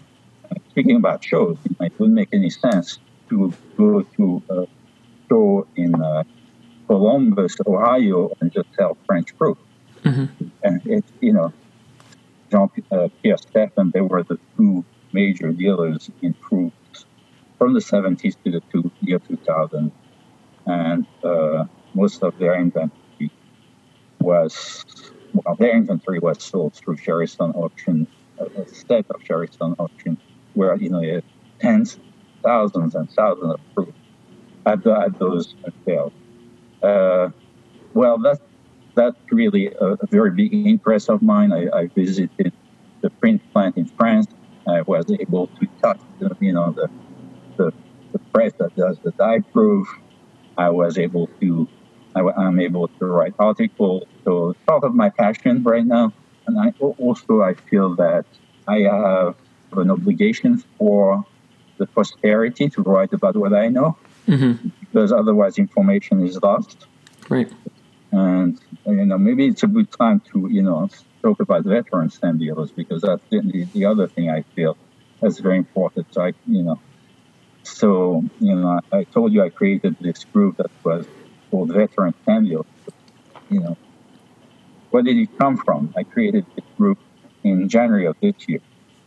speaking 0.70 0.98
about 0.98 1.24
shows, 1.24 1.58
it 1.66 1.94
wouldn't 1.98 2.16
make 2.16 2.30
any 2.32 2.50
sense 2.50 3.00
to 3.30 3.54
go 3.78 4.04
to 4.18 4.44
a 4.50 4.68
show 5.30 5.68
in 5.76 5.96
uh, 5.96 6.24
Columbus, 6.88 7.56
Ohio, 7.66 8.32
and 8.40 8.52
just 8.52 8.70
sell 8.76 8.98
French 9.08 9.36
proof. 9.38 9.58
Mm-hmm. 10.04 10.48
And 10.64 10.76
it, 10.86 11.06
you 11.22 11.34
know, 11.34 11.54
Jean 12.52 12.70
uh, 12.92 13.08
Pierre 13.22 13.38
Stephan, 13.38 13.92
they 13.94 14.02
were 14.02 14.24
the 14.24 14.40
two 14.58 14.84
major 15.14 15.52
dealers 15.52 16.10
in 16.22 16.34
proofs 16.34 17.06
from 17.58 17.74
the 17.74 17.80
70s 17.80 18.36
to 18.44 18.52
the 18.52 18.62
two, 18.72 18.92
year 19.02 19.20
2000. 19.20 19.92
And 20.66 21.06
uh, 21.24 21.66
most 21.94 22.24
of 22.24 22.38
their 22.38 22.56
inventory 22.56 23.32
was, 24.20 24.86
well, 25.34 25.56
their 25.56 25.76
inventory 25.76 26.20
was 26.20 26.44
sold 26.44 26.74
through 26.74 26.98
Cherrystone 26.98 27.56
auction, 27.56 28.08
a 28.40 28.68
set 28.68 29.06
of 29.10 29.22
Cherrystone 29.22 29.76
auction, 29.80 30.18
where, 30.54 30.76
you 30.76 30.90
know, 30.90 31.02
you 31.02 31.22
tens, 31.60 32.00
thousands 32.44 32.96
and 32.96 33.10
thousands 33.12 33.54
of 33.54 33.60
proofs 33.76 33.98
at, 34.66 34.86
at 34.86 35.20
those 35.20 35.56
sales. 35.86 36.14
Uh, 36.82 37.30
well, 37.94 38.18
that's 38.18 38.40
that's 39.00 39.32
really 39.32 39.68
a, 39.68 39.90
a, 40.06 40.08
very 40.08 40.32
big 40.32 40.54
interest 40.54 41.10
of 41.10 41.22
mine. 41.22 41.54
I, 41.54 41.62
I, 41.80 41.88
visited 41.88 42.52
the 43.02 43.10
print 43.10 43.42
plant 43.54 43.78
in 43.78 43.86
France. 43.86 44.28
I 44.68 44.82
was 44.82 45.06
able 45.10 45.48
to 45.48 45.68
touch, 45.82 46.02
the, 46.20 46.36
you 46.42 46.52
know, 46.52 46.72
the, 46.72 46.90
the, 47.56 47.72
the 48.12 48.20
press 48.34 48.52
that 48.60 48.76
does 48.76 48.98
the 49.06 49.12
die 49.12 49.40
proof. 49.54 49.88
I 50.58 50.70
was 50.70 50.98
able 50.98 51.28
to, 51.40 51.68
I, 52.14 52.22
am 52.48 52.60
able 52.60 52.90
to 53.00 53.06
write 53.06 53.36
articles. 53.40 54.04
So 54.26 54.50
it's 54.50 54.60
part 54.68 54.84
of 54.84 54.94
my 54.94 55.10
passion 55.10 55.64
right 55.64 55.86
now. 55.86 56.12
And 56.46 56.60
I 56.60 56.74
also 56.80 57.42
I 57.42 57.54
feel 57.54 57.96
that 57.96 58.26
I 58.68 58.80
have 58.80 59.36
an 59.74 59.92
obligation 59.92 60.58
for 60.78 61.24
the 61.78 61.88
posterity 61.88 62.70
to 62.70 62.82
write 62.82 63.14
about 63.14 63.38
what 63.38 63.54
I 63.54 63.70
know, 63.70 63.98
mm-hmm. 64.28 64.68
because 64.82 65.14
otherwise 65.14 65.58
information 65.58 66.26
is 66.28 66.42
lost. 66.44 66.86
Right. 67.30 67.50
And 68.12 68.60
you 68.86 69.06
know 69.06 69.18
maybe 69.18 69.48
it's 69.48 69.64
a 69.64 69.68
good 69.68 69.92
time 69.92 70.22
to 70.32 70.48
you 70.50 70.64
know 70.64 70.90
talk 71.22 71.40
about 71.40 71.64
veteran 71.64 72.10
stamp 72.10 72.40
dealers 72.40 72.72
because 72.72 73.02
that's 73.02 73.22
the, 73.30 73.68
the 73.74 73.86
other 73.86 74.08
thing 74.08 74.30
I 74.30 74.44
feel 74.56 74.78
is 75.22 75.40
very 75.40 75.58
important. 75.58 76.08
So 76.14 76.22
I, 76.22 76.34
you 76.48 76.64
know, 76.64 76.80
so 77.64 78.24
you 78.40 78.56
know, 78.56 78.80
I, 78.92 78.98
I 79.00 79.04
told 79.04 79.34
you 79.34 79.44
I 79.44 79.50
created 79.50 79.98
this 80.00 80.24
group 80.26 80.58
that 80.58 80.72
was 80.84 81.06
called 81.52 81.72
Veteran 81.74 82.14
Stamp 82.24 82.48
Dealers. 82.48 82.66
You 83.50 83.60
know, 83.62 83.78
where 84.90 85.04
did 85.04 85.18
it 85.18 85.30
come 85.38 85.58
from? 85.58 85.94
I 85.96 86.04
created 86.04 86.46
this 86.56 86.66
group 86.78 87.00
in 87.44 87.70
January 87.70 88.06
of 88.06 88.16
this 88.22 88.36
year. 88.48 88.62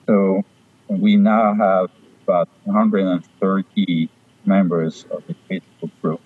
So 0.07 0.43
we 0.89 1.17
now 1.17 1.55
have 1.55 1.91
about 2.25 2.49
130 2.65 4.11
members 4.45 5.05
of 5.11 5.23
the 5.27 5.35
Facebook 5.51 5.91
group. 6.03 6.21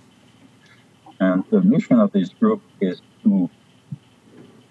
And 1.21 1.45
the 1.51 1.61
mission 1.61 1.99
of 2.01 2.13
this 2.13 2.29
group 2.31 2.63
is 2.81 3.01
to 3.25 3.51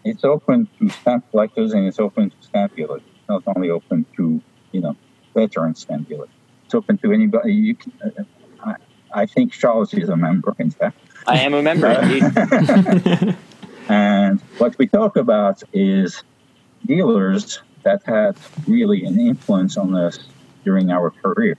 it's 0.04 0.24
open 0.24 0.70
to 0.80 0.90
stamp 0.90 1.30
collectors 1.32 1.74
and 1.74 1.88
it's 1.88 2.00
open 2.00 2.30
to 2.30 2.36
stamp 2.42 2.76
dealers. 2.76 3.02
It's 3.08 3.28
not 3.28 3.42
only 3.56 3.72
open 3.72 4.06
to, 4.18 4.40
you 4.72 4.82
know, 4.82 4.96
veteran 5.34 5.74
stamp 5.74 6.08
dealers. 6.08 6.30
It's 6.66 6.76
open 6.76 7.00
to 7.00 7.12
anybody. 7.12 7.54
You 7.54 7.76
can, 7.76 7.92
uh, 8.04 8.24
I, 8.64 8.76
I 9.22 9.26
think 9.26 9.52
Charles 9.52 9.94
is 9.96 10.10
a 10.10 10.16
member, 10.16 10.56
in 10.60 10.70
fact. 10.70 10.98
I 11.28 11.40
am 11.40 11.56
a 11.56 11.62
member, 11.64 11.88
and 13.90 14.40
what 14.60 14.78
we 14.78 14.86
talk 14.86 15.16
about 15.16 15.64
is 15.74 16.22
dealers 16.86 17.62
that 17.82 18.04
had 18.06 18.38
really 18.68 19.06
an 19.06 19.20
influence 19.20 19.76
on 19.76 19.96
us 19.96 20.20
during 20.64 20.92
our 20.92 21.10
career. 21.10 21.58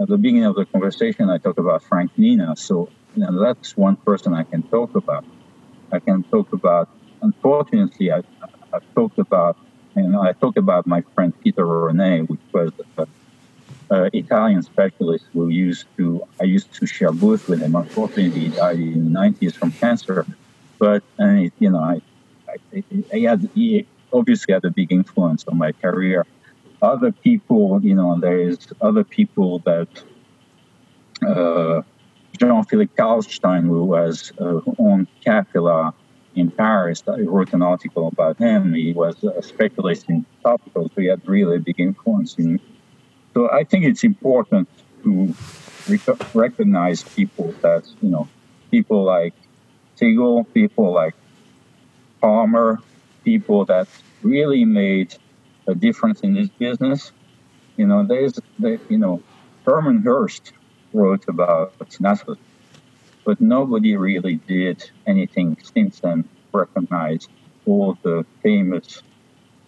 At 0.00 0.06
the 0.08 0.16
beginning 0.16 0.44
of 0.44 0.54
the 0.54 0.64
conversation, 0.64 1.28
I 1.28 1.38
talked 1.38 1.58
about 1.58 1.82
Frank 1.82 2.16
Nina. 2.16 2.54
So 2.56 2.88
you 3.16 3.22
know, 3.22 3.42
that's 3.42 3.76
one 3.76 3.96
person 3.96 4.34
I 4.34 4.44
can 4.44 4.62
talk 4.64 4.94
about. 4.94 5.24
I 5.92 5.98
can 5.98 6.22
talk 6.24 6.52
about 6.52 6.88
unfortunately, 7.22 8.12
I, 8.12 8.22
I 8.72 8.78
talked 8.94 9.18
about, 9.18 9.56
and 9.94 10.16
I 10.16 10.32
talked 10.32 10.58
about 10.58 10.86
my 10.86 11.02
friend 11.14 11.32
Peter 11.42 11.66
Rene, 11.66 12.22
which 12.22 12.40
was 12.52 12.72
an 13.90 14.10
Italian 14.12 14.62
specialist 14.62 15.24
who 15.32 15.48
used 15.48 15.86
to, 15.96 16.22
I 16.40 16.44
used 16.44 16.72
to 16.74 16.86
share 16.86 17.12
booth 17.12 17.48
with 17.48 17.60
him. 17.60 17.74
Unfortunately, 17.74 18.30
he 18.30 18.48
died 18.48 18.78
in 18.78 19.12
the 19.12 19.20
90s 19.20 19.54
from 19.54 19.72
cancer. 19.72 20.26
But, 20.78 21.02
and 21.18 21.50
you 21.58 21.70
know, 21.70 21.80
I, 21.80 22.00
I, 22.48 22.84
he, 23.12 23.24
had, 23.24 23.48
he 23.54 23.86
obviously 24.12 24.54
had 24.54 24.64
a 24.64 24.70
big 24.70 24.92
influence 24.92 25.44
on 25.46 25.58
my 25.58 25.72
career. 25.72 26.26
Other 26.80 27.12
people, 27.12 27.80
you 27.82 27.94
know, 27.94 28.18
there's 28.18 28.68
other 28.80 29.04
people 29.04 29.58
that, 29.60 29.88
uh, 31.26 31.82
Jean-Philippe 32.40 32.94
Karlstein, 32.96 33.64
who 33.64 33.84
was 33.84 34.32
uh, 34.40 34.60
on 34.78 35.06
Capula, 35.24 35.92
in 36.34 36.50
Paris. 36.50 37.02
I 37.06 37.20
wrote 37.20 37.52
an 37.52 37.62
article 37.62 38.08
about 38.08 38.38
him. 38.38 38.74
He 38.74 38.92
was 38.92 39.22
a 39.24 39.42
specialist 39.42 40.08
in 40.08 40.24
topicals, 40.44 40.94
so 40.94 41.00
he 41.00 41.06
had 41.06 41.26
really 41.28 41.58
big 41.58 41.80
influence 41.80 42.36
in. 42.38 42.60
So 43.34 43.50
I 43.50 43.64
think 43.64 43.84
it's 43.84 44.04
important 44.04 44.68
to 45.02 45.34
rec- 45.88 46.34
recognize 46.34 47.02
people 47.02 47.52
that, 47.62 47.86
you 48.00 48.10
know, 48.10 48.28
people 48.70 49.02
like 49.02 49.34
Siegel, 49.96 50.44
people 50.44 50.92
like 50.92 51.14
Palmer, 52.20 52.80
people 53.24 53.64
that 53.66 53.88
really 54.22 54.64
made 54.64 55.14
a 55.66 55.74
difference 55.74 56.20
in 56.20 56.34
this 56.34 56.48
business. 56.48 57.12
You 57.76 57.86
know, 57.86 58.04
there's, 58.04 58.38
you 58.88 58.98
know, 58.98 59.22
Herman 59.64 60.02
Herst 60.02 60.52
wrote 60.92 61.28
about 61.28 61.72
Nassau 62.00 62.36
but 63.24 63.40
nobody 63.40 63.96
really 63.96 64.36
did 64.36 64.90
anything 65.06 65.56
since 65.62 66.00
then 66.00 66.28
recognize 66.52 67.28
all 67.66 67.96
the 68.02 68.24
famous 68.42 69.02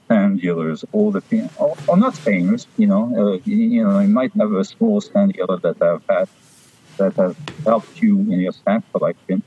stamp 0.05 0.41
dealers, 0.41 0.85
all 0.93 1.11
the 1.11 1.23
or, 1.59 1.77
or 1.87 1.97
not 1.97 2.16
famous, 2.16 2.66
you 2.77 2.87
know, 2.87 3.05
uh, 3.16 3.39
you, 3.45 3.57
you, 3.57 3.85
know, 3.85 4.01
you 4.01 4.09
might 4.09 4.33
have 4.35 4.53
a 4.53 4.64
small 4.64 5.01
stamp 5.01 5.35
dealer 5.35 5.59
that 5.59 5.77
have 5.81 6.03
had 6.09 6.29
that 6.97 7.14
has 7.14 7.35
helped 7.64 8.03
you 8.03 8.18
in 8.18 8.41
your 8.41 8.53
stamp 8.53 8.85
collection. 8.93 9.43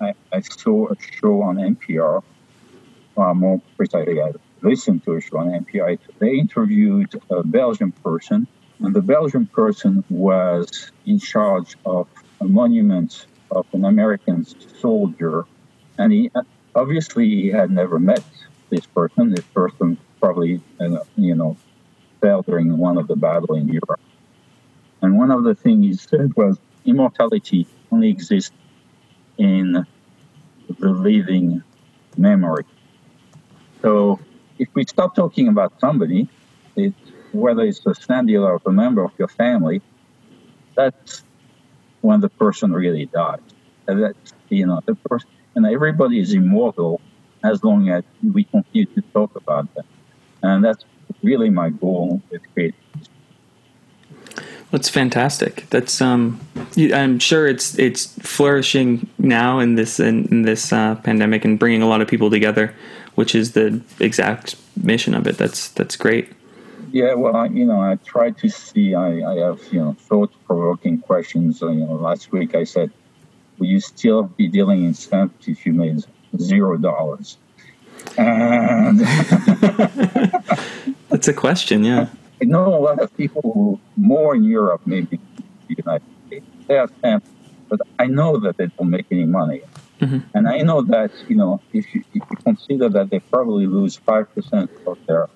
I, 0.00 0.14
I, 0.32 0.40
saw 0.40 0.88
a 0.92 0.96
show 1.00 1.42
on 1.42 1.56
NPR, 1.56 2.22
uh, 3.16 3.34
more 3.34 3.60
precisely, 3.76 4.22
I 4.22 4.32
listened 4.62 5.04
to 5.04 5.16
a 5.16 5.20
show 5.20 5.38
on 5.38 5.48
NPR. 5.48 5.98
They 6.20 6.34
interviewed 6.36 7.20
a 7.30 7.42
Belgian 7.42 7.92
person, 7.92 8.46
and 8.80 8.94
the 8.94 9.02
Belgian 9.02 9.46
person 9.46 10.04
was 10.08 10.92
in 11.06 11.18
charge 11.18 11.76
of 11.84 12.06
a 12.40 12.44
monument 12.44 13.26
of 13.50 13.66
an 13.72 13.84
American 13.84 14.44
soldier, 14.80 15.46
and 15.98 16.12
he 16.12 16.30
obviously 16.74 17.28
he 17.28 17.48
had 17.48 17.70
never 17.70 17.98
met 17.98 18.22
this 18.70 18.86
person. 18.86 19.30
This 19.30 19.44
person 19.46 19.98
probably, 20.20 20.60
uh, 20.80 20.98
you 21.16 21.34
know, 21.34 21.56
fell 22.20 22.42
during 22.42 22.76
one 22.76 22.98
of 22.98 23.08
the 23.08 23.16
battle 23.16 23.54
in 23.54 23.68
Europe. 23.68 24.00
And 25.02 25.16
one 25.16 25.30
of 25.30 25.44
the 25.44 25.54
things 25.54 25.84
he 25.84 25.94
said 25.94 26.34
was 26.36 26.58
immortality 26.84 27.66
only 27.90 28.10
exists 28.10 28.54
in 29.38 29.86
the 30.78 30.88
living 30.88 31.62
memory. 32.16 32.64
So 33.82 34.20
if 34.58 34.68
we 34.74 34.84
stop 34.84 35.14
talking 35.14 35.48
about 35.48 35.78
somebody, 35.80 36.28
it, 36.76 36.92
whether 37.32 37.62
it's 37.62 37.84
a 37.86 37.94
stamp 37.94 38.28
dealer 38.28 38.52
or 38.52 38.60
a 38.66 38.72
member 38.72 39.04
of 39.04 39.12
your 39.18 39.28
family, 39.28 39.82
that's 40.76 41.22
when 42.00 42.20
the 42.20 42.28
person 42.28 42.72
really 42.72 43.06
dies. 43.06 43.40
And 43.86 44.02
that 44.02 44.16
you 44.50 44.66
know 44.66 44.80
the 44.84 44.94
person 44.94 45.28
and 45.54 45.66
everybody 45.66 46.20
is 46.20 46.32
immortal 46.32 47.00
as 47.42 47.64
long 47.64 47.88
as 47.88 48.04
we 48.22 48.44
continue 48.44 48.86
to 48.86 49.02
talk 49.12 49.34
about 49.36 49.72
them. 49.74 49.84
And 50.42 50.64
that's 50.64 50.84
really 51.22 51.50
my 51.50 51.70
goal 51.70 52.22
with 52.30 52.42
creating. 52.54 52.78
That's 54.70 54.88
fantastic. 54.88 55.66
That's 55.70 56.00
um, 56.02 56.40
I'm 56.76 57.18
sure 57.18 57.46
it's 57.46 57.78
it's 57.78 58.06
flourishing 58.20 59.08
now 59.18 59.58
in 59.58 59.76
this 59.76 59.98
in, 59.98 60.26
in 60.26 60.42
this 60.42 60.72
uh, 60.72 60.96
pandemic 60.96 61.44
and 61.44 61.58
bringing 61.58 61.80
a 61.80 61.88
lot 61.88 62.02
of 62.02 62.08
people 62.08 62.30
together, 62.30 62.74
which 63.14 63.34
is 63.34 63.52
the 63.52 63.80
exact 63.98 64.56
mission 64.82 65.14
of 65.14 65.26
it. 65.26 65.38
That's 65.38 65.70
that's 65.70 65.96
great. 65.96 66.30
Yeah, 66.92 67.14
well, 67.14 67.36
I, 67.36 67.46
you 67.46 67.64
know, 67.64 67.80
I 67.80 67.96
try 68.04 68.30
to 68.30 68.48
see. 68.48 68.94
I, 68.94 69.32
I 69.32 69.34
have 69.46 69.60
you 69.72 69.80
know 69.80 69.96
thought-provoking 69.98 71.00
questions. 71.00 71.60
You 71.60 71.74
know, 71.74 71.94
last 71.94 72.32
week 72.32 72.54
I 72.54 72.64
said, 72.64 72.90
"Will 73.58 73.66
you 73.66 73.80
still 73.80 74.24
be 74.24 74.48
dealing 74.48 74.84
in 74.84 74.94
stamps 74.94 75.48
if 75.48 75.66
you 75.66 75.72
made 75.72 76.04
zero 76.38 76.76
dollars?" 76.76 77.38
And 78.16 79.00
that's 81.08 81.28
a 81.28 81.32
question. 81.32 81.84
Yeah, 81.84 82.08
I 82.40 82.44
know 82.44 82.74
a 82.74 82.80
lot 82.80 83.00
of 83.00 83.14
people 83.16 83.42
who 83.42 83.80
more 83.96 84.34
in 84.34 84.44
Europe, 84.44 84.82
maybe 84.86 85.18
the 85.68 85.76
United 85.84 86.06
States, 86.26 86.46
they 86.66 86.74
have 86.74 86.90
stamps, 86.98 87.28
but 87.68 87.80
I 87.98 88.06
know 88.06 88.38
that 88.38 88.56
they 88.56 88.66
don't 88.66 88.90
make 88.90 89.06
any 89.10 89.26
money. 89.26 89.62
Mm-hmm. 90.00 90.18
And 90.34 90.48
I 90.48 90.62
know 90.62 90.82
that 90.82 91.10
you 91.28 91.36
know 91.36 91.60
if 91.72 91.94
you, 91.94 92.04
if 92.14 92.22
you 92.30 92.36
consider 92.44 92.88
that 92.88 93.10
they 93.10 93.18
probably 93.18 93.66
lose 93.66 93.96
five 93.96 94.32
percent 94.34 94.70
of 94.86 94.98
their 95.06 95.28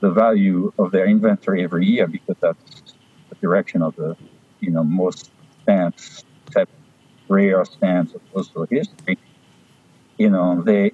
the 0.00 0.10
value 0.10 0.72
of 0.78 0.92
their 0.92 1.06
inventory 1.06 1.64
every 1.64 1.86
year 1.86 2.06
because 2.06 2.36
that's 2.40 2.94
the 3.28 3.34
direction 3.36 3.82
of 3.82 3.96
the, 3.96 4.16
you 4.60 4.70
know, 4.70 4.84
most 4.84 5.30
stamps, 5.62 6.24
except 6.46 6.70
rare 7.28 7.64
stamps 7.64 8.14
of 8.14 8.32
postal 8.32 8.66
history. 8.70 9.18
You 10.18 10.30
know, 10.30 10.62
they, 10.62 10.92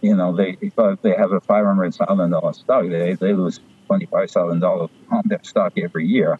you 0.00 0.16
know, 0.16 0.34
they 0.34 0.56
if 0.60 0.74
they 1.02 1.14
have 1.14 1.32
a 1.32 1.40
five 1.40 1.64
hundred 1.64 1.94
thousand 1.94 2.30
dollar 2.30 2.52
stock, 2.52 2.88
they 2.88 3.14
they 3.14 3.32
lose 3.32 3.60
twenty 3.86 4.06
five 4.06 4.30
thousand 4.30 4.60
dollars 4.60 4.90
on 5.10 5.22
their 5.26 5.40
stock 5.42 5.72
every 5.78 6.06
year. 6.06 6.38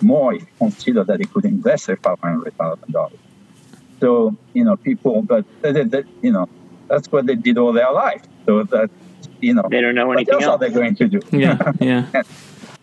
More 0.00 0.34
if 0.34 0.42
you 0.42 0.48
consider 0.58 1.04
that 1.04 1.18
they 1.18 1.24
could 1.24 1.44
invest 1.44 1.86
their 1.86 1.96
five 1.96 2.18
hundred 2.20 2.56
thousand 2.56 2.92
dollars. 2.92 3.18
So 4.00 4.36
you 4.52 4.64
know, 4.64 4.76
people, 4.76 5.22
but 5.22 5.44
uh, 5.64 5.72
they, 5.72 5.84
they, 5.84 6.04
you 6.22 6.32
know, 6.32 6.48
that's 6.88 7.10
what 7.10 7.26
they 7.26 7.34
did 7.34 7.58
all 7.58 7.72
their 7.72 7.92
life. 7.92 8.22
So 8.46 8.62
that 8.64 8.90
you 9.40 9.54
know, 9.54 9.64
they 9.70 9.80
don't 9.80 9.94
know 9.94 10.10
anything 10.12 10.34
what 10.34 10.42
else, 10.42 10.52
else. 10.52 10.62
are 10.62 10.68
they 10.68 10.74
going 10.74 10.94
to 10.96 11.08
do? 11.08 11.20
Yeah, 11.32 11.72
yeah. 11.80 12.22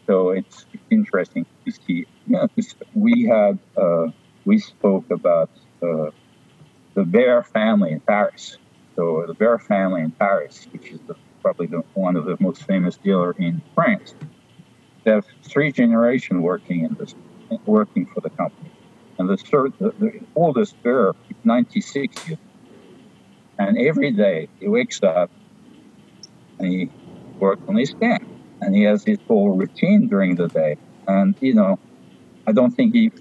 so 0.08 0.30
it's, 0.32 0.66
it's 0.74 0.84
interesting 0.90 1.46
to 1.66 1.72
see. 1.72 2.06
Yeah, 2.28 2.48
we 2.94 3.24
had 3.24 3.60
uh, 3.78 4.08
we 4.46 4.60
spoke 4.60 5.10
about 5.12 5.50
uh, 5.82 6.12
the 6.94 7.04
Behr 7.04 7.46
family 7.46 7.92
in 7.92 8.00
Paris. 8.00 8.58
So 8.96 9.26
the 9.28 9.36
Behr 9.36 9.62
family 9.62 10.02
in 10.02 10.12
Paris, 10.12 10.68
which 10.72 10.92
is 10.92 11.00
the, 11.08 11.16
probably 11.42 11.68
the, 11.68 11.84
one 11.94 12.16
of 12.16 12.26
the 12.26 12.38
most 12.40 12.64
famous 12.64 12.98
dealer 12.98 13.36
in 13.38 13.62
France, 13.74 14.16
they 15.04 15.12
have 15.12 15.26
three 15.44 15.72
generations 15.72 16.42
working 16.42 16.86
in 16.86 16.96
this 16.96 17.14
working 17.66 18.06
for 18.08 18.22
the 18.22 18.30
company. 18.32 18.72
And 19.18 19.30
the, 19.30 19.36
the, 19.80 19.94
the 20.00 20.20
oldest 20.36 20.82
Behr 20.84 21.14
is 21.30 21.36
96 21.44 22.28
years. 22.28 22.40
And 23.58 23.78
every 23.78 24.12
day 24.12 24.50
he 24.60 24.68
wakes 24.68 25.02
up 25.04 25.30
and 26.60 26.68
he 26.68 26.90
works 27.40 27.62
on 27.68 27.76
his 27.76 27.90
stand. 27.90 28.26
And 28.62 28.76
he 28.76 28.84
has 28.84 29.04
his 29.04 29.20
whole 29.28 29.56
routine 29.56 30.08
during 30.08 30.36
the 30.36 30.48
day. 30.48 30.78
And, 31.08 31.36
you 31.40 31.54
know, 31.54 31.78
I 32.48 32.52
don't 32.52 32.72
think 32.72 32.94
he 32.94 33.12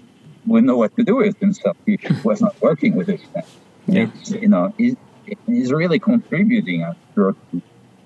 would 0.45 0.63
know 0.63 0.77
what 0.77 0.95
to 0.95 1.03
do 1.03 1.17
with 1.17 1.37
himself 1.39 1.77
if 1.85 2.01
he 2.01 2.13
was 2.23 2.41
not 2.41 2.59
working 2.61 2.95
with 2.95 3.07
his 3.07 3.21
stand. 3.21 3.45
Yeah. 3.87 4.03
It's, 4.03 4.31
you 4.31 4.47
know, 4.47 4.73
he's, 4.77 4.95
he's 5.45 5.71
really 5.71 5.99
contributing, 5.99 6.83
I'm 6.83 6.95
sure, 7.13 7.35
to, 7.51 7.61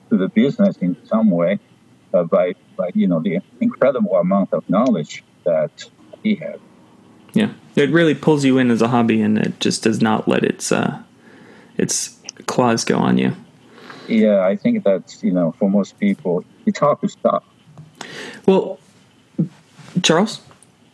to 0.09 0.17
the 0.17 0.27
business 0.29 0.77
in 0.77 0.97
some 1.05 1.29
way 1.29 1.59
uh, 2.13 2.23
by, 2.23 2.55
by, 2.75 2.89
you 2.95 3.07
know, 3.07 3.19
the 3.19 3.39
incredible 3.61 4.15
amount 4.15 4.53
of 4.53 4.67
knowledge 4.69 5.23
that 5.45 5.83
he 6.23 6.35
has. 6.35 6.59
Yeah, 7.33 7.51
it 7.75 7.91
really 7.91 8.15
pulls 8.15 8.43
you 8.43 8.57
in 8.57 8.71
as 8.71 8.81
a 8.81 8.87
hobby, 8.87 9.21
and 9.21 9.37
it 9.37 9.59
just 9.59 9.83
does 9.83 10.01
not 10.01 10.27
let 10.27 10.43
its 10.43 10.71
uh, 10.71 11.01
its 11.77 12.17
claws 12.47 12.83
go 12.83 12.97
on 12.97 13.17
you. 13.17 13.35
Yeah, 14.09 14.41
I 14.41 14.55
think 14.55 14.83
that's 14.83 15.23
you 15.23 15.31
know 15.31 15.51
for 15.53 15.69
most 15.69 15.99
people 15.99 16.43
it's 16.65 16.79
hard 16.79 16.99
to 17.01 17.07
stop. 17.07 17.43
Well, 18.45 18.79
Charles. 20.03 20.41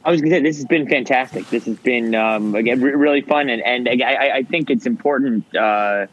I 0.04 0.12
was 0.12 0.22
going 0.22 0.30
to 0.32 0.38
say 0.38 0.44
this 0.44 0.58
has 0.58 0.66
been 0.66 0.88
fantastic. 0.88 1.50
This 1.50 1.66
has 1.66 1.78
been 1.78 2.14
um, 2.14 2.54
again 2.54 2.80
re- 2.82 2.94
really 2.94 3.22
fun, 3.22 3.50
and 3.50 3.62
and 3.62 4.04
I, 4.04 4.38
I 4.38 4.44
think 4.44 4.70
it's 4.70 4.86
important 4.86 5.44
uh, 5.56 6.06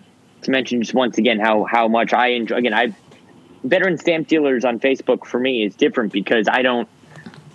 to 0.42 0.50
mention 0.50 0.80
just 0.80 0.94
once 0.94 1.18
again 1.18 1.38
how 1.38 1.64
how 1.64 1.88
much 1.88 2.12
I 2.12 2.28
enjoy. 2.28 2.56
Again, 2.56 2.74
I 2.74 2.94
veteran 3.64 3.98
stamp 3.98 4.28
dealers 4.28 4.64
on 4.64 4.80
Facebook 4.80 5.26
for 5.26 5.38
me 5.38 5.64
is 5.64 5.74
different 5.76 6.12
because 6.12 6.48
I 6.48 6.62
don't 6.62 6.88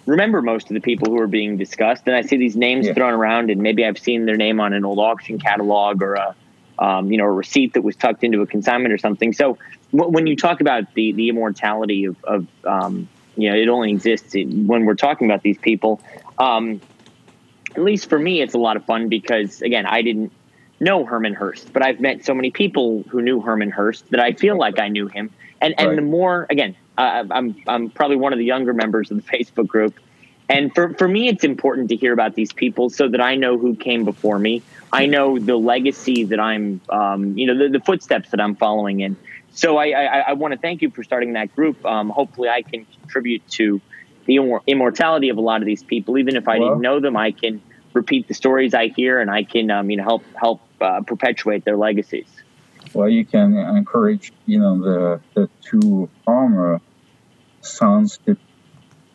remember 0.06 0.42
most 0.42 0.70
of 0.70 0.76
the 0.76 0.80
people 0.80 1.10
who 1.10 1.20
are 1.20 1.28
being 1.28 1.58
discussed, 1.58 2.04
and 2.06 2.16
I 2.16 2.22
see 2.22 2.38
these 2.38 2.56
names 2.56 2.86
yeah. 2.86 2.94
thrown 2.94 3.14
around, 3.14 3.50
and 3.50 3.62
maybe 3.62 3.84
I've 3.84 4.00
seen 4.00 4.26
their 4.26 4.38
name 4.38 4.60
on 4.60 4.74
an 4.74 4.86
old 4.86 5.00
auction 5.00 5.40
catalog 5.40 6.04
or 6.04 6.16
a 6.16 6.36
um, 6.80 7.12
you 7.12 7.18
know, 7.18 7.26
a 7.26 7.32
receipt 7.32 7.74
that 7.74 7.82
was 7.82 7.96
tucked 7.96 8.24
into 8.24 8.42
a 8.42 8.48
consignment 8.48 8.94
or 8.94 8.98
something. 8.98 9.34
So 9.34 9.58
w- 9.94 10.12
when 10.12 10.28
you 10.28 10.36
talk 10.36 10.62
about 10.62 10.94
the 10.94 11.12
the 11.12 11.30
immortality 11.30 12.06
of, 12.06 12.24
of 12.24 12.48
um, 12.66 13.08
you 13.36 13.50
know, 13.50 13.56
it 13.56 13.68
only 13.70 13.92
exists 13.92 14.34
when 14.34 14.86
we're 14.86 14.96
talking 14.96 15.30
about 15.30 15.44
these 15.44 15.58
people. 15.58 16.02
Um, 16.38 16.82
at 17.76 17.84
least 17.84 18.10
for 18.10 18.18
me, 18.18 18.42
it's 18.42 18.56
a 18.56 18.58
lot 18.58 18.76
of 18.76 18.86
fun 18.86 19.10
because 19.10 19.62
again, 19.62 19.86
I 19.86 20.02
didn't 20.02 20.32
know 20.80 21.06
Herman 21.06 21.34
Herst, 21.34 21.72
but 21.74 21.84
I've 21.84 22.00
met 22.00 22.26
so 22.26 22.34
many 22.34 22.52
people 22.52 23.04
who 23.10 23.22
knew 23.22 23.42
Herman 23.42 23.72
Herst 23.72 24.10
that 24.12 24.20
I 24.20 24.34
feel 24.34 24.58
like 24.58 24.80
I 24.80 24.88
knew 24.90 25.08
him. 25.08 25.30
And 25.62 25.76
and 25.78 25.90
right. 25.90 25.96
the 25.96 26.02
more 26.02 26.48
again, 26.50 26.76
uh, 26.98 27.26
I'm 27.30 27.56
I'm 27.68 27.90
probably 27.90 28.18
one 28.18 28.34
of 28.34 28.40
the 28.40 28.46
younger 28.46 28.74
members 28.74 29.12
of 29.12 29.18
the 29.18 29.24
Facebook 29.38 29.68
group. 29.68 30.00
And 30.50 30.74
for, 30.74 30.94
for 30.94 31.08
me, 31.08 31.28
it's 31.28 31.44
important 31.44 31.90
to 31.90 31.96
hear 31.98 32.14
about 32.14 32.36
these 32.36 32.54
people 32.54 32.90
so 32.90 33.10
that 33.10 33.20
I 33.20 33.36
know 33.36 33.58
who 33.58 33.76
came 33.76 34.06
before 34.06 34.40
me. 34.40 34.62
I 34.98 35.06
know 35.06 35.40
the 35.40 35.56
legacy 35.56 36.26
that 36.26 36.40
I'm, 36.40 36.82
um, 36.90 37.38
you 37.38 37.48
know, 37.48 37.58
the, 37.58 37.78
the, 37.78 37.84
footsteps 37.84 38.32
that 38.32 38.42
I'm 38.42 38.56
following 38.56 39.00
in. 39.00 39.16
So 39.52 39.78
I, 39.78 39.90
I, 39.90 40.20
I 40.20 40.34
want 40.34 40.54
to 40.54 40.60
thank 40.60 40.82
you 40.82 40.90
for 40.90 41.04
starting 41.04 41.34
that 41.34 41.56
group. 41.56 41.86
Um, 41.86 42.10
hopefully, 42.10 42.50
I 42.50 42.62
can 42.62 42.86
contribute 42.86 43.48
to 43.52 43.82
the 44.26 44.60
immortality 44.68 45.30
of 45.30 45.38
a 45.38 45.42
lot 45.42 45.62
of 45.62 45.66
these 45.66 45.84
people. 45.84 46.18
Even 46.18 46.36
if 46.36 46.48
I 46.48 46.60
well, 46.60 46.70
didn't 46.70 46.82
know 46.82 47.00
them, 47.00 47.16
I 47.16 47.32
can 47.32 47.62
repeat 47.94 48.28
the 48.28 48.34
stories 48.34 48.74
I 48.74 48.88
hear, 48.88 49.20
and 49.20 49.32
I 49.32 49.44
can, 49.44 49.72
um, 49.72 49.90
you 49.90 49.98
know, 49.98 50.04
help 50.04 50.24
help 50.36 50.62
uh, 50.82 51.02
perpetuate 51.02 51.64
their 51.66 51.78
legacies. 51.78 52.28
Well, 52.94 53.10
you 53.10 53.26
can 53.26 53.56
encourage, 53.56 54.32
you 54.46 54.60
know, 54.60 54.82
the 54.82 55.22
the 55.34 55.50
two 55.62 56.10
former 56.26 56.82
sons 57.62 58.20
to 58.26 58.38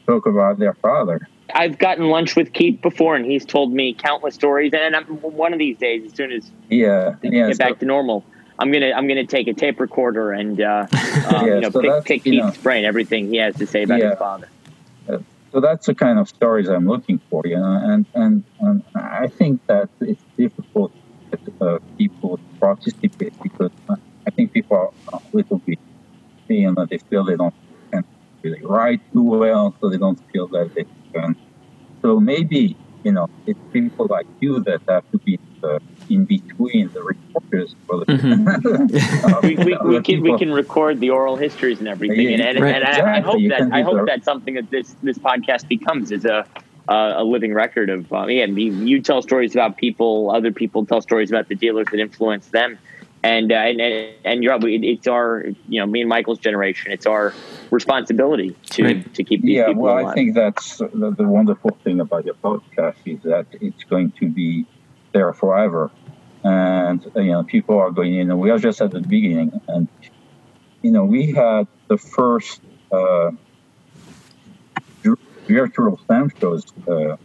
talk 0.06 0.26
about 0.26 0.58
their 0.58 0.74
father. 0.74 1.28
I've 1.54 1.78
gotten 1.78 2.08
lunch 2.08 2.36
with 2.36 2.52
Keith 2.52 2.80
before, 2.80 3.16
and 3.16 3.24
he's 3.24 3.44
told 3.44 3.72
me 3.72 3.94
countless 3.94 4.34
stories. 4.34 4.72
And 4.74 4.96
I'm, 4.96 5.04
one 5.04 5.52
of 5.52 5.58
these 5.58 5.76
days, 5.78 6.04
as 6.06 6.16
soon 6.16 6.32
as 6.32 6.50
yeah, 6.68 7.16
yeah 7.22 7.48
get 7.48 7.56
so, 7.56 7.58
back 7.58 7.78
to 7.80 7.86
normal, 7.86 8.24
I'm 8.58 8.70
gonna 8.70 8.92
I'm 8.92 9.08
gonna 9.08 9.26
take 9.26 9.48
a 9.48 9.54
tape 9.54 9.80
recorder 9.80 10.32
and 10.32 10.60
uh, 10.60 10.86
um, 10.90 10.90
yeah, 10.92 11.44
you 11.44 11.60
know 11.60 11.70
so 11.70 11.80
pick, 11.80 12.04
pick 12.04 12.24
Keith's 12.24 12.56
know, 12.56 12.62
brain, 12.62 12.84
everything 12.84 13.28
he 13.28 13.36
has 13.38 13.56
to 13.56 13.66
say 13.66 13.82
about 13.82 14.00
yeah. 14.00 14.10
his 14.10 14.18
father. 14.18 14.48
Uh, 15.08 15.18
so 15.52 15.60
that's 15.60 15.86
the 15.86 15.94
kind 15.94 16.18
of 16.18 16.28
stories 16.28 16.68
I'm 16.68 16.86
looking 16.86 17.20
for, 17.28 17.42
you 17.44 17.56
know, 17.56 17.80
and 17.82 18.06
and, 18.14 18.44
and 18.60 18.82
I 18.94 19.26
think 19.28 19.66
that 19.66 19.88
it's 20.00 20.22
difficult 20.36 20.92
for 21.58 21.74
uh, 21.74 21.78
people 21.98 22.36
to 22.36 22.42
participate 22.60 23.34
because 23.42 23.70
I 24.26 24.30
think 24.30 24.52
people 24.52 24.76
are 24.76 24.90
a 25.12 25.20
little 25.32 25.58
bit, 25.58 25.78
you 26.48 26.70
know, 26.70 26.86
they 26.86 26.98
feel 26.98 27.24
they 27.24 27.36
don't 27.36 27.54
really 28.42 28.64
write 28.64 29.00
too 29.12 29.22
well, 29.22 29.74
so 29.80 29.88
they 29.88 29.98
don't 29.98 30.20
feel 30.32 30.48
that 30.48 30.74
they 30.74 30.86
can. 31.12 31.36
So 32.00 32.20
maybe 32.20 32.76
you 33.04 33.12
know 33.12 33.28
it's 33.46 33.58
people 33.72 34.06
like 34.06 34.26
you 34.40 34.60
that 34.60 34.80
have 34.88 35.10
to 35.12 35.18
be 35.18 35.38
the, 35.60 35.80
in 36.08 36.24
between 36.24 36.88
the 36.92 37.02
reporters 37.02 37.74
for 37.86 37.98
the. 37.98 38.06
Mm-hmm. 38.06 39.46
we, 39.46 39.56
we, 39.56 39.96
we 39.96 40.02
can 40.02 40.20
we 40.20 40.38
can 40.38 40.52
record 40.52 41.00
the 41.00 41.10
oral 41.10 41.36
histories 41.36 41.78
and 41.78 41.88
everything, 41.88 42.28
yeah, 42.28 42.32
and, 42.34 42.42
and, 42.42 42.60
right. 42.60 42.74
and 42.76 42.84
exactly. 42.84 43.10
I, 43.10 43.16
I, 43.16 43.20
hope 43.20 43.40
you 43.40 43.48
that 43.50 43.72
I 43.72 43.82
hope 43.82 43.96
the, 43.96 44.04
that's 44.06 44.24
something 44.24 44.54
that 44.54 44.70
this 44.70 44.94
this 45.02 45.18
podcast 45.18 45.68
becomes 45.68 46.12
is 46.12 46.24
a. 46.24 46.46
Uh, 46.88 47.14
a 47.18 47.24
living 47.24 47.54
record 47.54 47.88
of 47.88 48.12
uh, 48.12 48.26
yeah. 48.26 48.44
You 48.44 49.00
tell 49.00 49.22
stories 49.22 49.54
about 49.54 49.76
people, 49.76 50.32
other 50.34 50.50
people 50.50 50.84
tell 50.84 51.00
stories 51.00 51.30
about 51.30 51.46
the 51.46 51.54
dealers 51.54 51.86
that 51.92 52.00
influence 52.00 52.48
them, 52.48 52.76
and 53.22 53.52
uh, 53.52 53.54
and 53.54 53.80
and 54.24 54.42
you're 54.42 54.58
it's 54.62 55.06
our 55.06 55.44
you 55.68 55.80
know 55.80 55.86
me 55.86 56.00
and 56.00 56.08
Michael's 56.08 56.38
generation. 56.38 56.92
It's 56.92 57.06
our 57.06 57.32
responsibility 57.70 58.56
to 58.70 58.84
right. 58.84 59.14
to 59.14 59.24
keep 59.24 59.42
these 59.42 59.56
yeah, 59.56 59.66
people 59.68 59.82
well, 59.82 59.98
alive. 59.98 60.06
I 60.06 60.14
think 60.14 60.34
that's 60.34 60.78
the, 60.78 61.14
the, 61.16 61.26
wonderful 61.26 61.78
thing 61.84 62.00
about 62.00 62.24
your 62.24 62.34
podcast 62.34 62.96
is 63.04 63.22
that 63.22 63.46
it's 63.52 63.84
going 63.84 64.12
to 64.20 64.28
be 64.28 64.66
there 65.12 65.32
forever, 65.32 65.90
and 66.42 67.04
you 67.14 67.32
know 67.32 67.44
people 67.44 67.78
are 67.78 67.90
going. 67.90 68.12
You 68.14 68.24
know, 68.24 68.36
we 68.36 68.50
are 68.50 68.58
just 68.58 68.80
at 68.80 68.90
the 68.90 69.00
beginning, 69.00 69.60
and 69.68 69.88
you 70.82 70.90
know 70.90 71.04
we 71.04 71.32
had 71.32 71.68
the 71.88 71.98
first 71.98 72.60
uh, 72.90 73.30
virtual 75.46 75.98
stamp 76.04 76.38
shows 76.40 76.64
uh, 76.88 76.92
uh, 76.92 77.16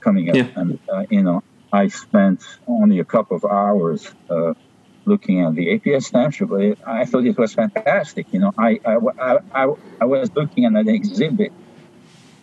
coming 0.00 0.30
up, 0.30 0.36
yeah. 0.36 0.48
and 0.56 0.78
uh, 0.90 1.04
you 1.10 1.22
know 1.22 1.42
I 1.72 1.88
spent 1.88 2.42
only 2.66 3.00
a 3.00 3.04
couple 3.04 3.36
of 3.36 3.44
hours 3.44 4.10
uh, 4.30 4.54
looking 5.06 5.40
at 5.40 5.54
the 5.54 5.78
APS 5.78 6.10
StampShow, 6.10 6.48
but 6.48 6.86
I 6.86 7.04
thought 7.04 7.24
it 7.24 7.38
was 7.38 7.54
fantastic. 7.54 8.26
You 8.32 8.40
know, 8.40 8.52
I, 8.58 8.80
I, 8.84 9.38
I, 9.54 9.74
I, 10.00 10.04
was 10.04 10.34
looking 10.34 10.64
at 10.64 10.72
an 10.72 10.88
exhibit 10.88 11.52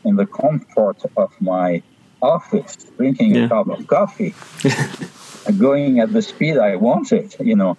in 0.04 0.16
the 0.16 0.26
comfort 0.26 1.04
of 1.16 1.32
my 1.40 1.84
office, 2.22 2.78
drinking 2.98 3.36
yeah. 3.36 3.46
a 3.46 3.50
cup 3.50 3.68
of 3.68 3.86
coffee, 3.86 4.34
going 5.58 6.00
at 6.00 6.14
the 6.14 6.22
speed 6.22 6.58
I 6.58 6.78
wanted, 6.78 7.36
you 7.40 7.56
know. 7.56 7.78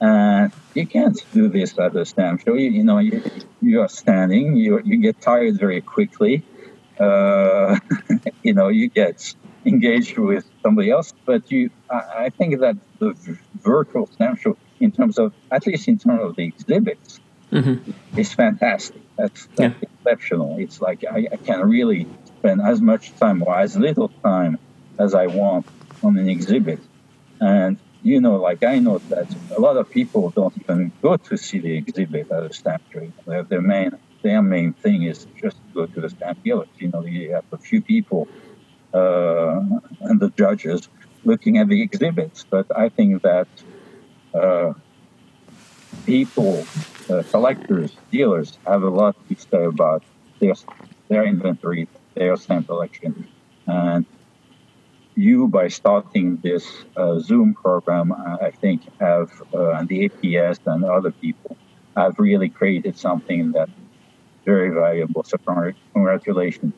And 0.00 0.50
you 0.74 0.86
can't 0.86 1.18
do 1.34 1.48
this 1.48 1.78
at 1.78 1.92
the 1.92 2.06
stamp 2.06 2.42
show. 2.42 2.54
You, 2.54 2.70
you 2.70 2.84
know, 2.84 2.98
you, 2.98 3.22
you 3.60 3.80
are 3.82 3.88
standing, 3.88 4.56
you, 4.56 4.80
you 4.82 4.96
get 4.98 5.20
tired 5.20 5.58
very 5.58 5.82
quickly. 5.82 6.42
Uh, 6.98 7.78
you 8.42 8.54
know, 8.54 8.68
you 8.68 8.88
get 8.88 9.34
engaged 9.64 10.18
with 10.18 10.44
somebody 10.62 10.90
else. 10.90 11.12
But 11.24 11.50
you, 11.50 11.70
I, 11.90 12.24
I 12.24 12.30
think 12.30 12.60
that 12.60 12.76
the 12.98 13.14
virtual 13.62 14.06
StampShow, 14.06 14.56
in 14.80 14.92
terms 14.92 15.18
of 15.18 15.32
at 15.50 15.66
least 15.66 15.88
in 15.88 15.98
terms 15.98 16.22
of 16.22 16.36
the 16.36 16.44
exhibits, 16.44 17.20
mm-hmm. 17.52 18.18
is 18.18 18.32
fantastic. 18.32 19.00
That's, 19.16 19.46
that's 19.56 19.74
yeah. 19.82 19.88
exceptional. 19.98 20.56
It's 20.58 20.80
like 20.80 21.04
I, 21.04 21.28
I 21.32 21.36
can 21.36 21.68
really 21.68 22.06
spend 22.38 22.62
as 22.62 22.80
much 22.80 23.14
time 23.16 23.42
or 23.42 23.58
as 23.58 23.76
little 23.76 24.08
time 24.22 24.58
as 24.98 25.14
I 25.14 25.26
want 25.26 25.66
on 26.02 26.16
an 26.16 26.28
exhibit, 26.28 26.80
and 27.40 27.78
you 28.02 28.20
know, 28.20 28.36
like 28.36 28.64
I 28.64 28.78
know 28.78 28.98
that 29.10 29.28
a 29.54 29.60
lot 29.60 29.76
of 29.76 29.90
people 29.90 30.30
don't 30.30 30.56
even 30.62 30.92
go 31.02 31.16
to 31.16 31.36
see 31.36 31.58
the 31.58 31.76
exhibit 31.76 32.30
at 32.30 32.44
a 32.44 32.52
stamp 32.52 32.88
trade. 32.90 33.12
Their, 33.26 33.42
their 33.42 33.60
main 33.60 33.92
their 34.22 34.42
main 34.42 34.72
thing 34.72 35.02
is 35.04 35.26
just 35.36 35.56
to 35.56 35.74
go 35.74 35.86
to 35.86 36.00
the 36.00 36.10
stamp 36.10 36.42
dealers. 36.42 36.68
You 36.78 36.88
know, 36.88 37.04
you 37.04 37.32
have 37.32 37.44
a 37.52 37.58
few 37.58 37.82
people 37.82 38.28
and 38.92 40.20
the 40.20 40.30
judges 40.36 40.88
looking 41.24 41.58
at 41.58 41.68
the 41.68 41.82
exhibits. 41.82 42.44
But 42.48 42.66
I 42.76 42.88
think 42.88 43.22
that 43.22 43.48
uh, 44.34 44.72
people, 46.06 46.64
uh, 47.08 47.22
collectors, 47.30 47.96
dealers 48.10 48.58
have 48.66 48.82
a 48.82 48.90
lot 48.90 49.16
to 49.28 49.34
say 49.36 49.64
about 49.64 50.02
their, 50.40 50.54
their 51.08 51.24
inventory, 51.24 51.88
their 52.14 52.36
stamp 52.36 52.66
collection. 52.66 53.28
And 53.66 54.06
you, 55.14 55.48
by 55.48 55.68
starting 55.68 56.36
this 56.36 56.84
uh, 56.96 57.18
Zoom 57.18 57.54
program, 57.54 58.12
I 58.12 58.50
think 58.50 58.82
have, 59.00 59.30
uh, 59.52 59.72
and 59.72 59.88
the 59.88 60.08
APS 60.08 60.58
and 60.66 60.84
other 60.84 61.10
people, 61.10 61.56
have 61.96 62.18
really 62.18 62.48
created 62.48 62.96
something 62.96 63.52
that 63.52 63.68
very 64.44 64.70
valuable. 64.70 65.22
So 65.24 65.38
congratulations. 65.92 66.72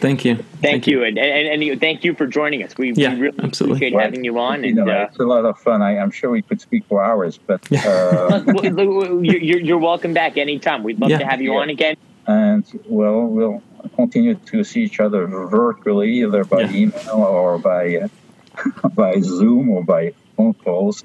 Thank 0.00 0.24
you. 0.24 0.36
Thank, 0.36 0.60
thank 0.60 0.86
you. 0.86 1.00
you, 1.00 1.04
And, 1.04 1.18
and 1.18 1.62
and 1.62 1.80
thank 1.80 2.04
you 2.04 2.14
for 2.14 2.26
joining 2.26 2.62
us. 2.62 2.76
We, 2.78 2.92
yeah, 2.92 3.14
we 3.14 3.20
really 3.20 3.38
absolutely. 3.40 3.78
appreciate 3.78 3.94
well, 3.94 4.04
having 4.04 4.24
you 4.24 4.38
on. 4.38 4.62
You 4.62 4.74
know, 4.74 4.88
uh, 4.88 5.08
it's 5.10 5.18
a 5.18 5.24
lot 5.24 5.44
of 5.44 5.58
fun. 5.58 5.82
I, 5.82 5.96
am 5.96 6.12
sure 6.12 6.30
we 6.30 6.42
could 6.42 6.60
speak 6.60 6.84
for 6.86 7.02
hours, 7.02 7.38
but 7.38 7.60
uh, 7.84 8.42
you're, 8.62 9.60
you're 9.60 9.78
welcome 9.78 10.14
back 10.14 10.36
anytime. 10.36 10.84
We'd 10.84 11.00
love 11.00 11.10
yeah. 11.10 11.18
to 11.18 11.26
have 11.26 11.40
you 11.40 11.54
yeah. 11.54 11.60
on 11.60 11.70
again. 11.70 11.96
And 12.28 12.64
well, 12.86 13.22
we'll 13.22 13.62
continue 13.96 14.34
to 14.34 14.62
see 14.62 14.82
each 14.82 15.00
other 15.00 15.26
virtually, 15.26 16.20
either 16.20 16.44
by 16.44 16.60
Yeah. 16.60 16.74
email 16.74 17.14
or 17.14 17.58
by 17.58 18.08
by 18.94 19.20
Zoom 19.20 19.70
or 19.70 19.82
by 19.82 20.14
phone 20.36 20.54
calls. 20.54 21.04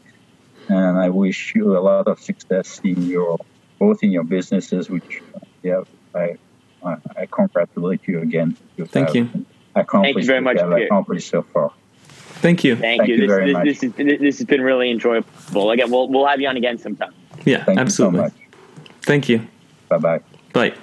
And 0.69 0.97
I 0.99 1.09
wish 1.09 1.55
you 1.55 1.77
a 1.77 1.81
lot 1.81 2.07
of 2.07 2.19
success 2.19 2.79
in 2.83 3.01
your 3.03 3.39
both 3.79 4.03
in 4.03 4.11
your 4.11 4.23
businesses, 4.23 4.89
which 4.89 5.21
uh, 5.35 5.39
yeah, 5.63 5.83
I 6.13 6.37
I, 6.83 6.97
I 7.15 7.25
congratulate 7.25 8.01
you 8.07 8.19
again. 8.19 8.57
Thank 8.77 9.13
you 9.13 9.45
Thank 9.75 10.17
you. 10.17 10.23
Very 10.23 10.41
much, 10.41 10.57
you 10.57 10.61
have 10.61 10.71
Pierre. 10.71 10.85
accomplished 10.85 11.29
so 11.29 11.41
far. 11.41 11.71
Thank 12.07 12.63
you. 12.63 12.75
Thank, 12.75 13.01
Thank 13.01 13.09
you. 13.09 13.15
you 13.15 13.21
This, 13.21 13.27
very 13.27 13.45
this, 13.45 13.53
much. 13.53 13.65
this, 13.65 13.83
is, 13.83 14.19
this 14.19 14.37
has 14.39 14.47
been 14.47 14.61
really 14.61 14.91
enjoyable. 14.91 15.71
Again, 15.71 15.89
we'll, 15.89 16.09
we'll 16.09 16.27
have 16.27 16.41
you 16.41 16.47
on 16.47 16.57
again 16.57 16.77
sometime. 16.77 17.13
Yeah, 17.45 17.63
Thank 17.63 17.79
absolutely. 17.79 18.19
you 18.19 18.25
so 18.29 18.33
much. 18.33 18.93
Thank 19.01 19.29
you. 19.29 19.47
Bye 19.89 19.97
bye. 19.97 20.19
Bye. 20.51 20.73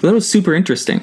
That 0.00 0.12
was 0.12 0.28
super 0.28 0.54
interesting. 0.54 1.00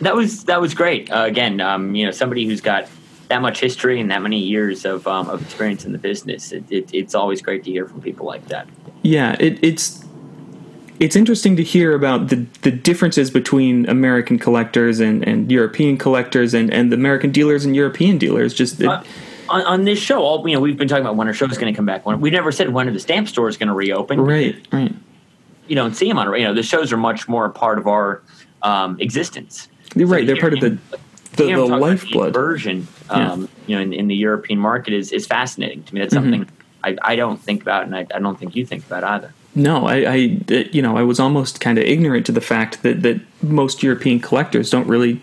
That 0.00 0.16
was 0.16 0.44
that 0.44 0.60
was 0.60 0.74
great. 0.74 1.10
Uh, 1.10 1.24
again, 1.24 1.60
um, 1.60 1.94
you 1.94 2.04
know, 2.04 2.10
somebody 2.10 2.44
who's 2.44 2.60
got 2.60 2.88
that 3.28 3.40
much 3.40 3.60
history 3.60 4.00
and 4.00 4.10
that 4.10 4.20
many 4.20 4.38
years 4.38 4.84
of, 4.84 5.06
um, 5.06 5.28
of 5.30 5.42
experience 5.42 5.84
in 5.84 5.92
the 5.92 5.98
business. 5.98 6.52
It, 6.52 6.64
it, 6.70 6.90
it's 6.92 7.14
always 7.14 7.40
great 7.40 7.64
to 7.64 7.70
hear 7.70 7.86
from 7.86 8.02
people 8.02 8.26
like 8.26 8.46
that. 8.48 8.68
Yeah, 9.02 9.36
it, 9.40 9.58
it's 9.62 10.01
it's 11.02 11.16
interesting 11.16 11.56
to 11.56 11.62
hear 11.64 11.94
about 11.94 12.28
the 12.28 12.46
the 12.62 12.70
differences 12.70 13.30
between 13.30 13.88
American 13.88 14.38
collectors 14.38 15.00
and, 15.00 15.26
and 15.26 15.50
European 15.50 15.96
collectors 15.98 16.54
and, 16.54 16.72
and 16.72 16.92
the 16.92 16.96
American 16.96 17.30
dealers 17.32 17.64
and 17.64 17.74
European 17.74 18.18
dealers. 18.18 18.54
Just 18.54 18.80
it, 18.80 18.86
Uh, 18.86 19.02
on, 19.48 19.62
on 19.62 19.84
this 19.84 19.98
show, 19.98 20.22
all 20.22 20.48
you 20.48 20.54
know, 20.54 20.60
we've 20.60 20.78
been 20.78 20.88
talking 20.88 21.04
about 21.04 21.16
when 21.16 21.26
our 21.26 21.34
show 21.34 21.46
is 21.46 21.58
going 21.58 21.72
to 21.72 21.76
come 21.76 21.84
back. 21.86 22.06
When 22.06 22.20
we 22.20 22.30
never 22.30 22.52
said 22.52 22.72
when 22.72 22.92
the 22.92 23.00
stamp 23.00 23.26
store 23.28 23.48
is 23.48 23.56
going 23.56 23.68
to 23.68 23.74
reopen. 23.74 24.20
right, 24.20 24.54
right, 24.72 24.94
You 25.66 25.74
don't 25.74 25.94
see 25.94 26.06
them 26.08 26.18
on. 26.18 26.32
You 26.38 26.44
know, 26.46 26.54
the 26.54 26.62
shows 26.62 26.92
are 26.92 26.96
much 26.96 27.28
more 27.28 27.44
a 27.46 27.50
part 27.50 27.78
of 27.78 27.86
our 27.88 28.22
um, 28.62 28.96
existence. 29.00 29.68
You're 29.96 30.06
So 30.08 30.14
right. 30.14 30.26
They're 30.26 30.36
part 30.36 30.54
of 30.54 30.60
the 30.60 30.70
the, 30.70 31.44
the 31.44 31.44
I'm 31.44 31.56
talking 31.56 31.64
about 31.66 31.80
lifeblood. 31.80 32.32
version. 32.32 32.86
Yeah. 33.10 33.32
Um, 33.32 33.48
You 33.66 33.74
know, 33.76 33.82
in, 33.82 33.92
in 33.92 34.06
the 34.08 34.14
European 34.14 34.58
market 34.60 34.94
is 34.94 35.10
is 35.12 35.26
fascinating 35.26 35.82
to 35.84 35.94
me. 35.94 36.00
That's 36.00 36.14
Mhm. 36.14 36.18
something 36.22 36.46
I, 36.84 36.96
I 37.12 37.16
don't 37.16 37.40
think 37.40 37.60
about, 37.62 37.84
and 37.86 37.94
I, 37.94 38.06
I 38.16 38.18
don't 38.20 38.38
think 38.38 38.54
you 38.56 38.64
think 38.64 38.86
about 38.86 39.02
either. 39.04 39.32
No, 39.54 39.86
I, 39.86 39.96
I 39.96 40.14
you 40.72 40.80
know 40.82 40.96
I 40.96 41.02
was 41.02 41.20
almost 41.20 41.60
kind 41.60 41.78
of 41.78 41.84
ignorant 41.84 42.26
to 42.26 42.32
the 42.32 42.40
fact 42.40 42.82
that 42.82 43.02
that 43.02 43.20
most 43.42 43.82
European 43.82 44.20
collectors 44.20 44.70
don't 44.70 44.86
really. 44.88 45.20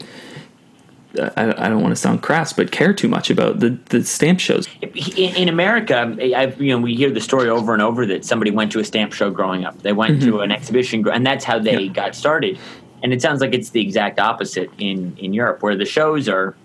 I, 1.35 1.65
I 1.65 1.69
don't 1.69 1.81
want 1.81 1.91
to 1.91 1.95
sound 1.95 2.21
crass, 2.21 2.53
but 2.53 2.71
care 2.71 2.93
too 2.93 3.07
much 3.07 3.31
about 3.31 3.61
the, 3.61 3.71
the 3.85 4.03
stamp 4.03 4.39
shows. 4.39 4.67
in, 4.83 5.35
in 5.35 5.49
America, 5.49 6.15
I've, 6.35 6.61
you 6.61 6.69
know, 6.71 6.77
we 6.79 6.95
hear 6.95 7.09
the 7.09 7.19
story 7.19 7.49
over 7.49 7.73
and 7.73 7.81
over 7.81 8.05
that 8.05 8.23
somebody 8.25 8.51
went 8.51 8.71
to 8.73 8.79
a 8.79 8.85
stamp 8.85 9.13
show 9.13 9.31
growing 9.31 9.65
up. 9.65 9.81
They 9.81 9.91
went 9.91 10.21
to 10.21 10.41
an 10.41 10.51
exhibition, 10.51 11.07
and 11.09 11.25
that's 11.25 11.43
how 11.43 11.57
they 11.57 11.73
Mm-hmm. 11.73 11.85
Yeah. 11.85 11.93
got 11.93 12.15
started. 12.15 12.59
And 13.01 13.11
it 13.11 13.23
sounds 13.23 13.41
like 13.41 13.55
it's 13.55 13.71
the 13.71 13.81
exact 13.81 14.19
opposite 14.19 14.69
in 14.77 15.17
in 15.17 15.33
Europe, 15.33 15.63
where 15.63 15.75
the 15.75 15.83
shows 15.85 16.29
are, 16.29 16.55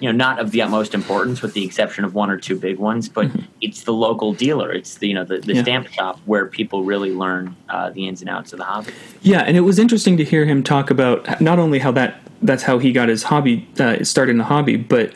you 0.00 0.10
know, 0.10 0.16
not 0.16 0.38
of 0.38 0.50
the 0.50 0.60
utmost 0.62 0.94
importance, 0.94 1.40
with 1.42 1.54
the 1.54 1.64
exception 1.64 2.04
of 2.04 2.14
one 2.14 2.30
or 2.30 2.36
two 2.38 2.56
big 2.58 2.78
ones. 2.78 3.08
But 3.08 3.30
it's 3.60 3.84
the 3.84 3.92
local 3.92 4.32
dealer, 4.34 4.72
it's 4.72 4.96
the 4.96 5.08
you 5.08 5.14
know 5.14 5.24
the, 5.24 5.36
the 5.38 5.40
Mm-hmm. 5.40 5.50
Yeah. 5.56 5.62
stamp 5.62 5.88
shop 5.88 6.20
where 6.26 6.46
people 6.46 6.84
really 6.84 7.12
learn 7.12 7.56
uh, 7.68 7.90
the 7.90 8.06
ins 8.08 8.20
and 8.20 8.28
outs 8.30 8.52
of 8.52 8.58
the 8.58 8.64
hobby. 8.64 8.92
Yeah, 9.22 9.40
and 9.40 9.56
it 9.56 9.60
was 9.60 9.78
interesting 9.78 10.16
to 10.18 10.24
hear 10.24 10.44
him 10.44 10.62
talk 10.62 10.90
about 10.90 11.40
not 11.40 11.58
only 11.58 11.78
how 11.78 11.92
that 11.92 12.20
that's 12.42 12.62
how 12.64 12.78
he 12.78 12.92
got 12.92 13.08
his 13.08 13.22
hobby 13.22 13.66
uh, 13.78 14.02
started 14.04 14.32
in 14.32 14.38
the 14.38 14.44
hobby, 14.44 14.76
but 14.76 15.12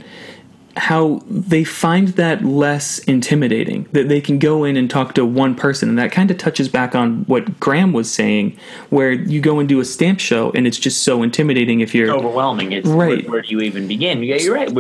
how 0.79 1.21
they 1.29 1.65
find 1.65 2.09
that 2.09 2.45
less 2.45 2.99
intimidating 3.01 3.87
that 3.93 4.09
they 4.09 4.21
can 4.21 4.39
go 4.39 4.65
in 4.65 4.77
and 4.77 4.89
talk 4.89 5.15
to 5.15 5.25
one 5.25 5.55
person 5.55 5.89
and 5.89 5.99
that 5.99 6.13
kind 6.13 6.31
of 6.31 6.39
touches 6.39 6.69
back 6.69 6.95
on 6.95 7.25
what 7.25 7.59
Graham 7.59 7.93
was 7.93 8.11
saying 8.11 8.57
where 8.91 9.13
you 9.13 9.41
go 9.41 9.59
and 9.59 9.69
do 9.69 9.81
a 9.81 9.85
stamp 9.85 10.21
show 10.21 10.53
and 10.53 10.67
it's 10.67 10.79
just 10.79 11.03
so 11.03 11.23
intimidating 11.23 11.81
if 11.81 11.95
you're 11.95 12.11
overwhelming. 12.15 12.73
It's 12.73 12.89
Right. 12.89 13.25
Where, 13.25 13.33
where 13.33 13.43
do 13.43 13.49
you 13.49 13.61
even 13.61 13.89
begin? 13.89 14.23
Yeah, 14.23 14.37
you're 14.37 14.55
right. 14.55 14.71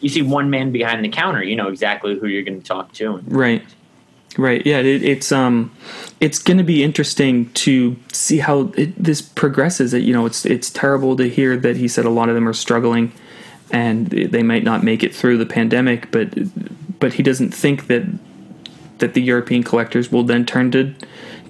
You 0.00 0.08
see 0.08 0.22
one 0.22 0.50
man 0.50 0.72
behind 0.72 1.04
the 1.04 1.08
counter, 1.08 1.42
you 1.42 1.56
know 1.56 1.68
exactly 1.68 2.18
who 2.18 2.26
you're 2.26 2.42
going 2.42 2.60
to 2.60 2.66
talk 2.66 2.92
to. 2.94 3.18
Right. 3.26 3.62
Right. 4.38 4.64
Yeah. 4.64 4.78
It, 4.78 5.02
it's 5.02 5.32
um, 5.32 5.74
it's 6.20 6.38
going 6.38 6.58
to 6.58 6.64
be 6.64 6.84
interesting 6.84 7.50
to 7.54 7.96
see 8.12 8.38
how 8.38 8.72
it, 8.76 8.94
this 9.02 9.20
progresses. 9.20 9.92
It, 9.92 10.02
you 10.04 10.12
know, 10.12 10.26
it's 10.26 10.46
it's 10.46 10.70
terrible 10.70 11.16
to 11.16 11.28
hear 11.28 11.56
that 11.56 11.76
he 11.76 11.88
said 11.88 12.04
a 12.04 12.10
lot 12.10 12.28
of 12.28 12.36
them 12.36 12.48
are 12.48 12.52
struggling, 12.52 13.12
and 13.72 14.06
they 14.08 14.42
might 14.42 14.64
not 14.64 14.82
make 14.82 15.02
it 15.02 15.14
through 15.14 15.38
the 15.38 15.46
pandemic. 15.46 16.10
But 16.10 16.34
but 16.98 17.14
he 17.14 17.22
doesn't 17.22 17.52
think 17.52 17.86
that 17.86 18.04
that 18.98 19.14
the 19.14 19.22
European 19.22 19.62
collectors 19.62 20.12
will 20.12 20.24
then 20.24 20.46
turn 20.46 20.70
to 20.72 20.94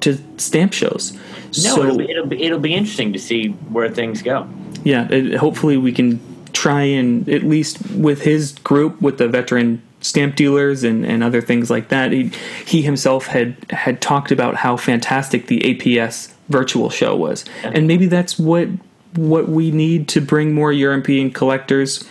to 0.00 0.18
stamp 0.38 0.72
shows. 0.72 1.12
No, 1.12 1.74
so 1.74 1.82
it'll, 1.82 1.98
be, 1.98 2.10
it'll 2.10 2.26
be 2.26 2.42
it'll 2.42 2.58
be 2.58 2.74
interesting 2.74 3.12
to 3.12 3.18
see 3.18 3.48
where 3.48 3.88
things 3.88 4.22
go. 4.22 4.48
yeah, 4.84 5.08
it, 5.10 5.36
hopefully 5.36 5.76
we 5.76 5.92
can 5.92 6.20
try 6.52 6.82
and 6.82 7.28
at 7.28 7.42
least 7.42 7.78
with 7.92 8.22
his 8.22 8.52
group 8.58 9.00
with 9.00 9.18
the 9.18 9.28
veteran 9.28 9.82
stamp 10.00 10.34
dealers 10.34 10.82
and, 10.82 11.04
and 11.04 11.22
other 11.22 11.40
things 11.40 11.70
like 11.70 11.88
that. 11.88 12.12
He, 12.12 12.30
he 12.66 12.82
himself 12.82 13.26
had 13.26 13.56
had 13.70 14.00
talked 14.00 14.32
about 14.32 14.56
how 14.56 14.76
fantastic 14.76 15.46
the 15.46 15.60
APS 15.60 16.32
virtual 16.48 16.90
show 16.90 17.14
was, 17.14 17.44
and 17.62 17.86
maybe 17.86 18.06
that's 18.06 18.38
what 18.38 18.68
what 19.14 19.48
we 19.48 19.70
need 19.70 20.08
to 20.08 20.20
bring 20.20 20.52
more 20.54 20.72
European 20.72 21.30
collectors 21.30 22.08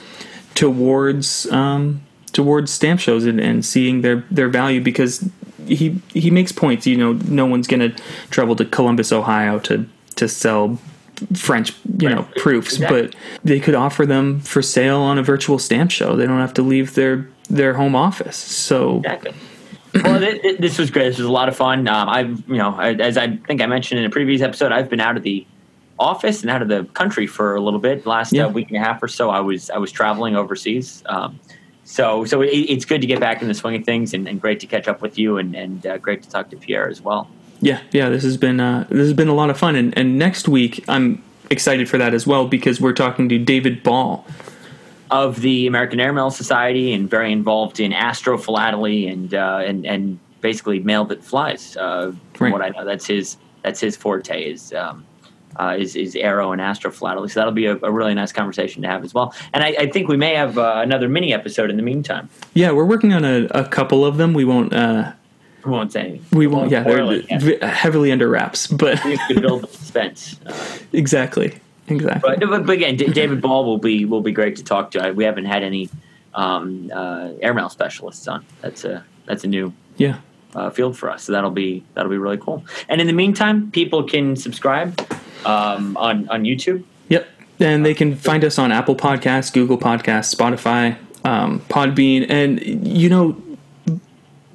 towards 0.55 1.49
um, 1.51 2.01
towards 2.33 2.71
stamp 2.71 2.99
shows 2.99 3.25
and, 3.25 3.39
and 3.39 3.65
seeing 3.65 4.01
their 4.01 4.25
their 4.31 4.49
value 4.49 4.81
because 4.81 5.27
he 5.67 6.01
he 6.13 6.29
makes 6.31 6.51
points. 6.51 6.85
You 6.87 6.97
know, 6.97 7.13
no 7.13 7.45
one's 7.45 7.67
going 7.67 7.91
to 7.91 8.03
travel 8.29 8.55
to 8.57 8.65
Columbus, 8.65 9.11
Ohio 9.11 9.59
to 9.59 9.85
to 10.15 10.27
sell 10.27 10.77
French, 11.35 11.73
you 11.97 12.09
know, 12.09 12.23
proofs, 12.37 12.73
Exactly. 12.75 13.01
but 13.03 13.15
they 13.43 13.59
could 13.59 13.75
offer 13.75 14.05
them 14.05 14.39
for 14.41 14.61
sale 14.61 14.99
on 14.99 15.17
a 15.17 15.23
virtual 15.23 15.59
stamp 15.59 15.91
show. 15.91 16.15
They 16.15 16.25
don't 16.25 16.39
have 16.39 16.53
to 16.55 16.61
leave 16.61 16.95
their 16.95 17.27
their 17.49 17.73
home 17.73 17.95
office. 17.95 18.37
So 18.37 18.97
Exactly. 18.97 19.33
well, 20.03 20.19
th- 20.19 20.41
th- 20.41 20.59
this 20.59 20.77
was 20.77 20.91
great. 20.91 21.09
This 21.09 21.17
was 21.17 21.27
a 21.27 21.31
lot 21.31 21.49
of 21.49 21.55
fun. 21.55 21.87
Um, 21.87 22.07
I've, 22.09 22.47
you 22.47 22.57
know, 22.57 22.75
I, 22.77 22.93
as 22.93 23.17
I 23.17 23.37
think 23.37 23.61
I 23.61 23.65
mentioned 23.65 23.99
in 23.99 24.05
a 24.05 24.09
previous 24.09 24.41
episode, 24.41 24.71
I've 24.71 24.89
been 24.89 24.99
out 24.99 25.17
of 25.17 25.23
the 25.23 25.45
office 25.99 26.41
and 26.41 26.49
out 26.49 26.61
of 26.61 26.67
the 26.69 26.85
country 26.93 27.27
for 27.27 27.55
a 27.55 27.61
little 27.61 27.79
bit. 27.79 28.05
Last 28.05 28.33
Yeah. 28.33 28.45
uh, 28.45 28.49
week 28.49 28.69
and 28.69 28.77
a 28.77 28.79
half 28.79 29.03
or 29.03 29.07
so, 29.07 29.29
I 29.29 29.39
was 29.41 29.69
I 29.69 29.77
was 29.77 29.91
traveling 29.91 30.35
overseas. 30.35 31.03
Um, 31.07 31.39
so 31.83 32.23
so 32.25 32.41
it, 32.41 32.47
it's 32.47 32.85
good 32.85 33.01
to 33.01 33.07
get 33.07 33.19
back 33.19 33.41
in 33.41 33.47
the 33.47 33.53
swing 33.53 33.75
of 33.75 33.83
things, 33.83 34.13
and, 34.13 34.27
and 34.27 34.39
great 34.39 34.59
to 34.61 34.67
catch 34.67 34.87
up 34.87 35.01
with 35.01 35.17
you, 35.19 35.37
and 35.37 35.55
and 35.55 35.85
uh, 35.85 35.97
great 35.97 36.23
to 36.23 36.29
talk 36.29 36.49
to 36.51 36.57
Pierre 36.57 36.87
as 36.87 37.01
well. 37.01 37.27
yeah, 37.61 37.81
yeah, 37.91 38.09
this 38.09 38.23
has 38.23 38.37
been 38.37 38.59
uh, 38.59 38.85
this 38.89 38.99
has 38.99 39.13
been 39.13 39.27
a 39.27 39.33
lot 39.33 39.49
of 39.49 39.57
fun. 39.57 39.75
And, 39.75 39.97
and 39.97 40.17
next 40.17 40.47
week, 40.47 40.83
I'm 40.87 41.21
excited 41.49 41.89
for 41.89 41.97
that 41.97 42.13
as 42.13 42.25
well 42.27 42.47
because 42.47 42.79
we're 42.79 42.93
talking 42.93 43.27
to 43.29 43.37
David 43.37 43.83
Ball. 43.83 44.25
of 45.11 45.41
the 45.41 45.65
American 45.65 45.99
Airmail 45.99 46.29
Society 46.29 46.93
and 46.93 47.09
very 47.09 47.31
involved 47.31 47.79
in 47.79 47.91
astrophilately 47.91 49.11
and 49.11 49.33
uh, 49.33 49.61
and 49.65 49.85
and 49.85 50.19
basically 50.41 50.79
mail 50.79 51.03
that 51.05 51.23
flies. 51.23 51.75
Uh, 51.75 52.13
from 52.35 52.45
Right. 52.45 52.53
what 52.53 52.61
I 52.61 52.69
know, 52.69 52.85
that's 52.85 53.07
his 53.07 53.35
that's 53.63 53.79
his 53.81 53.97
forte 53.97 54.41
is 54.53 54.71
um, 54.73 55.03
uh, 55.57 55.75
is 55.77 55.95
is 55.95 56.15
aero 56.15 56.51
and 56.51 56.61
astrophilately. 56.61 57.29
So 57.31 57.39
that'll 57.39 57.53
be 57.53 57.65
a, 57.65 57.75
a 57.81 57.91
really 57.91 58.13
nice 58.13 58.31
conversation 58.31 58.81
to 58.83 58.87
have 58.87 59.03
as 59.03 59.13
well. 59.13 59.33
And 59.53 59.63
I, 59.63 59.67
I 59.79 59.89
think 59.89 60.07
we 60.07 60.17
may 60.17 60.35
have 60.35 60.57
uh, 60.57 60.81
another 60.83 61.09
mini 61.09 61.33
episode 61.33 61.69
in 61.69 61.77
the 61.77 61.83
meantime. 61.83 62.29
Yeah, 62.53 62.71
we're 62.71 62.85
working 62.85 63.13
on 63.13 63.25
a, 63.25 63.45
a 63.51 63.65
couple 63.67 64.05
of 64.05 64.17
them. 64.17 64.33
We 64.33 64.45
won't. 64.45 64.73
Uh, 64.73 65.13
We 65.65 65.71
won't 65.71 65.91
say 65.91 66.01
anything. 66.01 66.37
we 66.39 66.47
won't. 66.47 66.71
Yeah, 66.71 66.83
they're 66.83 67.03
it 67.11 67.63
heavily 67.63 68.11
under 68.11 68.29
wraps. 68.29 68.67
But 68.67 69.03
We 69.03 69.15
have 69.17 69.27
to 69.27 69.41
build 69.41 69.63
the 69.63 69.67
suspense. 69.67 70.39
Exactly, 70.93 71.53
exactly. 71.87 72.37
but, 72.37 72.49
but, 72.49 72.65
but 72.65 72.73
again, 72.73 72.95
D- 72.95 73.11
David 73.13 73.41
Ball 73.41 73.63
will 73.65 73.77
be 73.77 74.05
will 74.05 74.21
be 74.21 74.31
great 74.31 74.55
to 74.55 74.63
talk 74.63 74.91
to. 74.91 75.03
I, 75.03 75.11
we 75.11 75.23
haven't 75.23 75.45
had 75.45 75.61
any 75.63 75.89
um, 76.33 76.89
uh, 76.93 77.29
airmail 77.41 77.69
specialists 77.69 78.27
on. 78.27 78.43
That's 78.61 78.83
a 78.85 79.03
that's 79.25 79.43
a 79.43 79.47
new 79.47 79.71
yeah. 79.97 80.17
uh, 80.55 80.69
field 80.71 80.97
for 80.97 81.11
us. 81.11 81.23
So 81.23 81.31
that'll 81.33 81.51
be 81.51 81.83
that'll 81.93 82.09
be 82.09 82.17
really 82.17 82.37
cool. 82.37 82.63
And 82.87 83.01
in 83.01 83.07
the 83.07 83.13
meantime, 83.13 83.69
people 83.71 84.03
can 84.03 84.35
subscribe 84.35 84.97
um, 85.45 85.97
on 85.97 86.27
on 86.29 86.43
YouTube. 86.43 86.83
Yep. 87.09 87.27
And 87.59 87.85
they 87.85 87.93
can 87.93 88.15
find 88.15 88.43
us 88.45 88.57
on 88.57 88.71
Apple 88.71 88.95
Podcasts, 88.95 89.51
Google 89.51 89.77
Podcasts, 89.77 90.33
Spotify, 90.33 90.97
um, 91.25 91.59
Podbean. 91.61 92.29
And, 92.29 92.61
you 92.87 93.09
know, 93.09 93.41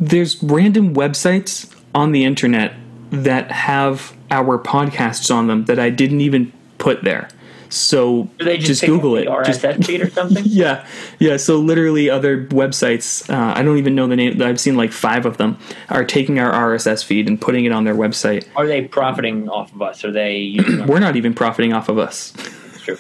there's 0.01 0.43
random 0.43 0.95
websites 0.95 1.71
on 1.95 2.13
the 2.13 2.25
internet 2.25 2.75
that 3.11 3.51
have 3.51 4.17
our 4.31 4.59
podcasts 4.59 5.35
on 5.35 5.47
them 5.49 5.67
that 5.67 5.79
I 5.79 5.91
didn't 5.91 6.23
even 6.23 6.53
put 6.79 7.05
there. 7.05 7.29
So 7.75 8.29
just, 8.39 8.67
just 8.67 8.85
Google 8.85 9.17
it. 9.17 9.27
RSS 9.27 9.61
Just- 9.61 9.85
feed 9.85 10.01
or 10.01 10.11
something? 10.11 10.45
yeah, 10.47 10.87
yeah. 11.19 11.37
So 11.37 11.59
literally, 11.59 12.09
other 12.09 12.47
websites, 12.47 13.29
uh, 13.29 13.53
I 13.59 13.63
don't 13.63 13.79
even 13.79 13.95
know 13.95 14.07
the 14.07 14.17
name. 14.17 14.41
I've 14.41 14.61
seen 14.61 14.77
like 14.77 14.93
five 14.93 15.27
of 15.27 15.37
them 15.37 15.59
are 15.89 16.05
taking 16.05 16.39
our 16.39 16.53
RSS 16.53 17.05
feed 17.05 17.29
and 17.29 17.41
putting 17.41 17.65
it 17.65 17.73
on 17.73 17.85
their 17.85 17.95
website. 17.95 18.47
Are 18.57 18.67
they 18.67 18.83
profiting 18.83 19.49
off 19.49 19.75
of 19.75 19.83
us? 19.83 20.05
Are 20.05 20.13
they 20.13 20.59
We're 20.87 21.01
not 21.01 21.17
even 21.17 21.35
profiting 21.35 21.73
off 21.73 21.89
of 21.89 21.99
us. 21.99 22.33
True. 22.85 22.99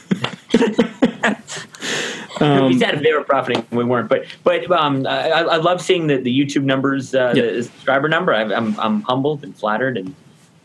we 2.41 2.79
said 2.79 2.95
if 2.95 3.03
they 3.03 3.13
were 3.13 3.25
profiting, 3.25 3.67
we 3.71 3.85
weren't. 3.85 4.09
But 4.09 4.25
but 4.43 4.71
um, 4.71 5.07
I, 5.07 5.31
I 5.31 5.57
love 5.57 5.81
seeing 5.81 6.07
the, 6.07 6.17
the 6.17 6.37
YouTube 6.37 6.65
numbers, 6.65 7.15
uh, 7.15 7.33
the 7.33 7.63
subscriber 7.63 8.09
number. 8.09 8.33
I, 8.35 8.43
I'm 8.43 8.79
I'm 8.81 9.03
humbled 9.03 9.45
and 9.45 9.57
flattered, 9.57 9.97
and 9.97 10.15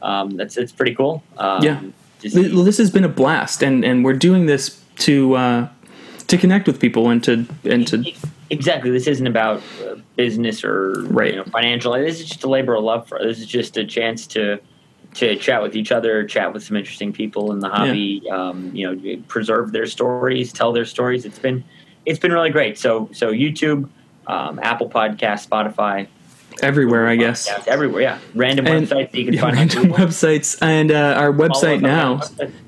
um, 0.01 0.31
that's 0.31 0.57
it's 0.57 0.71
pretty 0.71 0.95
cool. 0.95 1.23
Um, 1.37 1.63
Yeah. 1.63 1.81
Well, 2.33 2.63
this 2.63 2.77
has 2.77 2.91
been 2.91 3.03
a 3.03 3.09
blast, 3.09 3.63
and 3.63 3.83
and 3.83 4.03
we're 4.03 4.13
doing 4.13 4.45
this 4.45 4.81
to 4.99 5.35
uh, 5.35 5.69
to 6.27 6.37
connect 6.37 6.67
with 6.67 6.79
people 6.79 7.09
and 7.09 7.23
to 7.23 7.45
and 7.63 7.87
to 7.87 8.03
exactly. 8.49 8.91
This 8.91 9.07
isn't 9.07 9.27
about 9.27 9.61
uh, 9.85 9.95
business 10.15 10.63
or 10.63 11.03
right. 11.03 11.31
you 11.31 11.37
know, 11.37 11.45
financial. 11.45 11.93
This 11.93 12.19
is 12.19 12.27
just 12.27 12.43
a 12.43 12.49
labor 12.49 12.75
of 12.75 12.83
love 12.83 13.07
for. 13.07 13.19
Us. 13.19 13.25
This 13.25 13.39
is 13.39 13.47
just 13.47 13.77
a 13.77 13.85
chance 13.85 14.27
to 14.27 14.59
to 15.15 15.35
chat 15.37 15.61
with 15.61 15.75
each 15.75 15.91
other, 15.91 16.23
chat 16.25 16.53
with 16.53 16.63
some 16.63 16.77
interesting 16.77 17.11
people 17.11 17.51
in 17.51 17.59
the 17.59 17.69
hobby. 17.69 18.21
Yeah. 18.23 18.35
Um, 18.35 18.75
you 18.75 18.95
know, 18.95 19.23
preserve 19.27 19.71
their 19.71 19.85
stories, 19.85 20.53
tell 20.53 20.71
their 20.71 20.85
stories. 20.85 21.25
It's 21.25 21.39
been 21.39 21.63
it's 22.05 22.19
been 22.19 22.31
really 22.31 22.51
great. 22.51 22.77
So 22.77 23.09
so 23.11 23.31
YouTube, 23.31 23.89
um, 24.27 24.59
Apple 24.61 24.89
Podcast, 24.89 25.47
Spotify, 25.47 26.07
everywhere, 26.61 27.07
I 27.07 27.15
guess. 27.15 27.47
Yeah, 27.47 27.63
everywhere. 27.67 28.01
Yeah, 28.01 28.19
random 28.35 28.67
and, 28.67 28.87
websites 28.87 29.13
you 29.13 29.25
can 29.25 29.33
yeah, 29.33 29.41
find. 29.41 29.55
Random 29.55 29.91
websites, 29.91 30.57
and 30.61 30.91
uh, 30.91 31.15
our 31.17 31.31
website 31.31 31.81
now. 31.81 32.21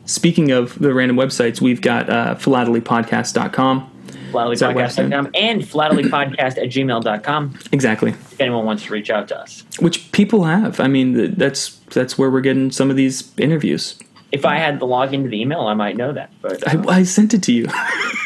Speaking 0.05 0.51
of 0.51 0.77
the 0.79 0.93
random 0.93 1.17
websites, 1.17 1.61
we've 1.61 1.81
got 1.81 2.09
uh, 2.09 2.35
philatelypodcast.com. 2.35 3.87
Philatelypodcast.com 4.31 5.31
and 5.35 5.61
philatelypodcast 5.61 6.57
at 6.57 6.69
gmail.com. 6.69 7.59
Exactly. 7.71 8.11
If 8.11 8.39
anyone 8.39 8.65
wants 8.65 8.83
to 8.85 8.93
reach 8.93 9.09
out 9.09 9.27
to 9.29 9.39
us. 9.39 9.65
Which 9.79 10.11
people 10.11 10.45
have. 10.45 10.79
I 10.79 10.87
mean, 10.87 11.35
that's 11.35 11.77
that's 11.91 12.17
where 12.17 12.31
we're 12.31 12.41
getting 12.41 12.71
some 12.71 12.89
of 12.89 12.95
these 12.95 13.31
interviews. 13.37 13.99
If 14.31 14.45
I 14.45 14.57
had 14.57 14.79
the 14.79 14.85
login 14.85 15.23
to 15.23 15.29
the 15.29 15.41
email, 15.41 15.61
I 15.61 15.73
might 15.73 15.97
know 15.97 16.13
that. 16.13 16.31
But 16.41 16.65
I, 16.67 16.99
I 16.99 17.03
sent 17.03 17.33
it 17.33 17.43
to 17.43 17.53
you. 17.53 17.67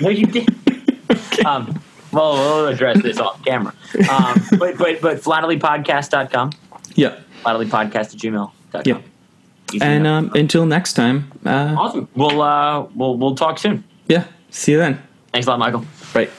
no, 0.01 0.09
you 0.09 0.28
did. 0.28 0.47
okay. 1.11 1.43
Um, 1.43 1.82
well, 2.16 2.34
we'll 2.34 2.68
address 2.68 3.01
this 3.01 3.20
off 3.20 3.43
camera. 3.43 3.74
Um, 4.09 4.41
but 4.59 4.78
but 4.78 5.01
but 5.01 5.18
philatelypodcast.com. 5.22 6.51
Yeah. 6.95 7.20
Philatelypodcast 7.43 7.95
at 7.95 8.07
gmail.com. 8.11 8.82
Yeah. 8.86 8.99
and 9.82 10.07
um, 10.07 10.32
until 10.36 10.66
next 10.66 10.93
time. 10.93 11.32
Uh, 11.45 11.76
awesome. 11.78 12.07
We'll 12.16 12.41
uh 12.41 12.88
we'll 12.95 13.18
we'll 13.18 13.36
talk 13.36 13.59
soon. 13.59 13.84
Yeah. 14.07 14.26
See 14.49 14.72
you 14.72 14.78
then. 14.78 15.01
Thanks 15.32 15.47
a 15.47 15.49
lot, 15.49 15.59
Michael. 15.59 15.86
Bye. 16.13 16.30